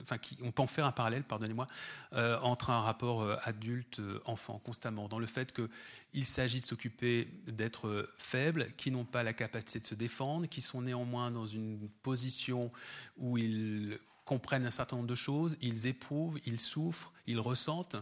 [0.00, 1.66] enfin qui, on peut en faire un parallèle, pardonnez-moi,
[2.14, 8.68] euh, entre un rapport adulte-enfant constamment, dans le fait qu'il s'agit de s'occuper d'êtres faibles,
[8.78, 12.70] qui n'ont pas la capacité de se défendre, qui sont néanmoins dans une position
[13.18, 17.96] où ils comprennent un certain nombre de choses, ils éprouvent, ils souffrent, ils ressentent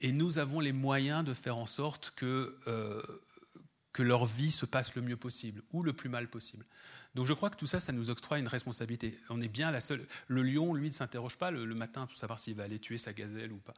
[0.00, 3.02] et nous avons les moyens de faire en sorte que, euh,
[3.92, 6.64] que leur vie se passe le mieux possible ou le plus mal possible.
[7.14, 9.18] Donc je crois que tout ça, ça nous octroie une responsabilité.
[9.28, 10.06] On est bien la seule.
[10.28, 13.12] Le lion, lui, ne s'interroge pas le, matin pour savoir s'il va aller tuer sa
[13.12, 13.74] gazelle ou pas.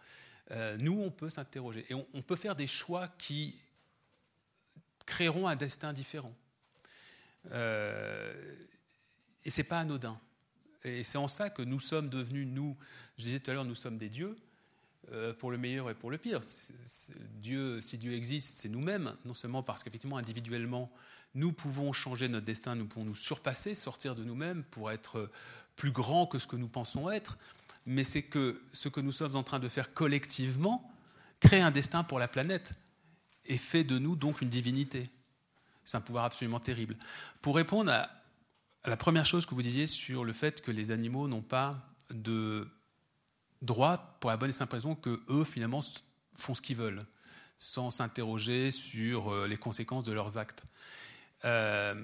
[0.51, 3.59] Euh, nous, on peut s'interroger et on, peut faire des choix qui
[5.07, 6.35] créeront un destin différent.
[7.51, 8.55] Euh,
[9.45, 10.21] et c'est pas anodin.
[10.85, 12.77] Et c'est en ça que nous sommes devenus, nous,
[13.17, 14.37] je disais tout à l'heure, nous sommes des dieux.
[15.11, 16.41] Euh, pour le meilleur et pour le pire.
[17.41, 20.87] Dieu, si Dieu existe, c'est nous-mêmes, non seulement parce qu'effectivement, individuellement,
[21.35, 25.29] nous pouvons changer notre destin, nous pouvons nous surpasser, sortir de nous-mêmes pour être
[25.75, 27.37] plus grands que ce que nous pensons être,
[27.85, 30.89] mais c'est que ce que nous sommes en train de faire collectivement
[31.41, 32.75] crée un destin pour la planète
[33.45, 35.11] et fait de nous donc une divinité.
[35.83, 36.97] C'est un pouvoir absolument terrible.
[37.41, 38.09] Pour répondre à
[38.87, 42.69] la première chose que vous disiez sur le fait que les animaux n'ont pas de
[43.63, 45.81] droit pour la bonne et simple raison que eux, finalement,
[46.37, 47.07] font ce qu'ils veulent,
[47.57, 50.65] sans s'interroger sur euh, les conséquences de leurs actes.
[51.45, 51.95] Euh,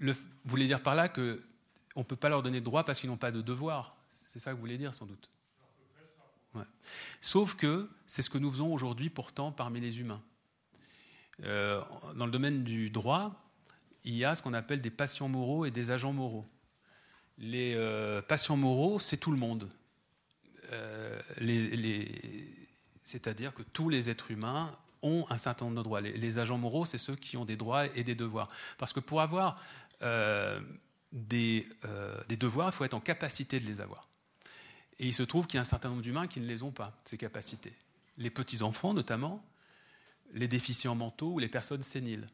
[0.00, 0.12] vous
[0.44, 1.22] voulez dire par là qu'on
[1.96, 4.50] ne peut pas leur donner de droit parce qu'ils n'ont pas de devoir C'est ça
[4.50, 5.30] que vous voulez dire, sans doute
[7.20, 10.22] Sauf que c'est ce que nous faisons aujourd'hui, pourtant, parmi les humains.
[11.42, 11.82] Euh,
[12.14, 13.34] dans le domaine du droit,
[14.04, 16.46] il y a ce qu'on appelle des patients moraux et des agents moraux.
[17.38, 19.68] Les euh, patients moraux, c'est tout le monde.
[20.72, 21.20] Euh,
[23.04, 26.00] c'est-à-dire que tous les êtres humains ont un certain nombre de droits.
[26.00, 28.48] Les, agents moraux, c'est ceux qui ont des droits et des devoirs.
[28.78, 29.60] Parce que pour avoir
[30.02, 30.60] euh,
[31.12, 31.68] des,
[32.28, 34.08] des, devoirs, il faut être en capacité de les avoir.
[34.98, 36.72] Et il se trouve qu'il y a un certain nombre d'humains qui ne les ont
[36.72, 37.74] pas, ces capacités.
[38.16, 39.44] Les petits-enfants, notamment,
[40.32, 42.26] les déficients mentaux ou les personnes séniles.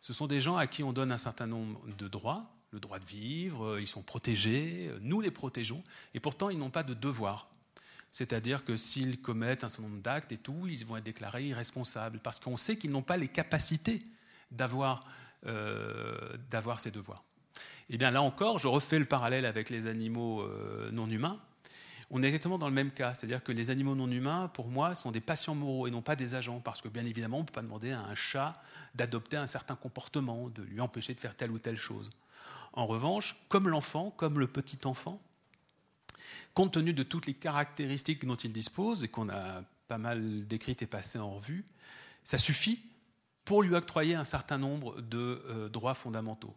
[0.00, 2.98] Ce sont des gens à qui on donne un certain nombre de droits, le droit
[2.98, 5.82] de vivre, euh, ils sont protégés, euh, nous les protégeons,
[6.14, 7.48] et pourtant ils n'ont pas de devoir.
[8.10, 12.20] C'est-à-dire que s'ils commettent un certain nombre d'actes et tout, ils vont être déclarés irresponsables,
[12.20, 14.02] parce qu'on sait qu'ils n'ont pas les capacités
[14.50, 15.04] d'avoir
[15.46, 16.36] euh,
[16.78, 17.24] ces devoirs.
[17.90, 20.46] Et eh bien là encore, je refais le parallèle avec les animaux
[20.92, 21.40] non humains.
[22.10, 24.94] On est exactement dans le même cas, c'est-à-dire que les animaux non humains, pour moi,
[24.94, 27.46] sont des patients moraux et non pas des agents, parce que bien évidemment, on ne
[27.46, 28.54] peut pas demander à un chat
[28.94, 32.08] d'adopter un certain comportement, de lui empêcher de faire telle ou telle chose.
[32.72, 35.20] En revanche, comme l'enfant, comme le petit enfant,
[36.54, 40.80] compte tenu de toutes les caractéristiques dont il dispose et qu'on a pas mal décrites
[40.82, 41.66] et passées en revue,
[42.24, 42.82] ça suffit
[43.44, 46.54] pour lui octroyer un certain nombre de euh, droits fondamentaux.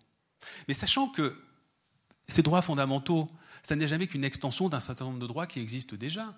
[0.68, 1.41] Mais sachant que
[2.31, 3.29] ces droits fondamentaux,
[3.61, 6.33] ça n'est jamais qu'une extension d'un certain nombre de droits qui existent déjà.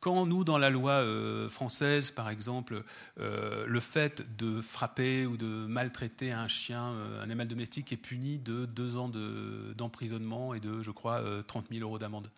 [0.00, 2.84] Quand nous, dans la loi euh, française, par exemple,
[3.18, 7.98] euh, le fait de frapper ou de maltraiter un chien, euh, un animal domestique, est
[7.98, 12.30] puni de deux ans d'emprisonnement et de, je crois, 30 000 euros d'amende.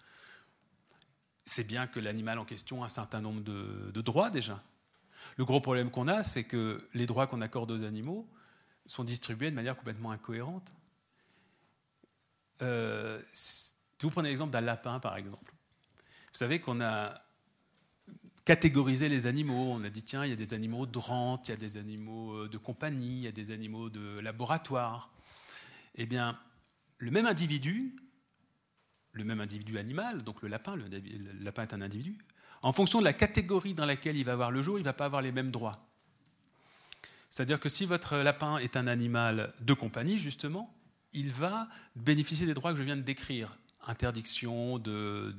[1.44, 4.60] C'est bien que l'animal en question a un certain nombre de, droits déjà.
[5.36, 8.28] Le gros problème qu'on a, c'est que les droits qu'on accorde aux animaux
[8.86, 10.72] sont distribués de manière complètement incohérente.
[13.32, 13.72] Si
[14.02, 15.52] vous prenez l'exemple d'un lapin, par exemple.
[16.32, 17.22] Vous savez qu'on a
[18.44, 19.72] catégoriser les animaux.
[19.72, 21.76] On a dit, tiens, il y a des animaux de rente, il y a des
[21.76, 25.10] animaux euh, de compagnie, il y a des animaux de laboratoire.
[25.94, 26.38] Eh bien,
[26.98, 27.96] le même individu,
[29.12, 30.86] le même individu animal, donc le lapin, le,
[31.40, 32.18] lapin est un individu,
[32.62, 34.92] en fonction de la catégorie dans laquelle il va avoir le jour, il ne va
[34.92, 35.86] pas avoir les mêmes droits.
[37.28, 40.72] C'est-à-dire que si votre lapin est un animal de compagnie, justement,
[41.14, 43.56] il va bénéficier des droits que je viens de décrire
[43.86, 45.34] interdiction de,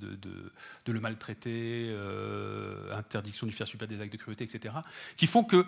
[0.86, 4.76] le maltraiter, euh, interdiction de faire subir des actes de cruauté, etc.,
[5.16, 5.66] qui font que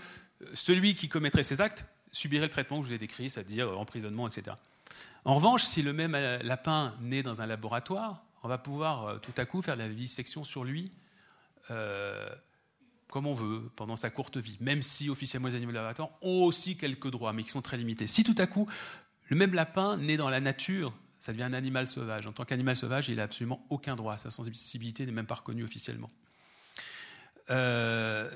[0.54, 4.28] celui qui commettrait ces actes subirait le traitement que je vous ai décrit, c'est-à-dire emprisonnement,
[4.28, 4.58] etc.
[5.24, 9.34] En revanche, si le même lapin naît dans un laboratoire, on va pouvoir euh, tout
[9.38, 10.92] à coup faire la vivisection sur lui
[11.72, 12.30] euh,
[13.10, 16.44] comme on veut, pendant sa courte vie, même si officiellement les animaux de laboratoire ont
[16.44, 18.08] aussi quelques droits, mais qui sont très limités.
[18.08, 18.68] Si tout à coup,
[19.28, 20.94] le même lapin naît dans la nature
[21.26, 22.28] ça devient un animal sauvage.
[22.28, 24.16] En tant qu'animal sauvage, il n'a absolument aucun droit.
[24.20, 26.12] Sa sensibilité n'est même pas reconnue officiellement.
[27.50, 28.30] Euh,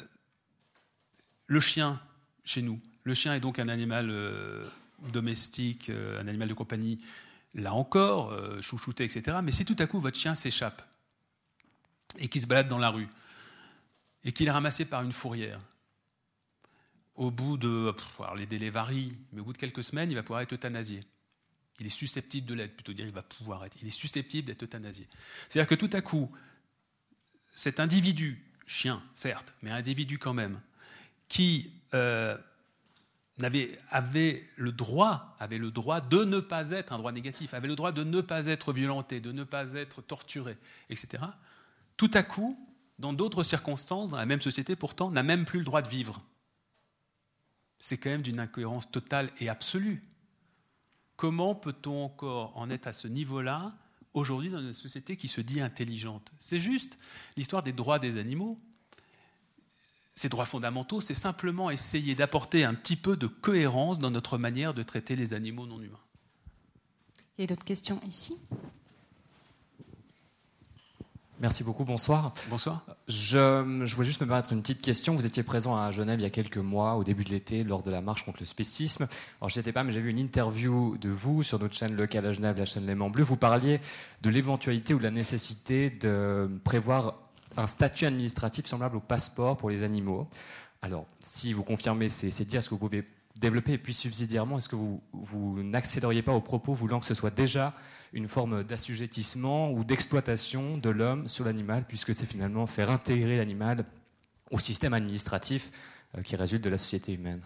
[1.46, 2.02] le chien,
[2.44, 4.68] chez nous, le chien est donc un animal euh,
[5.12, 7.00] domestique, euh, un animal de compagnie,
[7.54, 9.38] là encore, chouchouté, etc.
[9.44, 10.82] Mais si tout à coup votre chien s'échappe
[12.18, 13.08] et qu'il se balade dans la rue,
[14.24, 15.60] et qu'il est ramassé par une fourrière,
[17.20, 17.94] au bout de,
[18.38, 21.02] les délais varient, mais au bout de quelques semaines, il va pouvoir être euthanasié.
[21.82, 23.76] Il est susceptible de l'être, plutôt dire il va pouvoir être.
[23.82, 25.06] Il est susceptible d'être euthanasié.
[25.48, 26.32] C'est-à-dire que tout à coup,
[27.54, 30.62] cet individu, chien certes, mais individu quand même,
[31.28, 32.38] qui euh,
[33.92, 37.76] avait, le droit, avait le droit de ne pas être un droit négatif, avait le
[37.76, 40.58] droit de ne pas être violenté, de ne pas être torturé,
[40.90, 41.22] etc.
[41.98, 42.58] Tout à coup,
[42.98, 46.22] dans d'autres circonstances, dans la même société pourtant, n'a même plus le droit de vivre.
[47.80, 50.02] C'est quand même d'une incohérence totale et absolue.
[51.16, 53.74] Comment peut-on encore en être à ce niveau-là
[54.14, 56.32] aujourd'hui dans une société qui se dit intelligente?
[56.38, 56.98] C'est juste
[57.38, 58.60] l'histoire des droits des animaux.
[60.16, 64.74] Ces droits fondamentaux, c'est simplement essayer d'apporter un petit peu de cohérence dans notre manière
[64.74, 66.00] de traiter les animaux non humains.
[67.38, 68.36] Il y a d'autres questions ici?
[71.42, 72.34] Merci beaucoup, bonsoir.
[72.50, 72.86] Bonsoir.
[73.08, 75.16] Je, je, voulais juste me permettre une petite question.
[75.16, 77.82] Vous étiez présent à Genève il y a quelques mois, au début de l'été, lors
[77.82, 79.08] de la marche contre le spécisme.
[79.40, 82.26] Alors, je n'étais pas, mais j'ai vu une interview de vous sur notre chaîne locale
[82.26, 83.24] à Genève, la chaîne Léman Bleu.
[83.24, 83.80] Vous parliez
[84.22, 87.16] de l'éventualité ou de la nécessité de prévoir
[87.56, 90.28] un statut administratif semblable au passeport pour les animaux.
[90.82, 93.08] Alors, si vous confirmez ces, ces dires, est-ce que vous pouvez
[93.40, 97.34] développer Et puis, subsidiairement, est-ce que vous, n'accéderiez pas aux propos voulant que ce soit
[97.34, 97.74] déjà
[98.14, 103.86] une forme d'assujettissement ou d'exploitation de l'homme sur l'animal, puisque c'est finalement faire intégrer l'animal
[104.52, 105.72] au système administratif
[106.18, 107.42] euh, qui résulte de la société humaine?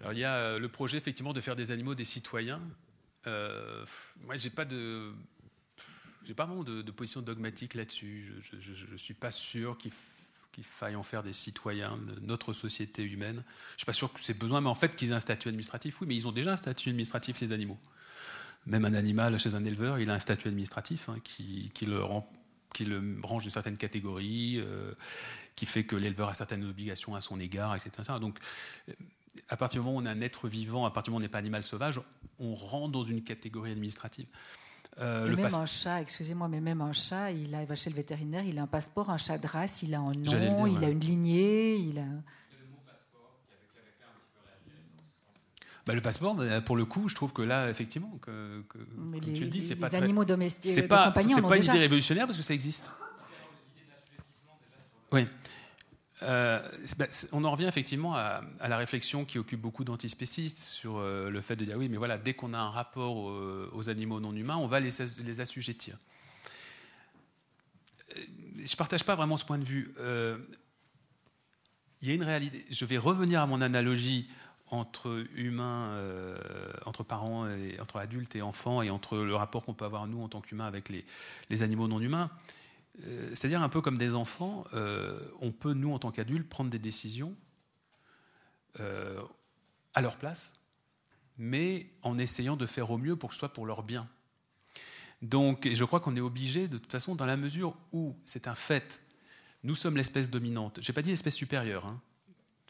[0.00, 2.60] Alors, il y a euh, le projet effectivement de faire des animaux des citoyens.
[3.26, 3.84] Euh,
[4.24, 5.12] moi, j'ai pas de
[6.24, 8.34] j'ai pas vraiment de, de, position dogmatique là-dessus.
[8.60, 9.92] Je ne suis pas sûr qu'il
[10.58, 13.44] qu'il faille en faire des citoyens de notre société humaine.
[13.68, 15.48] Je ne suis pas sûr que c'est besoin, mais en fait qu'ils aient un statut
[15.48, 17.78] administratif, oui, mais ils ont déjà un statut administratif, les animaux.
[18.66, 22.28] Même un animal chez un éleveur, il a un statut administratif hein, qui, le rend,
[22.74, 24.92] qui, le range d'une certaine catégorie, euh,
[25.54, 28.14] qui fait que l'éleveur a certaines obligations à son égard, etc.
[28.20, 28.40] Donc,
[29.48, 31.22] à partir du moment où on est un être vivant, à partir du moment où
[31.22, 32.00] on n'est pas animal sauvage,
[32.40, 34.26] on rentre dans une catégorie administrative.
[35.00, 38.44] Euh, même un chat, excusez-moi, mais même un chat, il, a, va chez le vétérinaire,
[38.44, 40.84] il a un passeport, un chat de race, il a un nom, dire, il ouais.
[40.84, 42.04] a une lignée, il a.
[45.86, 49.20] Bah, le passeport, bah, pour le coup, je trouve que là, effectivement, que, que mais
[49.20, 51.64] comme les, tu le dis, c'est pas les animaux domestiques, c'est pas, c'est pas une
[51.64, 52.92] idée révolutionnaire parce que ça existe.
[55.12, 55.26] Oui.
[56.22, 56.60] Euh,
[56.98, 61.40] bah, on en revient effectivement à, la réflexion qui occupe beaucoup d'antispécistes sur euh, le
[61.40, 64.34] fait de dire oui, mais voilà, dès qu'on a un rapport aux, aux, animaux non
[64.34, 65.96] humains, on va les, assujettir.
[68.16, 68.20] Euh,
[68.56, 69.94] je ne partage pas vraiment ce point de vue.
[72.00, 72.64] Il y a une réalité.
[72.70, 74.28] Je vais revenir à mon analogie
[74.70, 75.96] entre humains,
[76.84, 80.22] entre parents, et, entre adultes et enfants, et entre le rapport qu'on peut avoir nous
[80.22, 82.30] en tant qu'humains avec les, animaux non humains.
[83.06, 86.70] Euh, C'est-à-dire un peu comme des enfants, euh, on peut nous en tant qu'adultes prendre
[86.70, 87.36] des décisions
[88.80, 89.20] euh,
[89.94, 90.54] à leur place,
[91.36, 94.08] mais en essayant de faire au mieux pour que ce soit pour leur bien.
[95.22, 98.54] Donc, je crois qu'on est obligé, de toute façon, dans la mesure où c'est un
[98.54, 99.02] fait,
[99.64, 100.78] nous sommes l'espèce dominante.
[100.80, 101.86] J'ai pas dit l'espèce supérieure.
[101.86, 102.00] Hein.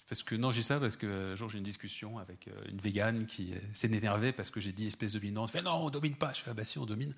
[0.09, 3.27] Parce que non, j'ai ça parce que un jour j'ai une discussion avec une végane
[3.27, 5.51] qui s'est énervée parce que j'ai dit espèce dominante.
[5.53, 6.33] Elle fait non, on domine pas.
[6.33, 7.15] Je fais ah bah si, on domine.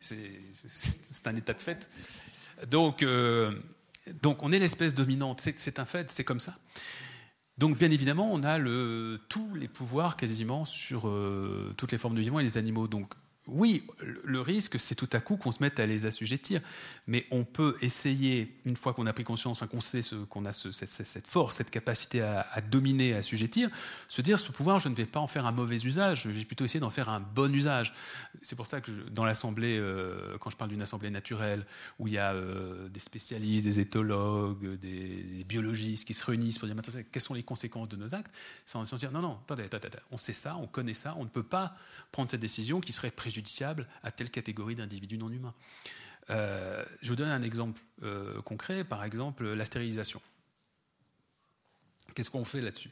[0.00, 1.88] C'est un état de fait.
[2.68, 3.52] Donc, euh,
[4.22, 5.40] donc on est l'espèce dominante.
[5.56, 6.54] C'est un fait, c'est comme ça.
[7.56, 12.16] Donc bien évidemment, on a le, tous les pouvoirs quasiment sur euh, toutes les formes
[12.16, 12.88] de vivants et les animaux.
[12.88, 13.12] Donc
[13.46, 16.62] oui, le risque, c'est tout à coup qu'on se mette à les assujettir.
[17.06, 20.00] Mais on peut essayer, une fois qu'on a pris conscience, qu'on sait
[20.30, 23.68] qu'on a ce, cette, cette, force, cette capacité à, dominer, à assujettir,
[24.08, 26.44] se dire ce pouvoir, je ne vais pas en faire un mauvais usage, je vais
[26.44, 27.92] plutôt essayer d'en faire un bon usage.
[28.40, 31.66] C'est pour ça que dans l'assemblée, euh, quand je parle d'une assemblée naturelle,
[31.98, 36.66] où il y a euh, des spécialistes, des éthologues, des, biologistes qui se réunissent pour
[36.66, 36.76] dire
[37.12, 38.34] quelles sont les conséquences de nos actes,
[38.64, 41.24] c'est en se dire non, non, attendez, attendez, on sait ça, on connaît ça, on
[41.24, 41.76] ne peut pas
[42.10, 45.54] prendre cette décision qui serait préjudiciable préjudiciable à telle catégorie d'individus non humains.
[46.30, 50.20] Euh, je vous donne un exemple euh, concret, par exemple la stérilisation.
[52.14, 52.90] Qu'est-ce qu'on fait là-dessus?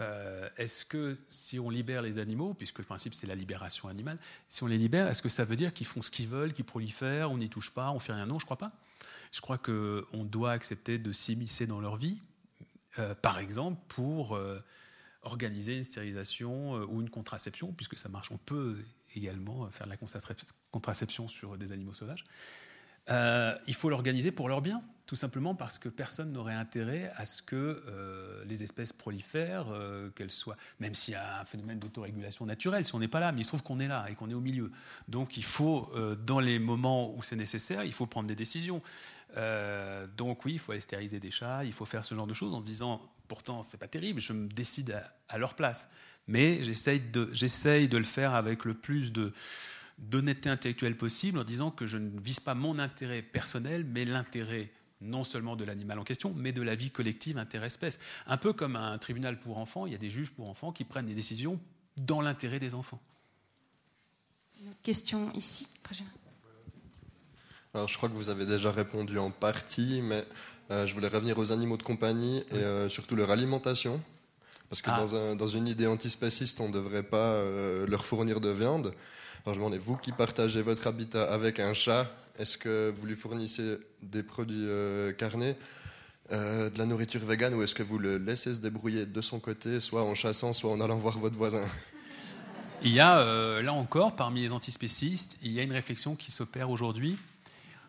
[0.00, 4.18] Euh, Est-ce que si on libère les animaux, puisque le principe c'est la libération animale,
[4.48, 6.64] si on les libère, est-ce que ça veut dire qu'ils font ce qu'ils veulent, qu'ils
[6.64, 8.26] prolifèrent, on n'y touche pas, on fait rien?
[8.26, 8.72] Non, je crois pas.
[9.30, 12.18] Je crois qu'on doit accepter de s'immiscer dans leur vie,
[13.22, 14.38] par exemple pour
[15.22, 18.30] organiser une stérilisation ou une contraception, puisque ça marche.
[18.30, 18.78] On peut
[19.16, 19.98] également faire de la
[20.70, 22.24] contraception sur des animaux sauvages.
[23.10, 24.82] Euh, il faut l'organiser pour leur bien.
[25.06, 30.10] Tout simplement parce que personne n'aurait intérêt à ce que euh, les espèces prolifèrent, euh,
[30.10, 33.30] qu'elles soient, même s'il y a un phénomène d'autorégulation naturelle, si on n'est pas là,
[33.30, 34.72] mais il se trouve qu'on est là et qu'on est au milieu.
[35.06, 38.82] Donc il faut, euh, dans les moments où c'est nécessaire, il faut prendre des décisions.
[40.16, 42.54] donc oui, il faut aller stériliser des chats, il faut faire ce genre de choses
[42.54, 45.88] en disant, pourtant c'est pas terrible, je me décide à, leur place.
[46.26, 47.26] Mais j'essaye de,
[47.86, 49.32] de le faire avec le plus de
[49.98, 54.70] d'honnêteté intellectuelle possible en disant que je ne vise pas mon intérêt personnel, mais l'intérêt
[55.00, 57.98] non seulement de l'animal en question, mais de la vie collective interespèce.
[58.26, 60.84] Un peu comme un tribunal pour enfants, il y a des juges pour enfants qui
[60.84, 61.60] prennent des décisions
[61.96, 63.00] dans l'intérêt des enfants.
[64.60, 65.68] Une question ici.
[67.74, 70.24] Alors, je crois que vous avez déjà répondu en partie, mais
[70.70, 74.00] euh, je voulais revenir aux animaux de compagnie et euh, surtout leur alimentation.
[74.70, 75.34] Parce que ah.
[75.34, 78.94] dans, une idée antispéciste, on ne devrait pas euh, leur fournir de viande.
[79.44, 83.06] Alors, je me demandais, vous qui partagez votre habitat avec un chat, est-ce que vous
[83.06, 85.56] lui fournissez des produits euh, carnés,
[86.32, 89.40] euh, de la nourriture végane, ou est-ce que vous le laissez se débrouiller de son
[89.40, 91.66] côté, soit en chassant, soit en allant voir votre voisin?
[92.82, 96.30] Il y a, euh, là encore, parmi les antispécistes, il y a une réflexion qui
[96.30, 97.16] s'opère aujourd'hui.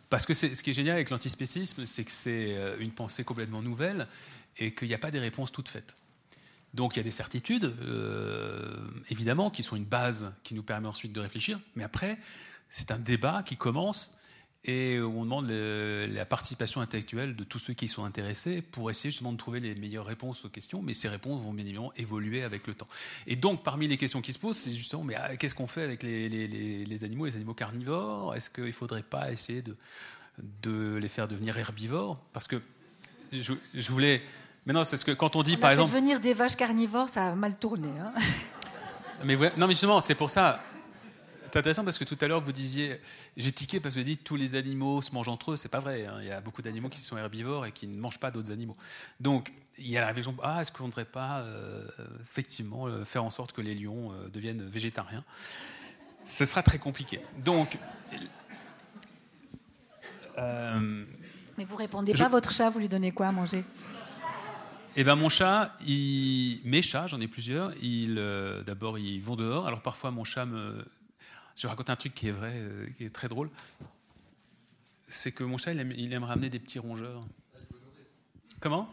[0.09, 4.07] Parce que ce qui est génial avec l'antispécisme, c'est que c'est une pensée complètement nouvelle
[4.57, 5.97] et qu'il n'y a pas des réponses toutes faites.
[6.73, 7.73] Donc il y a des certitudes,
[9.09, 11.59] évidemment, qui sont une base qui nous permet ensuite de réfléchir.
[11.75, 12.17] Mais après,
[12.69, 14.13] c'est un débat qui commence
[14.67, 19.31] et on demande la participation intellectuelle de tous ceux qui sont intéressés pour essayer justement
[19.31, 22.67] de trouver les meilleures réponses aux questions, mais ces réponses vont bien évidemment évoluer avec
[22.67, 22.87] le temps.
[23.27, 25.83] Et donc, parmi les questions qui se posent, c'est justement, mais ah, qu'est-ce qu'on fait
[25.83, 28.35] avec les, animaux, les animaux carnivores?
[28.35, 29.77] Est-ce qu'il ne faudrait pas essayer de,
[30.63, 32.19] de, les faire devenir herbivores?
[32.33, 32.61] Parce que
[33.31, 33.53] je,
[33.89, 34.21] voulais...
[34.65, 35.91] Mais non, c'est ce que quand on dit, par exemple...
[35.91, 37.87] devenir des vaches carnivores, ça a mal tourné.
[37.87, 38.13] Hein
[39.23, 40.61] mais non, mais justement, c'est pour ça.
[41.47, 42.99] C'est intéressant parce que tout à l'heure vous disiez,
[43.37, 45.55] j'ai tiqué parce que vous dites tous les animaux se mangent entre eux.
[45.55, 46.05] C'est pas vrai.
[46.05, 46.17] Hein.
[46.19, 48.75] Il y a beaucoup d'animaux qui sont herbivores et qui ne mangent pas d'autres animaux.
[49.21, 51.87] Donc il y a la réflexion ah est-ce qu'on ne devrait pas euh,
[52.19, 55.23] effectivement euh, faire en sorte que les lions euh, deviennent végétariens?
[56.25, 57.21] Ce sera très compliqué.
[57.37, 57.77] Donc
[60.37, 63.63] mais vous répondez pas, votre chat, vous lui donnez quoi à manger?
[64.95, 66.61] Eh ben mon chat, il...
[66.63, 67.71] mes chats, j'en ai plusieurs.
[68.65, 69.65] d'abord ils vont dehors.
[69.65, 70.85] Alors parfois mon chat me
[71.57, 73.49] je vais raconter un truc qui est vrai, euh, qui est très drôle.
[75.07, 77.21] C'est que mon chat, il aime, ramener des petits rongeurs.
[78.59, 78.87] Comment?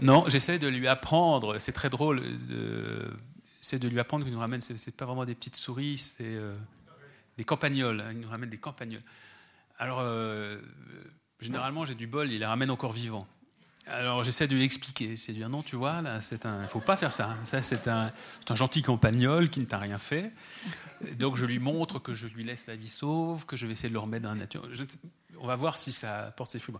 [0.00, 1.58] Non, j'essaie de lui apprendre.
[1.60, 2.22] C'est très drôle.
[3.60, 4.60] C'est de lui apprendre qu'il nous ramène.
[4.60, 6.56] C'est pas vraiment des petites souris, c'est euh,
[7.36, 8.02] des campagnols.
[8.10, 9.02] Il nous ramène des campagnols.
[9.78, 10.58] Alors, euh,
[11.40, 12.32] généralement, j'ai du bol.
[12.32, 13.28] Il les ramène encore vivants.
[13.86, 15.10] Alors j'essaie de lui expliquer.
[15.10, 17.36] J'essaie de dire non, tu vois, là, c'est un, faut pas faire ça.
[17.44, 18.12] Ça, c'est un,
[18.48, 20.32] un, gentil campagnol qui ne t'a rien fait.
[21.18, 23.90] Donc je lui montre que je lui laisse la vie sauve, que je vais essayer
[23.90, 24.66] de le remettre dans la nature.
[25.38, 26.76] on va voir si ça porte ses fruits.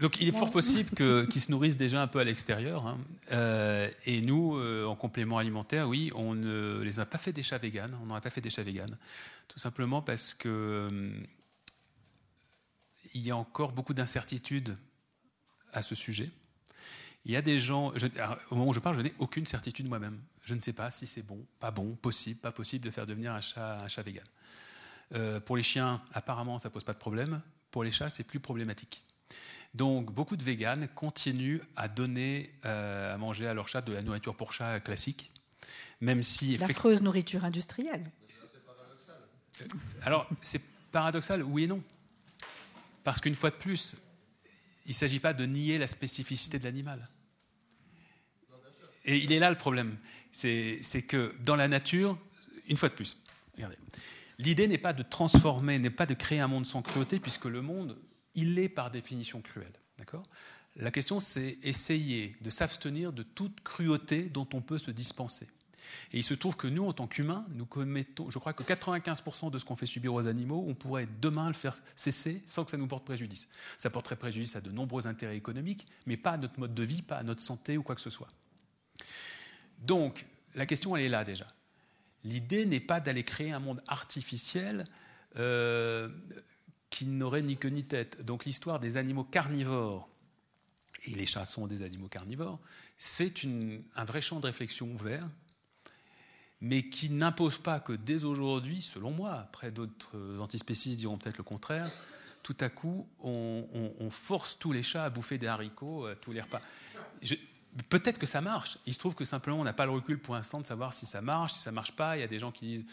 [0.00, 0.90] Donc il est fort possible
[1.28, 2.86] qu'ils se nourrissent déjà un peu à l'extérieur.
[2.86, 2.98] Hein.
[3.32, 7.42] Euh, et nous, euh, en complément alimentaire, oui, on ne les a pas fait des
[7.42, 7.96] chats véganes.
[8.04, 8.96] On a pas fait des chats véganes.
[9.48, 11.10] Tout simplement parce que euh,
[13.14, 14.76] il y a encore beaucoup d'incertitudes
[15.74, 16.30] à ce sujet.
[17.26, 17.92] Il y a des gens,
[18.50, 20.20] au moment où je parle, je n'ai aucune certitude moi-même.
[20.42, 23.32] Je ne sais pas si c'est bon, pas bon, possible, pas possible de faire devenir
[23.32, 24.24] un chat, un chat vegan.
[25.14, 27.40] Euh, pour les chiens, apparemment, ça pose pas de problème.
[27.70, 29.04] Pour les chats, c'est plus problématique.
[29.72, 34.02] Donc, beaucoup de véganes continuent à donner euh, à manger à leur chat de la
[34.02, 35.32] nourriture pour chat classique,
[36.00, 38.10] même si l'affreuse nourriture industrielle.
[40.02, 40.60] Alors, c'est
[40.92, 41.82] paradoxal, oui et non,
[43.02, 43.96] parce qu'une fois de plus,
[44.86, 47.04] il ne s'agit pas de nier la spécificité de l'animal.
[49.04, 49.96] Et il est là le problème.
[50.30, 52.18] C'est que dans la nature,
[52.68, 53.16] une fois de plus,
[53.54, 53.76] regardez,
[54.38, 57.62] l'idée n'est pas de transformer, n'est pas de créer un monde sans cruauté, puisque le
[57.62, 57.98] monde,
[58.34, 59.72] il est par définition cruel.
[59.98, 60.24] D'accord?
[60.76, 65.46] La question, c'est essayer de s'abstenir de toute cruauté dont on peut se dispenser.
[66.12, 69.50] Et il se trouve que nous, en tant qu'humains, nous commettons, je crois que 95%
[69.50, 72.70] de ce qu'on fait subir aux animaux, on pourrait demain le faire cesser sans que
[72.70, 73.48] ça nous porte préjudice.
[73.78, 77.02] Ça porterait préjudice à de nombreux intérêts économiques, mais pas à notre mode de vie,
[77.02, 78.28] pas à notre santé ou quoi que ce soit.
[79.78, 81.46] Donc, la question, elle est là déjà.
[82.24, 84.86] L'idée n'est pas d'aller créer un monde artificiel
[85.36, 86.08] euh,
[86.90, 88.24] qui n'aurait ni queue ni tête.
[88.24, 90.08] Donc l'histoire des animaux carnivores,
[91.06, 92.60] et les chats sont des animaux carnivores,
[92.96, 93.44] c'est
[93.96, 95.28] un vrai champ de réflexion ouvert
[96.64, 101.44] mais qui n'impose pas que dès aujourd'hui, selon moi, après d'autres antispécistes diront peut-être le
[101.44, 101.92] contraire,
[102.42, 106.40] tout à coup, on, force tous les chats à bouffer des haricots à tous les
[106.40, 106.62] repas.
[107.90, 108.78] Peut-être que ça marche.
[108.86, 111.04] Il se trouve que simplement, on n'a pas le recul pour l'instant de savoir si
[111.04, 112.16] ça marche, si ça marche pas.
[112.16, 112.86] Il y a des gens qui disent,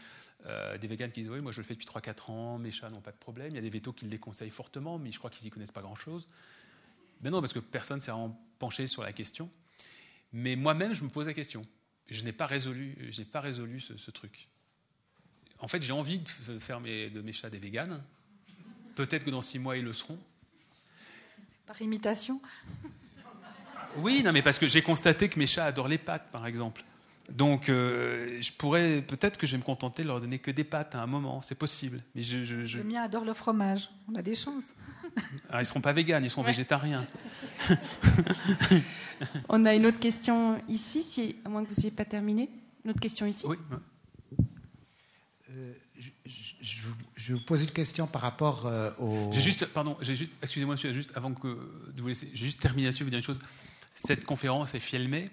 [0.48, 2.90] euh, des véganes qui disent, oui, moi je le fais depuis 3-4 ans, mes chats
[2.90, 3.52] n'ont pas de problème.
[3.52, 5.72] Il y a des vétos qui le déconseillent fortement, mais je crois qu'ils n'y connaissent
[5.72, 6.28] pas grand-chose.
[7.22, 8.12] Mais non, parce que personne ne s'est
[8.60, 9.50] penché sur la question.
[10.34, 11.62] Mais moi-même, je me pose la question.
[12.12, 14.50] Je n'ai pas résolu, je pas résolu ce, truc.
[15.60, 18.04] En fait, j'ai envie de faire de mes chats des véganes.
[18.96, 20.20] Peut-être que dans six mois, ils le seront.
[21.66, 22.42] Par imitation?
[23.98, 26.84] Oui, non, mais parce que j'ai constaté que mes chats adorent les pâtes, par exemple.
[27.30, 30.64] Donc, euh, je pourrais peut-être que je vais me contenter de leur donner que des
[30.64, 32.02] pâtes à un moment, c'est possible.
[32.16, 33.90] Mais je, je, Le mien adore le fromage.
[34.10, 34.76] On a des chances.
[35.50, 37.06] Ah, ils seront pas véganes, ils seront végétariens.
[39.50, 42.50] On a une autre question ici, si, à moins que vous n'ayez pas terminé.
[42.84, 43.46] Une autre question ici?
[43.46, 43.58] Oui.
[45.52, 45.74] Euh,
[46.26, 49.32] je, je, vous pose une question par rapport euh, au.
[49.34, 51.48] J'ai juste, pardon, juste, excusez-moi, juste avant que
[51.94, 53.40] de vous laisser, j'ai juste terminé là-dessus, vous dire une chose.
[53.94, 55.30] Cette conférence est filmée.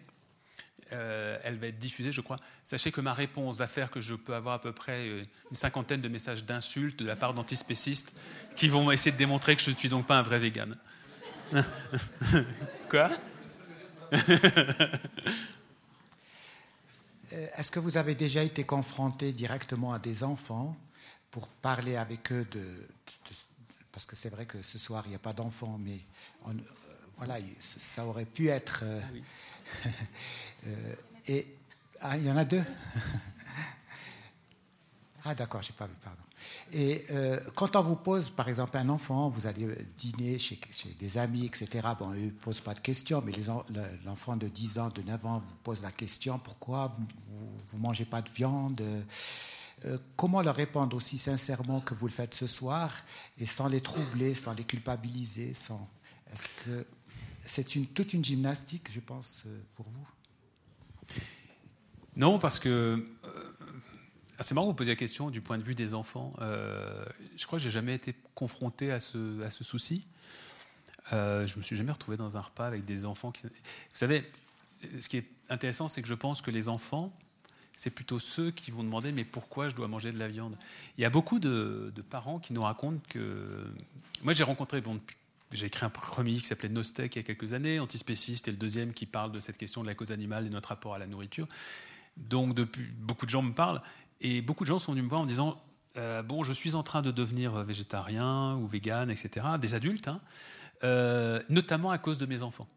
[0.93, 2.39] Euh, elle va être diffusée, je crois.
[2.65, 5.57] Sachez que ma réponse va faire que je peux avoir à peu près euh, une
[5.57, 8.15] cinquantaine de messages d'insultes de la part d'antispécistes
[8.57, 10.77] qui vont essayer de démontrer que je ne suis donc pas un vrai vegan.
[12.91, 13.11] Quoi?
[17.35, 20.75] Euh, Est-ce que vous avez déjà été confronté directement à des enfants
[21.31, 22.89] pour parler avec eux de,
[23.93, 25.99] parce que c'est vrai que ce soir il n'y a pas d'enfants, mais
[27.19, 28.83] voilà, ça aurait pu être.
[28.85, 29.21] Euh, euh,
[31.27, 31.47] et
[32.01, 32.63] ah, il y en a deux.
[35.25, 36.23] ah d'accord, j'ai pas vu, pardon.
[36.73, 40.59] Et euh, quand on vous pose, par exemple, un enfant, vous allez dîner chez,
[40.99, 41.89] des amis, etc.
[41.99, 43.33] Bon, eux ne posent pas de questions, mais
[44.05, 46.97] l'enfant de 10 ans, de 9 ans vous pose la question pourquoi
[47.29, 48.83] vous ne mangez pas de viande
[50.17, 52.93] comment leur répondre aussi sincèrement que vous le faites ce soir
[53.39, 55.89] et sans les troubler, sans les culpabiliser sans...
[56.33, 56.87] Est-ce que
[57.51, 60.09] c'est toute une gymnastique, je pense, euh, pour vous
[62.17, 63.05] Non, parce que.
[63.25, 63.29] Euh,
[64.41, 66.33] c'est marrant que vous posiez la question du point de vue des enfants.
[66.41, 67.05] Euh,
[67.37, 70.07] je crois que j'ai jamais été confronté à ce, à ce souci.
[71.13, 73.43] Euh, je me suis jamais retrouvé dans un repas avec des enfants qui.
[73.47, 73.51] Vous
[73.95, 74.31] savez,
[75.01, 77.13] ce qui est intéressant, c'est que je pense que les enfants,
[77.75, 80.57] c'est plutôt ceux qui vont demander mais pourquoi je dois manger de la viande?
[80.99, 83.73] Il y a beaucoup de, de parents qui nous racontent que.
[84.23, 85.01] Moi, j'ai rencontré bon,
[85.53, 88.57] j'ai écrit un premier qui s'appelait Nostek il y a quelques années, Antispéciste, et le
[88.57, 91.07] deuxième qui parle de cette question de la cause animale et notre rapport à la
[91.07, 91.49] nourriture.
[92.17, 93.83] Donc, depuis, beaucoup de gens me parlent,
[94.21, 95.63] et beaucoup de gens sont venus me voir en me disant
[95.97, 100.21] euh, Bon, je suis en train de devenir végétarien ou vegan, etc., des adultes, hein,
[100.85, 102.69] euh, notamment à cause de mes enfants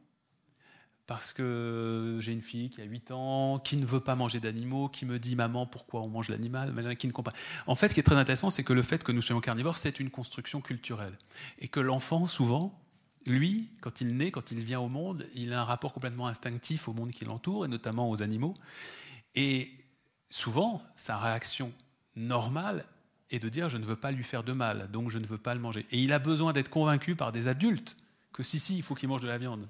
[1.07, 4.87] parce que j'ai une fille qui a 8 ans, qui ne veut pas manger d'animaux,
[4.87, 7.33] qui me dit maman pourquoi on mange l'animal, qui ne comprend.
[7.67, 9.77] En fait, ce qui est très intéressant, c'est que le fait que nous soyons carnivores,
[9.77, 11.17] c'est une construction culturelle.
[11.59, 12.79] Et que l'enfant, souvent,
[13.25, 16.87] lui, quand il naît, quand il vient au monde, il a un rapport complètement instinctif
[16.87, 18.53] au monde qui l'entoure, et notamment aux animaux.
[19.35, 19.69] Et
[20.29, 21.73] souvent, sa réaction
[22.15, 22.85] normale
[23.29, 25.37] est de dire je ne veux pas lui faire de mal, donc je ne veux
[25.37, 25.85] pas le manger.
[25.91, 27.97] Et il a besoin d'être convaincu par des adultes
[28.33, 29.67] que si, si, il faut qu'il mange de la viande.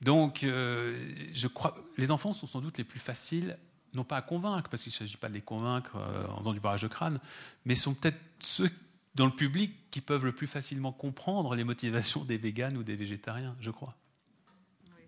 [0.00, 3.58] Donc, euh, je crois, les enfants sont sans doute les plus faciles,
[3.94, 6.52] non pas à convaincre, parce qu'il ne s'agit pas de les convaincre euh, en faisant
[6.52, 7.18] du barrage de crâne,
[7.64, 8.70] mais sont peut-être ceux
[9.14, 12.94] dans le public qui peuvent le plus facilement comprendre les motivations des véganes ou des
[12.94, 13.96] végétariens, je crois.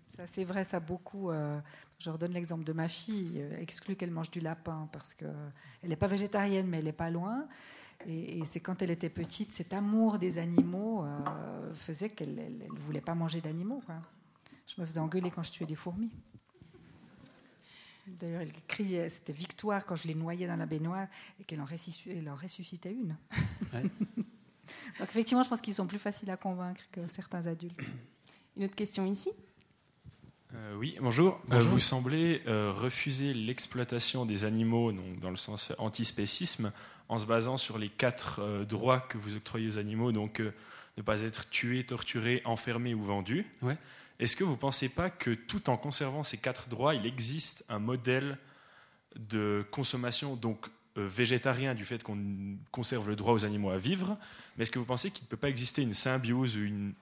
[0.09, 1.29] ça c'est vrai, ça beaucoup.
[1.29, 1.57] Euh,
[1.99, 5.31] je redonne l'exemple de ma fille, exclut qu'elle mange du lapin parce qu'elle
[5.83, 7.47] n'est pas végétarienne, mais elle n'est pas loin.
[8.07, 11.05] Et, c'est quand elle était petite, cet amour des animaux
[11.75, 13.83] faisait qu'elle ne voulait pas manger d'animaux.
[14.67, 16.11] Je me faisais engueuler quand je tuais des fourmis.
[18.07, 21.07] D'ailleurs, elle criait, c'était victoire quand je les noyais dans la baignoire
[21.39, 21.65] et qu'elle en,
[22.35, 23.15] ressuscitait une.
[24.99, 27.79] Donc effectivement, je pense qu'ils sont plus faciles à convaincre que certains adultes.
[28.57, 29.31] Une autre question ici?
[30.53, 31.35] Euh, oui, bonjour.
[31.35, 31.69] Euh, bonjour.
[31.69, 36.71] vous semblez euh, refuser l'exploitation des animaux, donc dans le sens antispécisme,
[37.07, 40.41] en se basant sur les quatre droits que vous octroyez aux animaux, donc
[40.97, 43.45] ne pas être tué, torturé, enfermé ou vendu.
[43.61, 43.77] Ouais.
[44.21, 47.65] Est-ce que vous ne pensez pas que tout en conservant ces quatre droits, il existe
[47.69, 48.37] un modèle
[49.15, 50.67] de consommation donc
[50.97, 52.19] euh, végétarien du fait qu'on
[52.69, 54.17] conserve le droit aux animaux à vivre,
[54.55, 56.93] mais est-ce que vous pensez qu'il ne peut pas exister une symbiose ou une,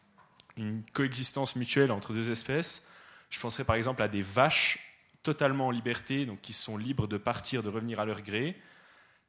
[0.93, 2.87] coexistence mutuelle entre deux espèces?
[3.29, 4.79] Je penserais par exemple à des vaches
[5.21, 8.55] totalement en liberté, donc qui sont libres de partir, de revenir à leur gré,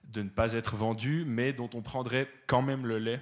[0.04, 3.20] de ne pas être vendues, mais dont on prendrait quand même le lait.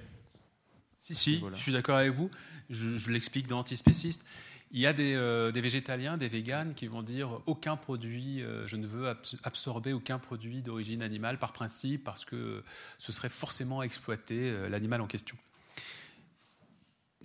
[0.99, 2.31] Si, si, je suis d'accord avec vous.
[2.71, 4.25] Je, l'explique dans Antispéciste.
[4.71, 8.77] Il y a euh, des, végétaliens, des véganes qui vont dire aucun produit, euh, je
[8.77, 9.09] ne veux
[9.43, 12.63] absorber aucun produit d'origine animale par principe, parce que
[12.99, 15.37] ce serait forcément exploiter euh, l'animal en question.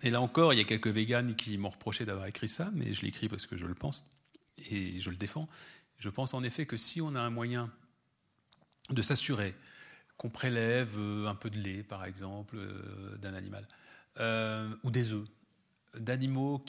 [0.04, 2.94] Et là encore, il y a quelques véganes qui m'ont reproché d'avoir écrit ça, mais
[2.94, 4.06] je l'écris parce que je le pense
[4.70, 5.48] et je le défends.
[6.00, 7.70] Je pense en effet que si on a un moyen
[8.90, 9.54] de s'assurer
[10.18, 10.98] qu'on prélève
[11.28, 12.58] un peu de lait, par exemple,
[13.20, 13.68] d'un animal,
[14.84, 15.26] ou des œufs,
[16.00, 16.64] d'animaux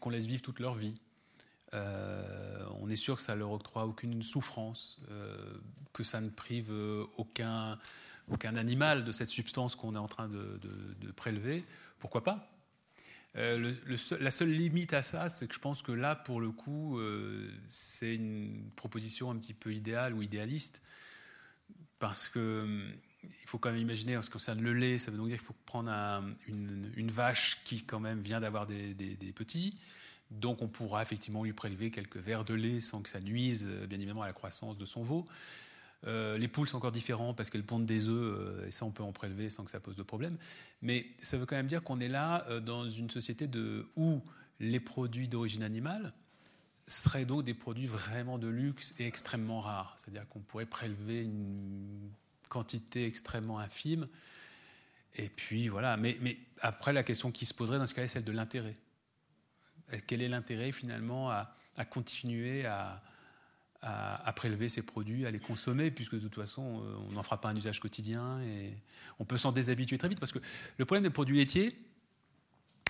[0.00, 0.94] qu'on laisse vivre toute leur vie,
[1.72, 5.00] on est sûr que ça leur octroie aucune souffrance,
[5.92, 6.72] que ça ne prive
[7.16, 7.78] aucun,
[8.28, 10.58] aucun animal de cette substance qu'on est en train de,
[11.00, 11.64] de prélever.
[11.98, 12.50] Pourquoi pas?
[13.36, 13.74] Euh,
[14.20, 17.50] la seule limite à ça, c'est que je pense que là, pour le coup, euh,
[17.68, 20.82] c'est une proposition un petit peu idéale ou idéaliste,
[21.98, 22.92] parce que hum,
[23.24, 25.38] il faut quand même imaginer, en ce qui concerne le lait, ça veut donc dire
[25.38, 25.90] qu'il faut prendre
[26.46, 28.94] une, vache qui quand même vient d'avoir des,
[29.34, 29.76] petits,
[30.30, 33.86] donc on pourra effectivement lui prélever quelques verres de lait sans que ça nuise, euh,
[33.86, 35.24] bien évidemment, à la croissance de son veau.
[36.06, 38.92] Euh, les poules sont encore différentes parce qu'elles pondent des œufs euh, et ça on
[38.92, 40.36] peut en prélever sans que ça pose de problème.
[40.82, 43.48] Mais ça veut quand même dire qu'on est là dans une société
[43.96, 44.22] où
[44.60, 46.12] les produits d'origine animale
[46.86, 49.96] seraient donc des produits vraiment de luxe et extrêmement rares.
[49.98, 52.10] C'est-à-dire qu'on pourrait prélever une
[52.48, 54.08] quantité extrêmement infime.
[55.16, 55.96] Et puis voilà.
[55.96, 58.74] Mais, mais après la question qui se poserait dans ce cas-là est celle de l'intérêt.
[60.06, 63.02] Quel est l'intérêt finalement à continuer à,
[63.82, 67.40] à, prélever ces produits, à les consommer, puisque de toute façon, euh, on n'en fera
[67.40, 68.72] pas un usage quotidien et
[69.18, 70.18] on peut s'en déshabituer très vite.
[70.18, 70.40] Parce que
[70.78, 71.76] le problème des produits laitiers,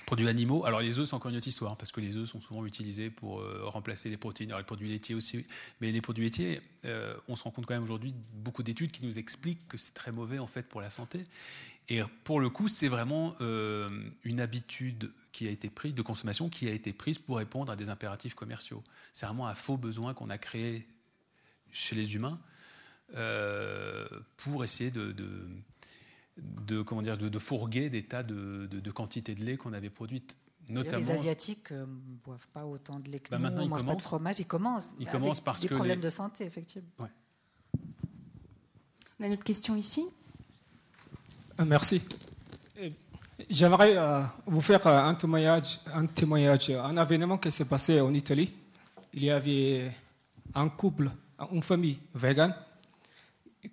[0.09, 2.41] produits animaux, alors les œufs, c'est encore une autre histoire, parce que les œufs sont
[2.41, 4.49] souvent utilisés pour euh, remplacer les protéines.
[4.49, 5.45] Alors les produits laitiers aussi,
[5.83, 9.05] mais les produits laitiers, euh, on se rend compte quand même aujourd'hui beaucoup d'études qui
[9.05, 11.25] nous expliquent que c'est très mauvais en fait pour la santé.
[11.91, 16.69] Et pour le coup, c'est vraiment une habitude qui a été prise de consommation qui
[16.69, 18.83] a été prise pour répondre à des impératifs commerciaux.
[19.13, 20.87] C'est vraiment un faux besoin qu'on a créé
[21.71, 22.39] chez les humains
[23.15, 24.07] euh,
[24.37, 25.15] pour essayer de,
[26.85, 30.37] comment dire, de, fourguer des tas de, quantités de lait qu'on avait produites.
[30.69, 31.87] Notamment, les Asiatiques ne euh,
[32.25, 34.47] boivent pas autant de lait que bah, nous, maintenant, ils mangent pas de fromage, ils
[34.47, 34.93] commencent.
[35.01, 36.91] Ils commencent parce des que problèmes de santé, effectivement.
[39.19, 40.07] On a une autre question ici.
[41.59, 42.03] Euh, merci.
[43.49, 43.97] J'aimerais
[44.45, 48.53] vous faire un témoignage, un témoignage, un événement qui s'est passé en Italie.
[49.15, 49.91] Il y avait
[50.55, 51.11] un couple
[51.53, 52.55] une famille végane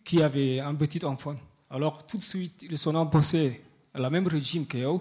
[0.03, 1.35] qui avait un petit enfant.
[1.69, 3.61] Alors tout de suite, ils sont imposés
[3.93, 4.99] le même régime qu'eux.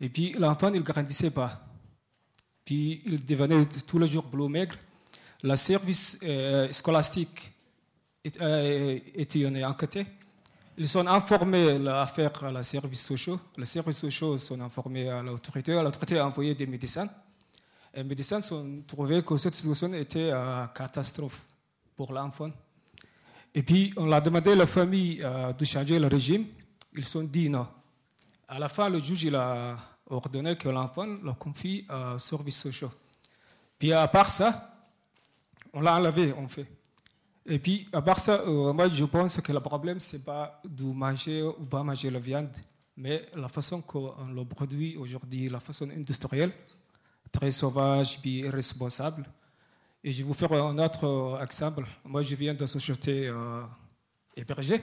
[0.00, 1.60] Et puis l'enfant, il ne grandissait pas.
[2.64, 4.76] Puis il devenait tous les jours bleu maigre.
[5.42, 7.52] Le service euh, scolastique
[8.40, 10.06] euh, était enquêté.
[10.78, 13.38] Ils sont informés l'affaire à la service sociaux.
[13.58, 15.74] Les services sociaux sont informés à l'autorité.
[15.74, 17.08] L'autorité a envoyé des médecins.
[17.94, 21.44] Les médecins ont trouvé que cette situation était une catastrophe
[21.94, 22.50] pour l'enfant.
[23.54, 26.46] Et puis, on a demandé à la famille euh, de changer le régime.
[26.96, 27.66] Ils sont dit non.
[28.48, 29.76] À la fin, le juge a
[30.08, 32.90] ordonné que l'enfant le confie au service social.
[33.78, 34.72] Puis, à part ça,
[35.72, 36.66] on l'a enlevé, en fait.
[37.44, 40.60] Et puis, à part ça, euh, moi, je pense que le problème, ce n'est pas
[40.64, 42.54] de manger ou pas manger la viande,
[42.96, 46.52] mais la façon qu'on le produit aujourd'hui, la façon industrielle,
[47.32, 49.24] très sauvage, puis irresponsable.
[50.04, 51.84] Et je vais vous faire un autre euh, exemple.
[52.04, 53.62] Moi, je viens de société euh,
[54.36, 54.82] hébergée.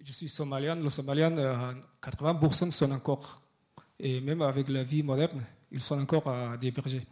[0.00, 0.76] Je suis somalien.
[0.76, 1.34] Les Somaliens,
[2.00, 3.42] 80% sont encore,
[3.98, 5.42] et même avec la vie moderne,
[5.72, 7.04] ils sont encore euh, des bergers.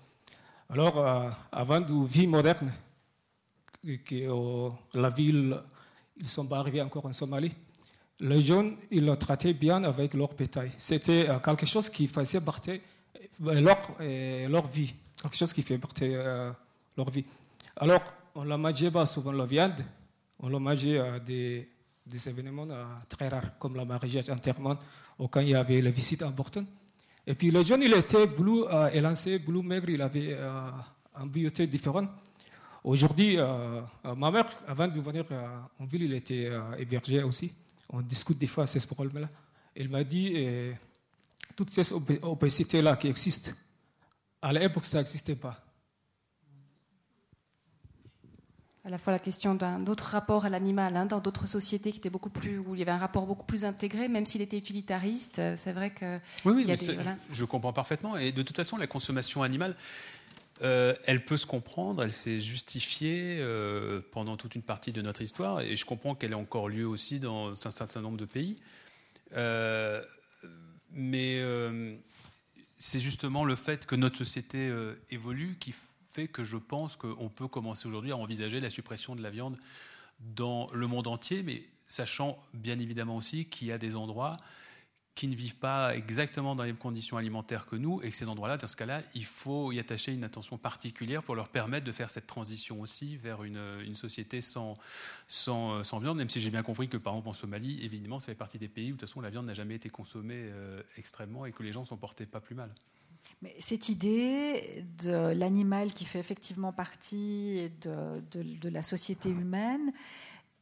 [0.68, 2.72] Alors, euh, avant de vie moderne,
[4.04, 5.56] que la ville,
[6.16, 7.52] ils sont pas arrivés encore en Somalie.
[8.20, 10.70] Les jeunes, ils le traitaient bien avec leur bétail.
[10.76, 12.80] C'était quelque chose qui faisait partie
[13.38, 16.14] leur, leur vie, quelque chose qui fait partie
[16.96, 17.24] leur vie.
[17.76, 18.02] Alors,
[18.34, 19.84] on la mangeait pas souvent la viande,
[20.40, 21.68] on la mangeait à des,
[22.26, 24.76] événements euh, très rares, comme la mariage, enterrement,
[25.18, 26.66] ou quand il y avait les visites importantes.
[27.26, 30.70] Et puis le jeune, il était bleu euh, élancé, bleu maigre, il avait euh,
[31.14, 32.06] un bioté différent.
[32.84, 33.80] Aujourd'hui, euh,
[34.16, 35.24] ma mère, avant de venir
[35.80, 37.52] en ville, il était hébergé aussi.
[37.90, 39.28] On discute des fois de ce problème-là.
[39.74, 40.46] Elle m'a dit,
[41.56, 43.50] toutes ces obésités-là qui existent,
[44.40, 45.65] à l'époque, ça n'existait pas.
[48.86, 51.98] À la fois la question d'un autre rapport à l'animal, hein, dans d'autres sociétés qui
[51.98, 54.56] étaient beaucoup plus, où il y avait un rapport beaucoup plus intégré, même s'il était
[54.56, 55.40] utilitariste.
[55.40, 56.18] Euh, c'est vrai que.
[56.44, 56.76] Oui, oui
[57.32, 58.16] je comprends parfaitement.
[58.16, 59.74] Et de toute façon, la consommation animale,
[60.62, 65.20] euh, elle peut se comprendre, elle s'est justifiée euh, pendant toute une partie de notre
[65.20, 68.54] histoire, et je comprends qu'elle ait encore lieu aussi dans un certain nombre de pays.
[70.92, 71.42] mais
[72.78, 74.70] c'est justement le fait que notre société
[75.10, 75.74] évolue qui
[76.24, 79.58] que je pense qu'on peut commencer aujourd'hui à envisager la suppression de la viande
[80.20, 84.38] dans le monde entier, mais sachant bien évidemment aussi qu'il y a des endroits
[85.16, 88.58] qui ne vivent pas exactement dans les conditions alimentaires que nous, et que ces endroits-là,
[88.58, 92.10] dans ce cas-là, il faut y attacher une attention particulière pour leur permettre de faire
[92.10, 94.76] cette transition aussi vers une, société sans,
[95.26, 98.34] sans, viande, même si j'ai bien compris que, par exemple, en Somalie, évidemment, ça fait
[98.34, 101.46] partie des pays où, de toute façon, la viande n'a jamais été consommée euh, extrêmement
[101.46, 102.70] et que les gens s'en portaient pas plus mal.
[103.42, 109.92] Mais cette idée de l'animal qui fait effectivement partie de, de, de la société humaine,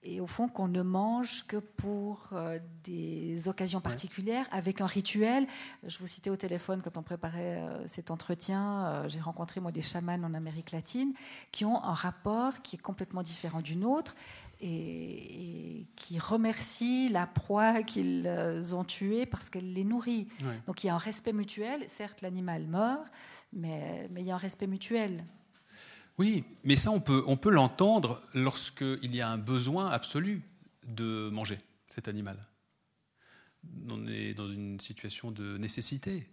[0.05, 5.47] et au fond qu'on ne mange que pour euh, des occasions particulières, avec un rituel.
[5.87, 9.73] Je vous citais au téléphone quand on préparait euh, cet entretien, euh, j'ai rencontré moi
[9.73, 11.15] des chamans en Amérique latine
[11.53, 14.15] qui ont un rapport qui est complètement différent du nôtre
[14.65, 18.27] et, qui remercient la proie qu'ils
[18.75, 20.29] ont tuée parce qu'elle les nourrit.
[20.67, 21.85] Donc il y a un respect mutuel.
[21.89, 23.07] Certes, l'animal meurt,
[23.53, 25.25] mais, mais il y a un respect mutuel.
[26.17, 30.43] Oui, mais ça, on peut, on peut l'entendre lorsqu'il y a un besoin absolu
[30.87, 32.39] de manger cet animal.
[33.89, 36.29] On est dans une situation de nécessité.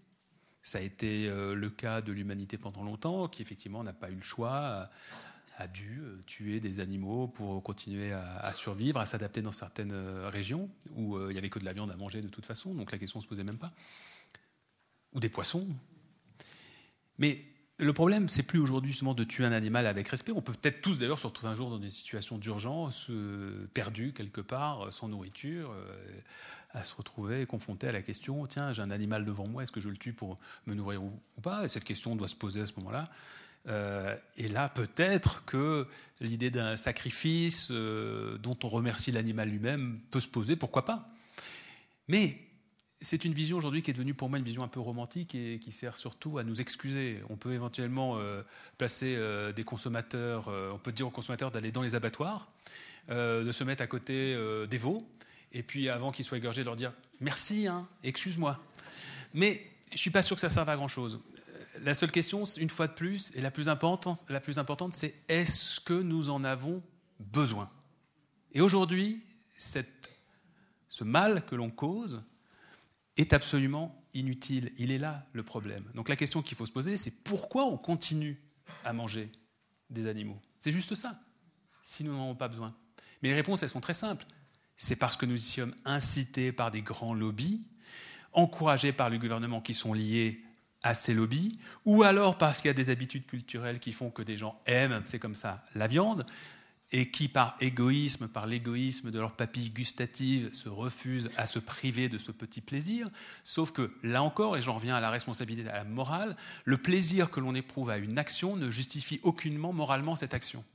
[0.61, 4.15] Ça a été euh, le cas de l'humanité pendant longtemps, qui effectivement n'a pas eu
[4.15, 4.89] le choix,
[5.61, 10.29] a dû euh, tuer des animaux pour continuer à, survivre, à s'adapter dans certaines euh,
[10.29, 12.91] régions où il n'y avait que de la viande à manger de toute façon, donc
[12.91, 13.71] la question ne se posait même pas.
[15.13, 15.67] Ou des poissons.
[17.17, 17.45] Mais
[17.81, 20.31] le problème, c'est plus aujourd'hui justement de tuer un animal avec respect.
[20.31, 24.13] On peut peut-être tous d'ailleurs se retrouver un jour dans des situations d'urgence, euh, perdus
[24.13, 26.21] quelque part, sans nourriture, euh,
[26.71, 29.81] à se retrouver confronté à la question tiens, j'ai un animal devant moi, est-ce que
[29.81, 31.65] je le tue pour me nourrir ou, ou pas?
[31.65, 33.09] Et cette question doit se poser à ce moment-là.
[33.67, 35.87] Euh, et là, peut-être que
[36.19, 41.09] l'idée d'un sacrifice euh, dont on remercie l'animal lui-même peut se poser, pourquoi pas
[42.07, 42.37] Mais
[43.01, 45.59] c'est une vision aujourd'hui qui est devenue pour moi une vision un peu romantique et
[45.59, 47.19] qui sert surtout à nous excuser.
[47.29, 48.43] On peut éventuellement euh,
[48.77, 49.17] placer
[49.55, 52.51] des consommateurs, on peut dire aux consommateurs d'aller dans les abattoirs,
[53.09, 54.37] de se mettre à côté
[54.69, 55.07] des veaux,
[55.51, 58.59] et puis avant qu'ils soient égorgés, de leur dire merci, hein, excuse-moi.
[59.33, 61.19] Mais je ne suis pas sûr que ça serve à grand-chose.
[61.83, 66.29] La seule question, une fois de plus, et la plus importante, c'est est-ce que nous
[66.29, 66.83] en avons
[67.19, 67.71] besoin?
[68.53, 69.23] Et aujourd'hui,
[69.57, 72.23] ce mal que l'on cause,
[73.17, 74.71] est absolument inutile.
[74.77, 75.83] Il est là le problème.
[75.95, 78.41] Donc la question qu'il faut se poser, c'est pourquoi on continue
[78.85, 79.31] à manger
[79.89, 80.39] des animaux?
[80.57, 81.19] C'est juste ça,
[81.83, 82.75] si nous n'en avons pas besoin.
[83.21, 84.25] Mais les réponses, elles sont très simples.
[84.75, 87.63] C'est parce que nous y sommes incités par des grands lobbies,
[88.33, 90.43] encouragés par le gouvernement qui sont liés
[90.83, 94.21] à ces lobbies, ou alors parce qu'il y a des habitudes culturelles qui font que
[94.21, 96.25] des gens aiment, c'est comme ça, la viande
[96.93, 102.09] et qui, par égoïsme, par l'égoïsme de leur papille gustative, se refusent à se priver
[102.09, 103.07] de ce petit plaisir.
[103.43, 106.35] Sauf que, là encore, et j'en reviens à la responsabilité, à la morale,
[106.65, 110.65] le plaisir que l'on éprouve à une action ne justifie aucunement moralement cette action.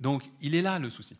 [0.00, 1.18] Donc, il est là le souci.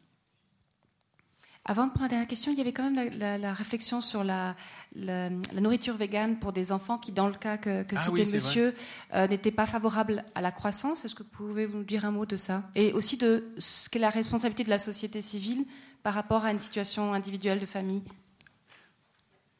[1.69, 4.01] Avant de prendre la dernière question, il y avait quand même la, la, la réflexion
[4.01, 4.55] sur la,
[4.95, 8.73] nourriture végane pour des enfants qui, dans le cas que, que Ah citait oui, monsieur,
[9.15, 11.05] euh, n'étaient pas favorables à la croissance.
[11.05, 12.63] Est-ce que vous pouvez nous dire un mot de ça?
[12.77, 15.67] Et aussi de ce qu'est la responsabilité de la société civile
[16.05, 18.03] par rapport à une situation individuelle de famille?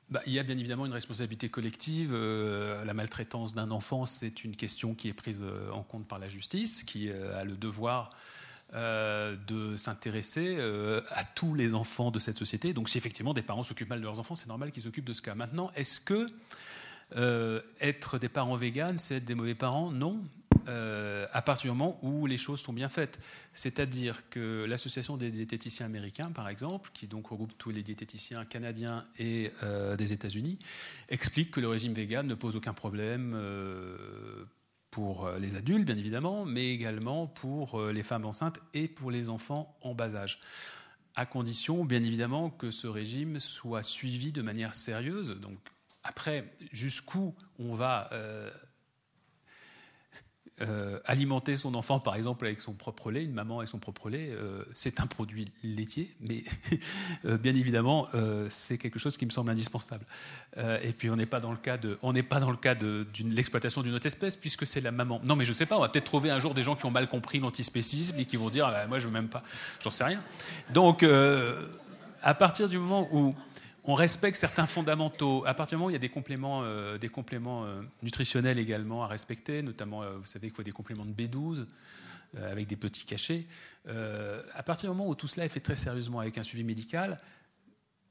[0.09, 2.11] Bah, il y a bien évidemment une responsabilité collective.
[2.13, 6.21] Euh, la maltraitance d'un enfant, c'est une question qui est prise euh, en compte par
[6.21, 8.11] la justice, qui euh, a le devoir
[8.75, 12.73] euh, de s'intéresser euh, à tous les enfants de cette société.
[12.73, 15.13] Donc si effectivement des parents s'occupent mal de leurs enfants, c'est normal qu'ils s'occupent de
[15.13, 15.37] ce cas.
[15.37, 16.27] Maintenant, est-ce que
[17.15, 19.93] euh, être des parents véganes, c'est être des mauvais parents?
[19.93, 20.21] Non.
[21.33, 23.21] À partir du moment où les choses sont bien faites.
[23.53, 29.07] C'est-à-dire que l'association des diététiciens américains, par exemple, qui donc regroupe tous les diététiciens canadiens
[29.21, 29.53] et
[29.97, 30.59] des États-Unis,
[31.09, 33.37] explique que le régime vegan ne pose aucun problème
[34.97, 39.77] pour les adultes, bien évidemment, mais également pour les femmes enceintes et pour les enfants
[39.83, 40.41] en bas âge.
[41.15, 45.39] À condition, bien évidemment, que ce régime soit suivi de manière sérieuse.
[45.39, 45.59] Donc,
[46.03, 48.51] après, jusqu'où on va euh,
[50.63, 54.09] euh, alimenter son enfant, par exemple, avec son propre lait, une maman avec son propre
[54.09, 56.45] lait, euh, c'est un produit laitier, mais
[57.27, 58.09] euh, bien évidemment,
[58.49, 60.07] c'est quelque chose qui me semble indispensable.
[60.83, 62.57] Et puis, on n'est pas dans le cas de, on n'est pas dans le
[63.23, 65.21] l'exploitation d'une autre espèce, puisque c'est la maman.
[65.27, 66.91] Non, mais je sais pas, on va peut-être trouver un jour des gens qui ont
[66.91, 69.43] mal compris l'antispécisme et qui vont dire, ah, bah, moi, je veux même pas,
[69.81, 70.23] j'en sais rien.
[70.73, 71.05] Donc,
[72.23, 73.35] à partir du moment où
[73.87, 75.45] on respecte certains fondamentaux.
[75.47, 79.07] À partir du moment où il y a des compléments, euh, euh, nutritionnels également à
[79.07, 81.67] respecter, notamment, euh, vous savez qu'il faut des compléments de B12
[82.37, 83.47] euh, avec des petits cachets.
[83.87, 87.21] À partir du moment où tout cela est fait très sérieusement avec un suivi médical,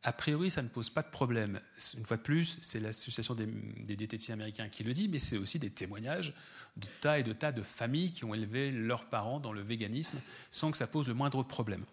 [0.04, 1.60] a priori, ça ne pose pas de problème.
[1.98, 5.38] Une fois de plus, c'est l'association des, des diététiciens américains qui le dit, mais c'est
[5.38, 6.34] aussi des témoignages
[6.78, 10.20] de tas et de tas de familles qui ont élevé leurs parents dans le véganisme
[10.52, 11.84] sans que ça pose le moindre problème.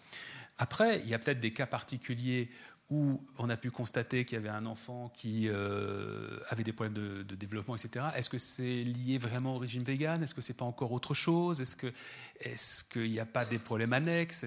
[0.59, 2.49] Après, il y a peut-être des cas particuliers
[2.93, 6.93] où on a pu constater qu'il y avait un enfant qui euh, avait des problèmes
[7.25, 8.05] de, développement, etc.
[8.15, 10.23] Est-ce que c'est lié vraiment au régime vegan?
[10.23, 11.63] Est-ce que c'est pas encore autre chose?
[11.63, 14.45] Est-ce qu'il n'y a pas des problèmes annexes?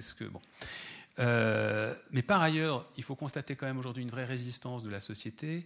[1.18, 5.00] Euh, Mais par ailleurs, il faut constater quand même aujourd'hui une vraie résistance de la
[5.00, 5.66] société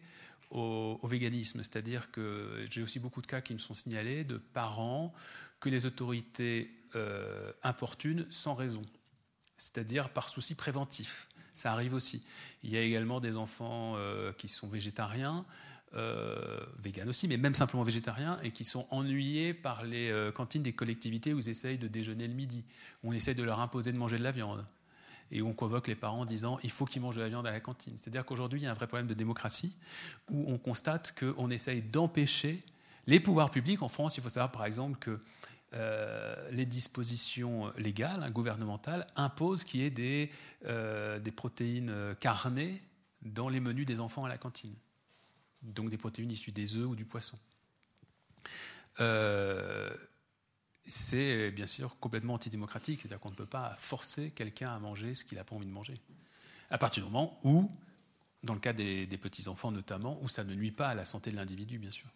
[0.49, 5.13] au, véganisme, c'est-à-dire que j'ai aussi beaucoup de cas qui me sont signalés de parents
[5.59, 8.83] que les autorités euh, importunent sans raison,
[9.57, 11.27] c'est-à-dire par souci préventif.
[11.59, 12.23] Ça arrive aussi.
[12.63, 15.45] Il y a également des enfants euh, qui sont végétariens,
[15.93, 16.57] euh,
[17.05, 21.33] aussi, mais même simplement végétariens, et qui sont ennuyés par les euh, cantines des collectivités
[21.33, 22.63] où ils essayent de déjeuner le midi,
[23.03, 24.65] où on essaye de leur imposer de manger de la viande,
[25.33, 27.45] et où on convoque les parents en disant il faut qu'ils mangent de la viande
[27.45, 27.97] à la cantine.
[27.97, 29.75] C'est-à-dire qu'aujourd'hui, il y a un vrai problème de démocratie,
[30.29, 32.63] où on constate qu'on essaye d'empêcher
[33.05, 33.81] les pouvoirs publics.
[33.81, 35.19] En France, il faut savoir par exemple que
[35.73, 40.31] euh, les dispositions légales, hein, gouvernementales, imposent qu'il y ait des,
[40.65, 42.81] euh, des protéines euh, carnées
[43.21, 44.73] dans les menus des enfants à la cantine.
[45.61, 47.37] Donc des protéines issues des œufs ou du poisson.
[50.87, 55.23] c'est bien sûr complètement antidémocratique, c'est-à-dire qu'on ne peut pas forcer quelqu'un à manger ce
[55.23, 55.99] qu'il n'a pas envie de manger.
[56.71, 57.69] À partir du moment où,
[58.43, 61.35] dans le cas des petits-enfants notamment, où ça ne nuit pas à la santé de
[61.35, 62.09] l'individu, bien sûr.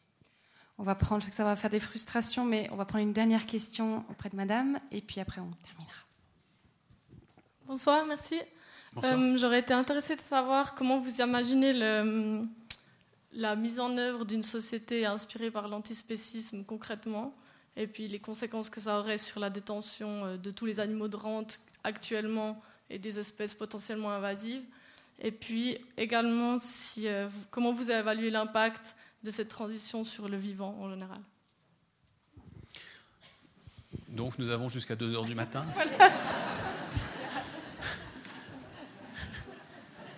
[0.83, 3.05] On va prendre, je sais que ça va faire des frustrations, mais on va prendre
[3.05, 5.95] une dernière question auprès de madame, et puis après on terminera.
[7.65, 8.41] Bonsoir, merci.
[9.01, 12.45] Euh, j'aurais été intéressée de savoir comment vous imaginez le,
[13.31, 17.33] la mise en œuvre d'une société inspirée par l'antispécisme concrètement,
[17.77, 21.07] et puis les conséquences que ça aurait sur la détention euh, de tous les animaux
[21.07, 24.63] de rente actuellement et des espèces potentiellement invasives.
[25.21, 30.37] Et puis également, si, euh, comment vous avez évalué l'impact de cette transition sur le
[30.37, 31.19] vivant en général.
[34.09, 35.65] Donc nous avons jusqu'à 2 heures du matin.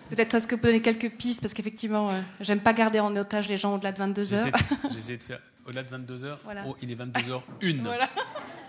[0.10, 3.48] Peut-être est-ce que vous donner quelques pistes Parce qu'effectivement, euh, j'aime pas garder en otage
[3.50, 4.48] les gens au-delà de 22 heures.
[4.92, 6.40] J'essaie de faire au-delà de 22 heures.
[6.68, 7.90] Oh, il est 22 heures une.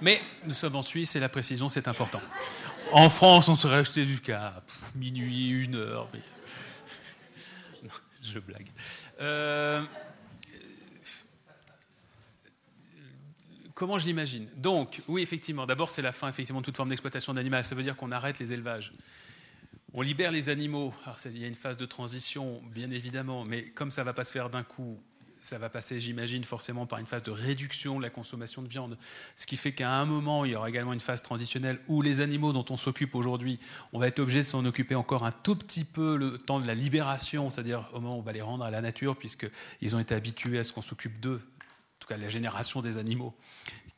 [0.00, 2.20] Mais nous sommes en Suisse et la précision, c'est important.
[2.92, 4.62] En France, on serait acheté jusqu'à
[4.94, 6.08] minuit, une heure.
[6.12, 6.20] Mais...
[8.22, 8.68] je blague.
[9.20, 9.82] Euh,
[13.76, 17.32] comment je l'imagine Donc, oui, effectivement, d'abord, c'est la fin effectivement de toute forme d'exploitation
[17.34, 17.62] d'animal.
[17.62, 18.92] Ça veut dire qu'on arrête les élevages.
[19.92, 20.92] On libère les animaux.
[21.04, 24.14] Alors, il y a une phase de transition, bien évidemment, mais comme ça ne va
[24.14, 24.98] pas se faire d'un coup,
[25.38, 28.98] ça va passer, j'imagine, forcément par une phase de réduction de la consommation de viande.
[29.36, 32.20] Ce qui fait qu'à un moment, il y aura également une phase transitionnelle où les
[32.22, 33.60] animaux dont on s'occupe aujourd'hui,
[33.92, 36.66] on va être obligé de s'en occuper encore un tout petit peu le temps de
[36.66, 39.98] la libération, c'est-à-dire au moment où on va les rendre à la nature, puisqu'ils ont
[39.98, 41.42] été habitués à ce qu'on s'occupe d'eux
[41.96, 43.34] en tout cas la génération des animaux,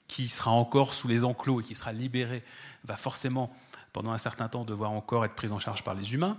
[0.07, 2.43] qui sera encore sous les enclos et qui sera libérée,
[2.85, 3.55] va forcément
[3.93, 6.39] pendant un certain temps devoir encore être prise en charge par les humains.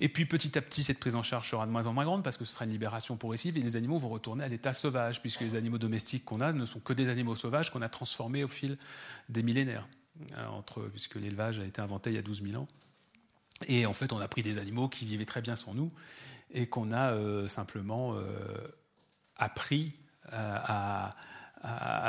[0.00, 2.22] Et puis petit à petit, cette prise en charge sera de moins en moins grande
[2.22, 5.20] parce que ce sera une libération progressive et les animaux vont retourner à l'état sauvage,
[5.20, 8.44] puisque les animaux domestiques qu'on a ne sont que des animaux sauvages qu'on a transformés
[8.44, 8.78] au fil
[9.28, 9.88] des millénaires,
[10.36, 12.68] euh, entre, puisque l'élevage a été inventé il y a 12 000 ans.
[13.66, 15.92] Et en fait, on a pris des animaux qui vivaient très bien sans nous
[16.50, 18.22] et qu'on a euh, simplement euh,
[19.36, 19.94] appris
[20.32, 21.14] à,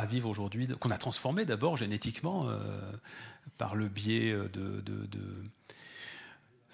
[0.07, 2.59] vivre aujourd'hui, qu'on a transformé d'abord génétiquement euh,
[3.57, 4.83] par le biais de,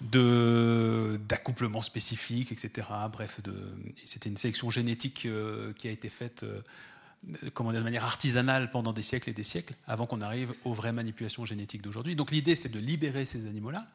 [0.00, 2.88] de, d'accouplement spécifique, etc.
[3.12, 3.40] Bref,
[4.04, 6.60] c'était une sélection génétique euh, qui a été faite euh,
[7.54, 10.72] comment dire, de manière artisanale pendant des siècles et des siècles, avant qu'on arrive aux
[10.72, 12.16] vraies manipulations génétiques d'aujourd'hui.
[12.16, 13.86] Donc l'idée, c'est de libérer ces animaux-là,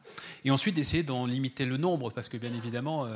[0.44, 3.06] et ensuite d'essayer d'en limiter le nombre, parce que bien évidemment,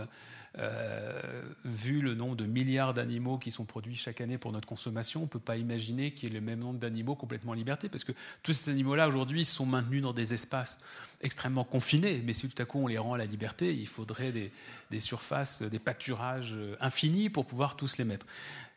[0.59, 1.21] euh,
[1.67, 5.25] vu le nombre de milliards d'animaux qui sont produits chaque année pour notre consommation, on
[5.25, 8.05] ne peut pas imaginer qu'il y ait le même nombre d'animaux complètement en liberté, parce
[8.05, 8.13] que
[8.43, 10.79] tous ces animaux-là, aujourd'hui, sont maintenus dans des espaces
[11.21, 14.33] extrêmement confinés, mais si tout à coup on les rend à la liberté, il faudrait
[14.33, 14.51] des,
[14.91, 18.27] des surfaces, des pâturages infinis pour pouvoir tous les mettre.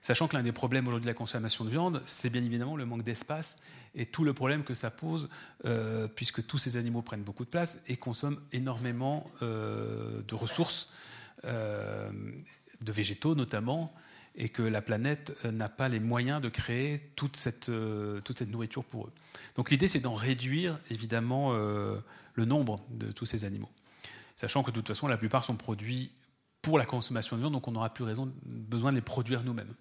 [0.02, 2.86] Sachant que l'un des problèmes aujourd'hui de la consommation de viande, c'est bien évidemment le
[2.86, 3.58] manque d'espace
[3.96, 5.30] et tout le problème que ça pose,
[5.66, 10.90] euh, puisque tous ces animaux prennent beaucoup de place et consomment énormément euh, de ressources
[11.44, 12.10] euh,
[12.82, 13.94] de végétaux notamment,
[14.36, 19.12] et que la planète n'a pas les moyens de créer toute cette, nourriture pour eux.
[19.56, 23.70] Donc l'idée, c'est d'en réduire évidemment le nombre de tous ces animaux.
[24.38, 26.12] Sachant que de toute façon, la plupart sont produits
[26.62, 28.06] pour la consommation de viande, donc on n'aura plus
[28.46, 29.74] besoin de les produire nous-mêmes.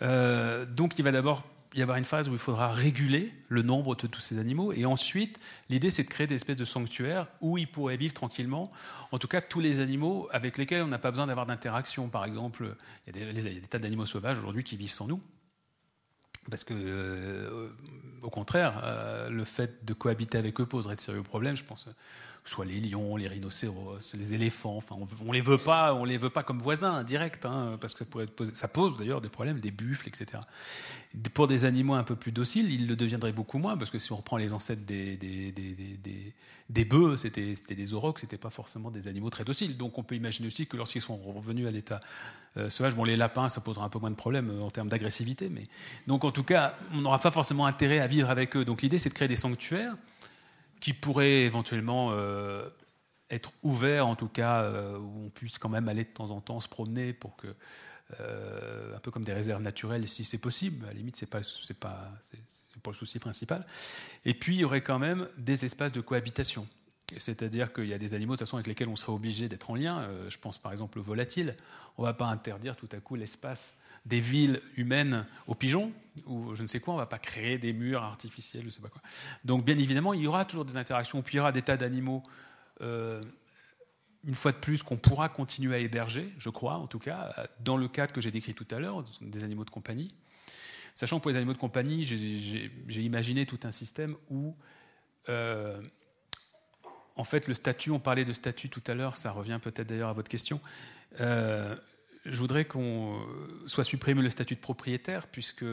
[0.00, 1.44] Donc il va d'abord
[1.74, 4.72] y avoir une phase où il faudra réguler le nombre de tous ces animaux.
[4.72, 5.40] Et ensuite,
[5.70, 8.70] l'idée, c'est de créer des espèces de sanctuaires où ils pourraient vivre tranquillement.
[9.10, 12.08] En tout cas, tous les animaux avec lesquels on n'a pas besoin d'avoir d'interaction.
[12.08, 12.76] Par exemple,
[13.06, 15.20] il y, a des, tas d'animaux sauvages aujourd'hui qui vivent sans nous.
[16.50, 17.68] Parce que, euh,
[18.20, 21.88] au contraire, euh, le fait de cohabiter avec eux poserait de sérieux problèmes, je pense
[22.44, 24.76] soit les lions, les rhinocéros, les éléphants.
[24.76, 27.94] Enfin, on, ne les veut pas, on les veut pas comme voisins directs, hein, parce
[27.94, 28.04] que
[28.52, 30.42] ça pose d'ailleurs des problèmes, des buffles, etc.
[31.34, 34.12] Pour des animaux un peu plus dociles, ils le deviendraient beaucoup moins, parce que si
[34.12, 36.34] on reprend les ancêtres des des, des,
[36.68, 39.76] des, bœufs, c'était des aurochs, c'était pas forcément des animaux très dociles.
[39.76, 42.00] Donc on peut imaginer aussi que lorsqu'ils sont revenus à l'état
[42.56, 44.88] euh, sauvage, bon les lapins, ça posera un peu moins de problèmes euh, en termes
[44.88, 45.62] d'agressivité, mais
[46.08, 48.64] donc en tout cas, on n'aura pas forcément intérêt à vivre avec eux.
[48.64, 49.96] Donc l'idée, c'est de créer des sanctuaires
[50.82, 52.68] qui pourrait éventuellement euh,
[53.30, 56.40] être ouvert, en tout cas, euh, où on puisse quand même aller de temps en
[56.40, 57.54] temps se promener pour que,
[58.18, 60.84] euh, un peu comme des réserves naturelles, si c'est possible.
[60.84, 61.40] À la limite, c'est pas,
[61.78, 62.10] pas,
[62.82, 63.64] pas le souci principal.
[64.24, 66.66] Et puis, il y aurait quand même des espaces de cohabitation.
[67.16, 69.70] C'est-à-dire qu'il y a des animaux de toute façon avec lesquels on serait obligé d'être
[69.70, 70.08] en lien.
[70.30, 71.54] je pense par exemple au volatile.
[71.98, 75.92] On ne va pas interdire tout à coup l'espace des villes humaines aux pigeons,
[76.26, 78.72] ou je ne sais quoi, on ne va pas créer des murs artificiels, je ne
[78.72, 79.02] sais pas quoi.
[79.44, 81.76] Donc bien évidemment, il y aura toujours des interactions, puis il y aura des tas
[81.76, 82.22] d'animaux,
[82.80, 83.22] euh,
[84.24, 87.76] une fois de plus, qu'on pourra continuer à héberger, je crois, en tout cas, dans
[87.76, 90.14] le cadre que j'ai décrit tout à l'heure, des animaux de compagnie.
[90.94, 94.54] Sachant que pour les animaux de compagnie, j'ai imaginé tout un système où,
[95.28, 95.80] euh,
[97.16, 100.10] en fait, le statut, on parlait de statut tout à l'heure, ça revient peut-être d'ailleurs
[100.10, 100.60] à votre question,
[101.20, 101.74] euh,
[102.24, 103.20] je voudrais qu'on
[103.66, 105.64] soit supprimé le statut de propriétaire, puisque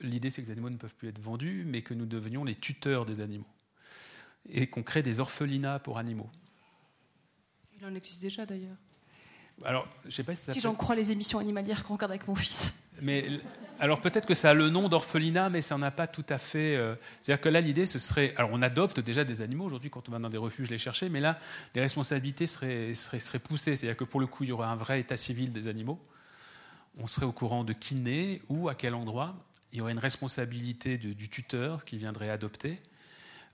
[0.00, 2.54] l'idée c'est que les animaux ne peuvent plus être vendus, mais que nous devenions les
[2.54, 3.46] tuteurs des animaux.
[4.48, 6.30] Et qu'on crée des orphelinats pour animaux.
[7.78, 8.76] Il en existe déjà d'ailleurs.
[9.64, 10.52] Alors, je sais pas si ça.
[10.52, 12.74] Si j'en crois les émissions animalières qu'on regarde avec mon fils.
[13.02, 13.26] Mais
[13.80, 16.38] alors peut-être que ça a le nom d'orphelinat, mais ça n'en a pas tout à
[16.38, 16.76] fait.
[16.76, 18.34] Euh, c'est-à-dire que là, l'idée, ce serait.
[18.36, 21.08] Alors on adopte déjà des animaux aujourd'hui quand on va dans des refuges les chercher,
[21.08, 21.38] mais là,
[21.74, 23.76] les responsabilités seraient, seraient, seraient poussées.
[23.76, 25.98] C'est-à-dire que pour le coup, il y aurait un vrai état civil des animaux.
[26.98, 29.34] On serait au courant de qui naît, où, à quel endroit.
[29.72, 32.80] Il y aurait une responsabilité du tuteur qui viendrait adopter.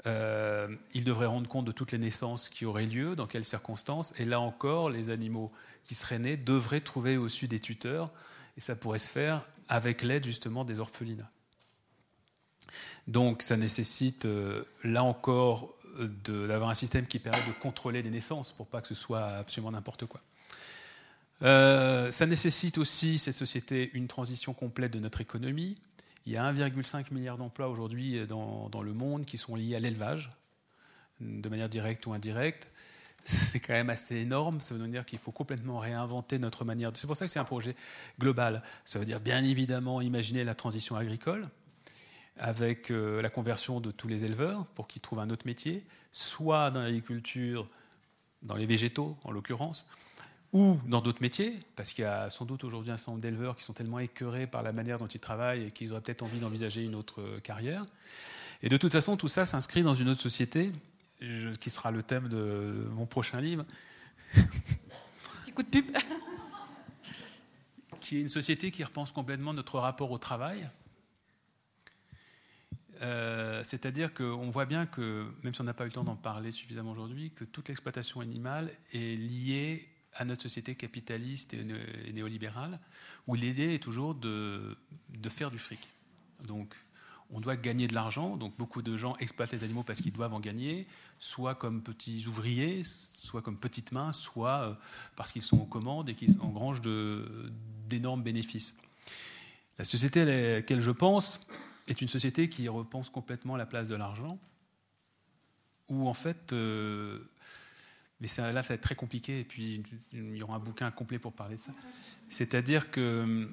[0.06, 4.14] Euh, il devrait rendre compte de toutes les naissances qui auraient lieu, dans quelles circonstances.
[4.18, 5.52] Et là encore, les animaux
[5.84, 8.10] qui seraient nés devraient trouver au-dessus des tuteurs
[8.56, 11.30] et ça pourrait se faire avec l'aide justement des orphelinats.
[13.06, 18.52] Donc ça nécessite, euh, là encore, d'avoir un système qui permet de contrôler les naissances
[18.52, 20.20] pour pas que ce soit absolument n'importe quoi.
[21.42, 25.76] Euh, ça nécessite aussi, cette société, une transition complète de notre économie.
[26.26, 29.80] Il y a 1,5 milliard d'emplois aujourd'hui dans, dans, le monde qui sont liés à
[29.80, 30.32] l'élevage,
[31.20, 32.68] de manière directe ou indirecte
[33.26, 34.60] c'est quand même assez énorme.
[34.60, 36.92] Ça veut dire qu'il faut complètement réinventer notre manière.
[36.94, 37.74] C'est pour ça que c'est un projet
[38.20, 38.62] global.
[38.84, 41.48] Ça veut dire bien évidemment imaginer la transition agricole
[42.38, 46.70] avec euh, la conversion de tous les éleveurs pour qu'ils trouvent un autre métier, soit
[46.70, 47.68] dans l'agriculture,
[48.42, 49.86] dans les végétaux en l'occurrence,
[50.52, 53.56] ou dans d'autres métiers, parce qu'il y a sans doute aujourd'hui un certain nombre d'éleveurs
[53.56, 56.38] qui sont tellement écœurés par la manière dont ils travaillent et qu'ils auraient peut-être envie
[56.38, 57.84] d'envisager une autre euh, carrière.
[58.62, 60.72] Et de toute façon, tout ça s'inscrit dans une autre société
[61.18, 63.64] qui sera le thème de mon prochain livre.
[64.32, 65.96] Petit coup de pub.
[68.00, 70.68] qui est une société qui repense complètement notre rapport au travail.
[73.02, 76.16] Euh, c'est-à-dire qu'on voit bien que, même si on n'a pas eu le temps d'en
[76.16, 82.78] parler suffisamment aujourd'hui, que toute l'exploitation animale est liée à notre société capitaliste et néolibérale,
[83.26, 84.76] où l'idée est toujours de,
[85.10, 85.88] de faire du fric.
[86.46, 86.74] Donc,
[87.30, 90.34] on doit gagner de l'argent, donc beaucoup de gens exploitent les animaux parce qu'ils doivent
[90.34, 90.86] en gagner,
[91.18, 94.74] soit comme petits ouvriers, soit comme petites mains, soit euh,
[95.16, 96.82] parce qu'ils sont aux commandes et qu'ils engrangent
[97.88, 98.76] d'énormes bénéfices.
[99.78, 101.40] La société à laquelle je pense
[101.88, 104.38] est une société qui repense complètement la place de l'argent,
[105.88, 107.18] où en fait, euh,
[108.20, 109.82] mais là ça va être très compliqué, et puis
[110.12, 111.72] il y aura un bouquin complet pour parler de ça.
[112.28, 113.48] C'est-à-dire que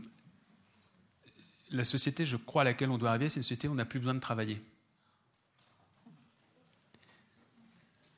[1.73, 3.85] la société, je crois, à laquelle on doit arriver, c'est une société où on n'a
[3.85, 4.61] plus besoin de travailler.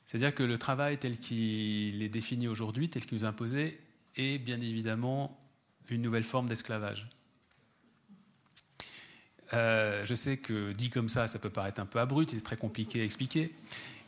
[0.04, 3.80] C'est-à-dire que le travail tel qu'il est défini aujourd'hui, tel qu'il nous est
[4.14, 5.36] est bien évidemment
[5.88, 7.08] une nouvelle forme d'esclavage.
[9.52, 12.56] Euh, je sais que dit comme ça, ça peut paraître un peu abrupt, c'est très
[12.56, 13.54] compliqué à expliquer,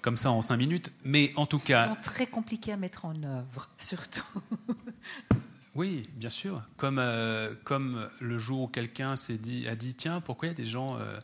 [0.00, 1.86] comme ça en cinq minutes, mais en tout cas.
[1.86, 4.24] Ils sont très compliqués à mettre en œuvre, surtout.
[5.78, 6.60] Oui, bien sûr.
[6.76, 10.54] Comme, euh, comme le jour où quelqu'un s'est dit, a dit tiens, pourquoi il y
[10.54, 11.20] a des gens euh,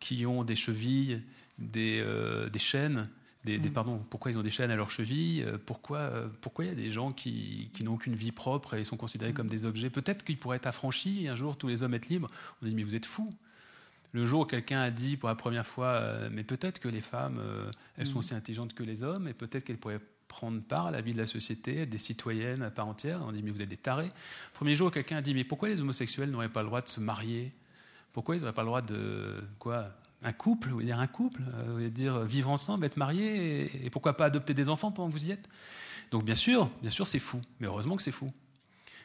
[0.00, 1.22] qui ont des chevilles,
[1.58, 3.08] des, euh, des chaînes
[3.44, 3.72] des, mm.
[3.72, 6.10] pardon, pourquoi ils ont des chaînes à leurs chevilles pourquoi,
[6.40, 9.30] pourquoi il y a des gens qui, qui n'ont aucune vie propre et sont considérés
[9.30, 9.34] mm.
[9.34, 9.90] comme des objets?
[9.90, 12.32] Peut-être qu'ils pourraient être affranchis et un jour tous les hommes être libres.
[12.60, 13.30] On dit mais vous êtes fous
[14.10, 16.02] le jour où quelqu'un a dit pour la première fois,
[16.32, 17.40] mais peut-être que les femmes,
[17.96, 18.18] elles sont mm.
[18.18, 21.18] aussi intelligentes que les hommes, et peut-être qu'elles pourraient prendre part à la vie de
[21.18, 23.20] la société, être des citoyennes à part entière.
[23.26, 24.12] On dit, mais vous êtes des tarés.
[24.52, 27.00] Premier jour, quelqu'un a dit, mais pourquoi les homosexuels n'auraient pas le droit de se
[27.00, 27.52] marier?
[28.12, 29.88] Pourquoi ils n'auraient pas le droit de quoi?
[30.22, 34.24] Un couple, vous dire un couple, euh, dire vivre ensemble, être mariés, et, pourquoi pas
[34.24, 35.48] adopter des enfants pendant que vous y êtes?
[36.10, 38.32] Donc bien sûr, bien sûr, c'est fou, mais heureusement que c'est fou.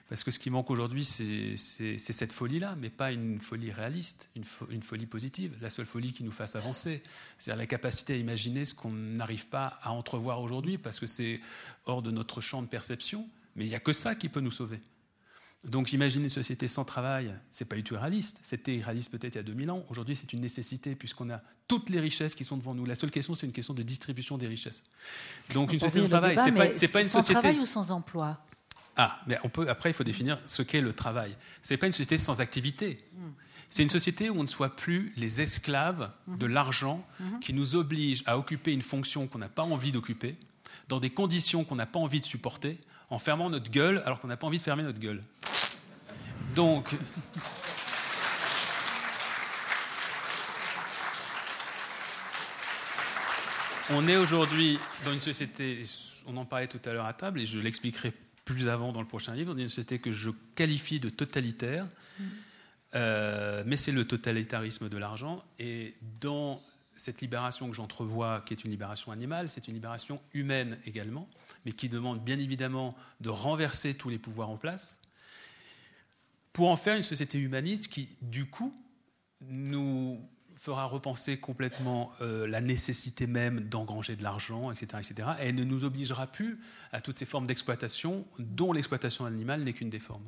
[0.10, 1.56] Parce que ce qui manque aujourd'hui, c'est
[1.98, 6.24] cette folie-là, mais pas une folie réaliste, une, une, folie positive, la seule folie qui
[6.24, 7.02] nous fasse avancer.
[7.38, 11.40] C'est-à-dire la capacité à imaginer ce qu'on n'arrive pas à entrevoir aujourd'hui, parce que c'est
[11.86, 13.24] hors de notre champ de perception,
[13.56, 14.80] mais il n'y a que ça qui peut nous sauver.
[15.64, 18.38] Donc imaginer une société sans travail, c'est pas du tout réaliste.
[18.42, 19.86] C'était réaliste peut-être il y a 2000 ans.
[19.90, 21.40] Aujourd'hui, c'est une nécessité puisqu'on a
[21.70, 22.86] toutes les richesses qui sont devant nous.
[22.86, 24.84] La seule question, c'est une question de distribution des richesses.
[25.54, 26.36] Donc une société sans travail,
[26.74, 27.34] c'est pas, pas une sans société.
[27.34, 28.38] Sans travail ou sans emploi?
[28.96, 29.68] Ah, mais on peut.
[29.70, 31.36] Après, il faut définir ce qu'est le travail.
[31.62, 33.04] C'est pas une société sans activité.
[33.14, 33.32] Hmm.
[33.70, 36.38] C'est une société où on ne soit plus les esclaves hmm.
[36.38, 37.40] de l'argent hmm.
[37.40, 40.36] qui nous oblige à occuper une fonction qu'on n'a pas envie d'occuper,
[40.90, 42.78] dans des conditions qu'on n'a pas envie de supporter,
[43.10, 45.24] en fermant notre gueule alors qu'on n'a pas envie de fermer notre gueule.
[46.56, 46.96] Donc.
[53.90, 55.82] On est aujourd'hui dans une société,
[56.26, 58.14] on en parlait tout à l'heure à table, et je l'expliquerai
[58.46, 62.24] plus avant dans le prochain livre, dans une société que je qualifie de totalitaire, mm.
[62.96, 65.44] euh, mais c'est le totalitarisme de l'argent.
[65.60, 66.62] Et dans
[66.96, 71.28] cette libération que j'entrevois, qui est une libération animale, c'est une libération humaine également
[71.66, 75.00] mais qui demande bien évidemment de renverser tous les pouvoirs en place,
[76.52, 78.74] pour en faire une société humaniste qui, du coup,
[79.42, 80.22] nous
[80.64, 85.84] fera repenser complètement euh, la nécessité même d'engranger de l'argent, etc., etc., et ne nous
[85.84, 86.58] obligera plus
[86.94, 90.24] à toutes ces formes d'exploitation, dont l'exploitation animale n'est qu'une des formes.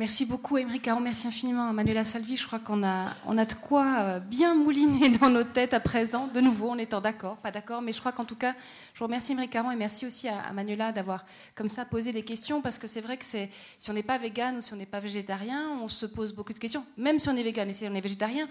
[0.00, 1.00] Merci beaucoup, Émeric Caron.
[1.00, 2.38] Merci infiniment à Manuela Salvi.
[2.38, 5.80] Je crois qu'on a, on a de quoi euh, bien mouliner dans nos têtes à
[5.80, 7.82] présent, de nouveau, en étant d'accord, pas d'accord.
[7.82, 8.54] Mais je crois qu'en tout cas,
[8.94, 12.22] je vous remercie, Émeric Caron, et merci aussi à, Manuela d'avoir comme ça posé des
[12.22, 14.76] questions, parce que c'est vrai que c'est, si on n'est pas vegan ou si on
[14.76, 16.86] n'est pas végétarien, on se pose beaucoup de questions.
[16.96, 18.48] Même si on est vegan et si on est végétarien,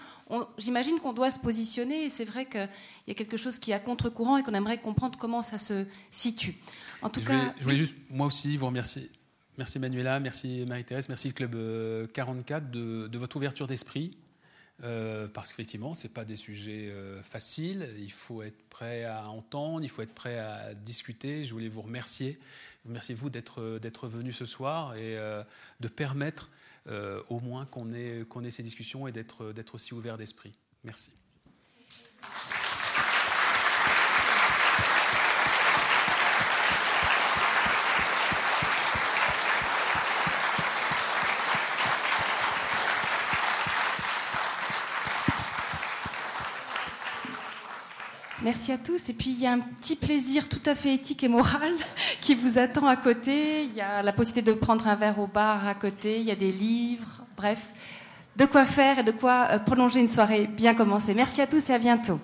[0.60, 2.70] j'imagine qu'on doit se positionner, et c'est vrai qu'il
[3.08, 5.88] y a quelque chose qui est à contre-courant et qu'on aimerait comprendre comment ça se
[6.12, 6.58] situe.
[7.02, 9.10] En tout cas, je voulais juste, moi aussi, vous remercier
[9.60, 14.18] Merci Manuela, merci Marie-Thérèse, merci le Club 44 euh, de, votre ouverture d'esprit.
[14.86, 17.90] Euh, parce qu'effectivement, ce n'est pas des sujets euh, faciles.
[18.00, 21.44] Il faut être prêt à entendre, il faut être prêt à discuter.
[21.44, 22.40] Je voulais vous remercier.
[22.86, 25.18] Remercier vous d'être, venu ce soir et
[25.82, 26.50] de permettre
[27.28, 30.54] au moins qu'on ait, ait ces discussions et d'être aussi ouvert d'esprit.
[30.86, 31.12] Merci.
[48.42, 49.10] Merci à tous.
[49.10, 51.74] Et puis, il y a un petit plaisir tout à fait éthique et moral
[52.22, 53.64] qui vous attend à côté.
[53.64, 56.20] Il y a la possibilité de prendre un verre au bar à côté.
[56.20, 57.24] Il y a des livres.
[57.36, 57.74] Bref,
[58.38, 61.14] de quoi faire et de quoi euh, prolonger une soirée bien commencée.
[61.14, 62.20] Merci à tous et à bientôt.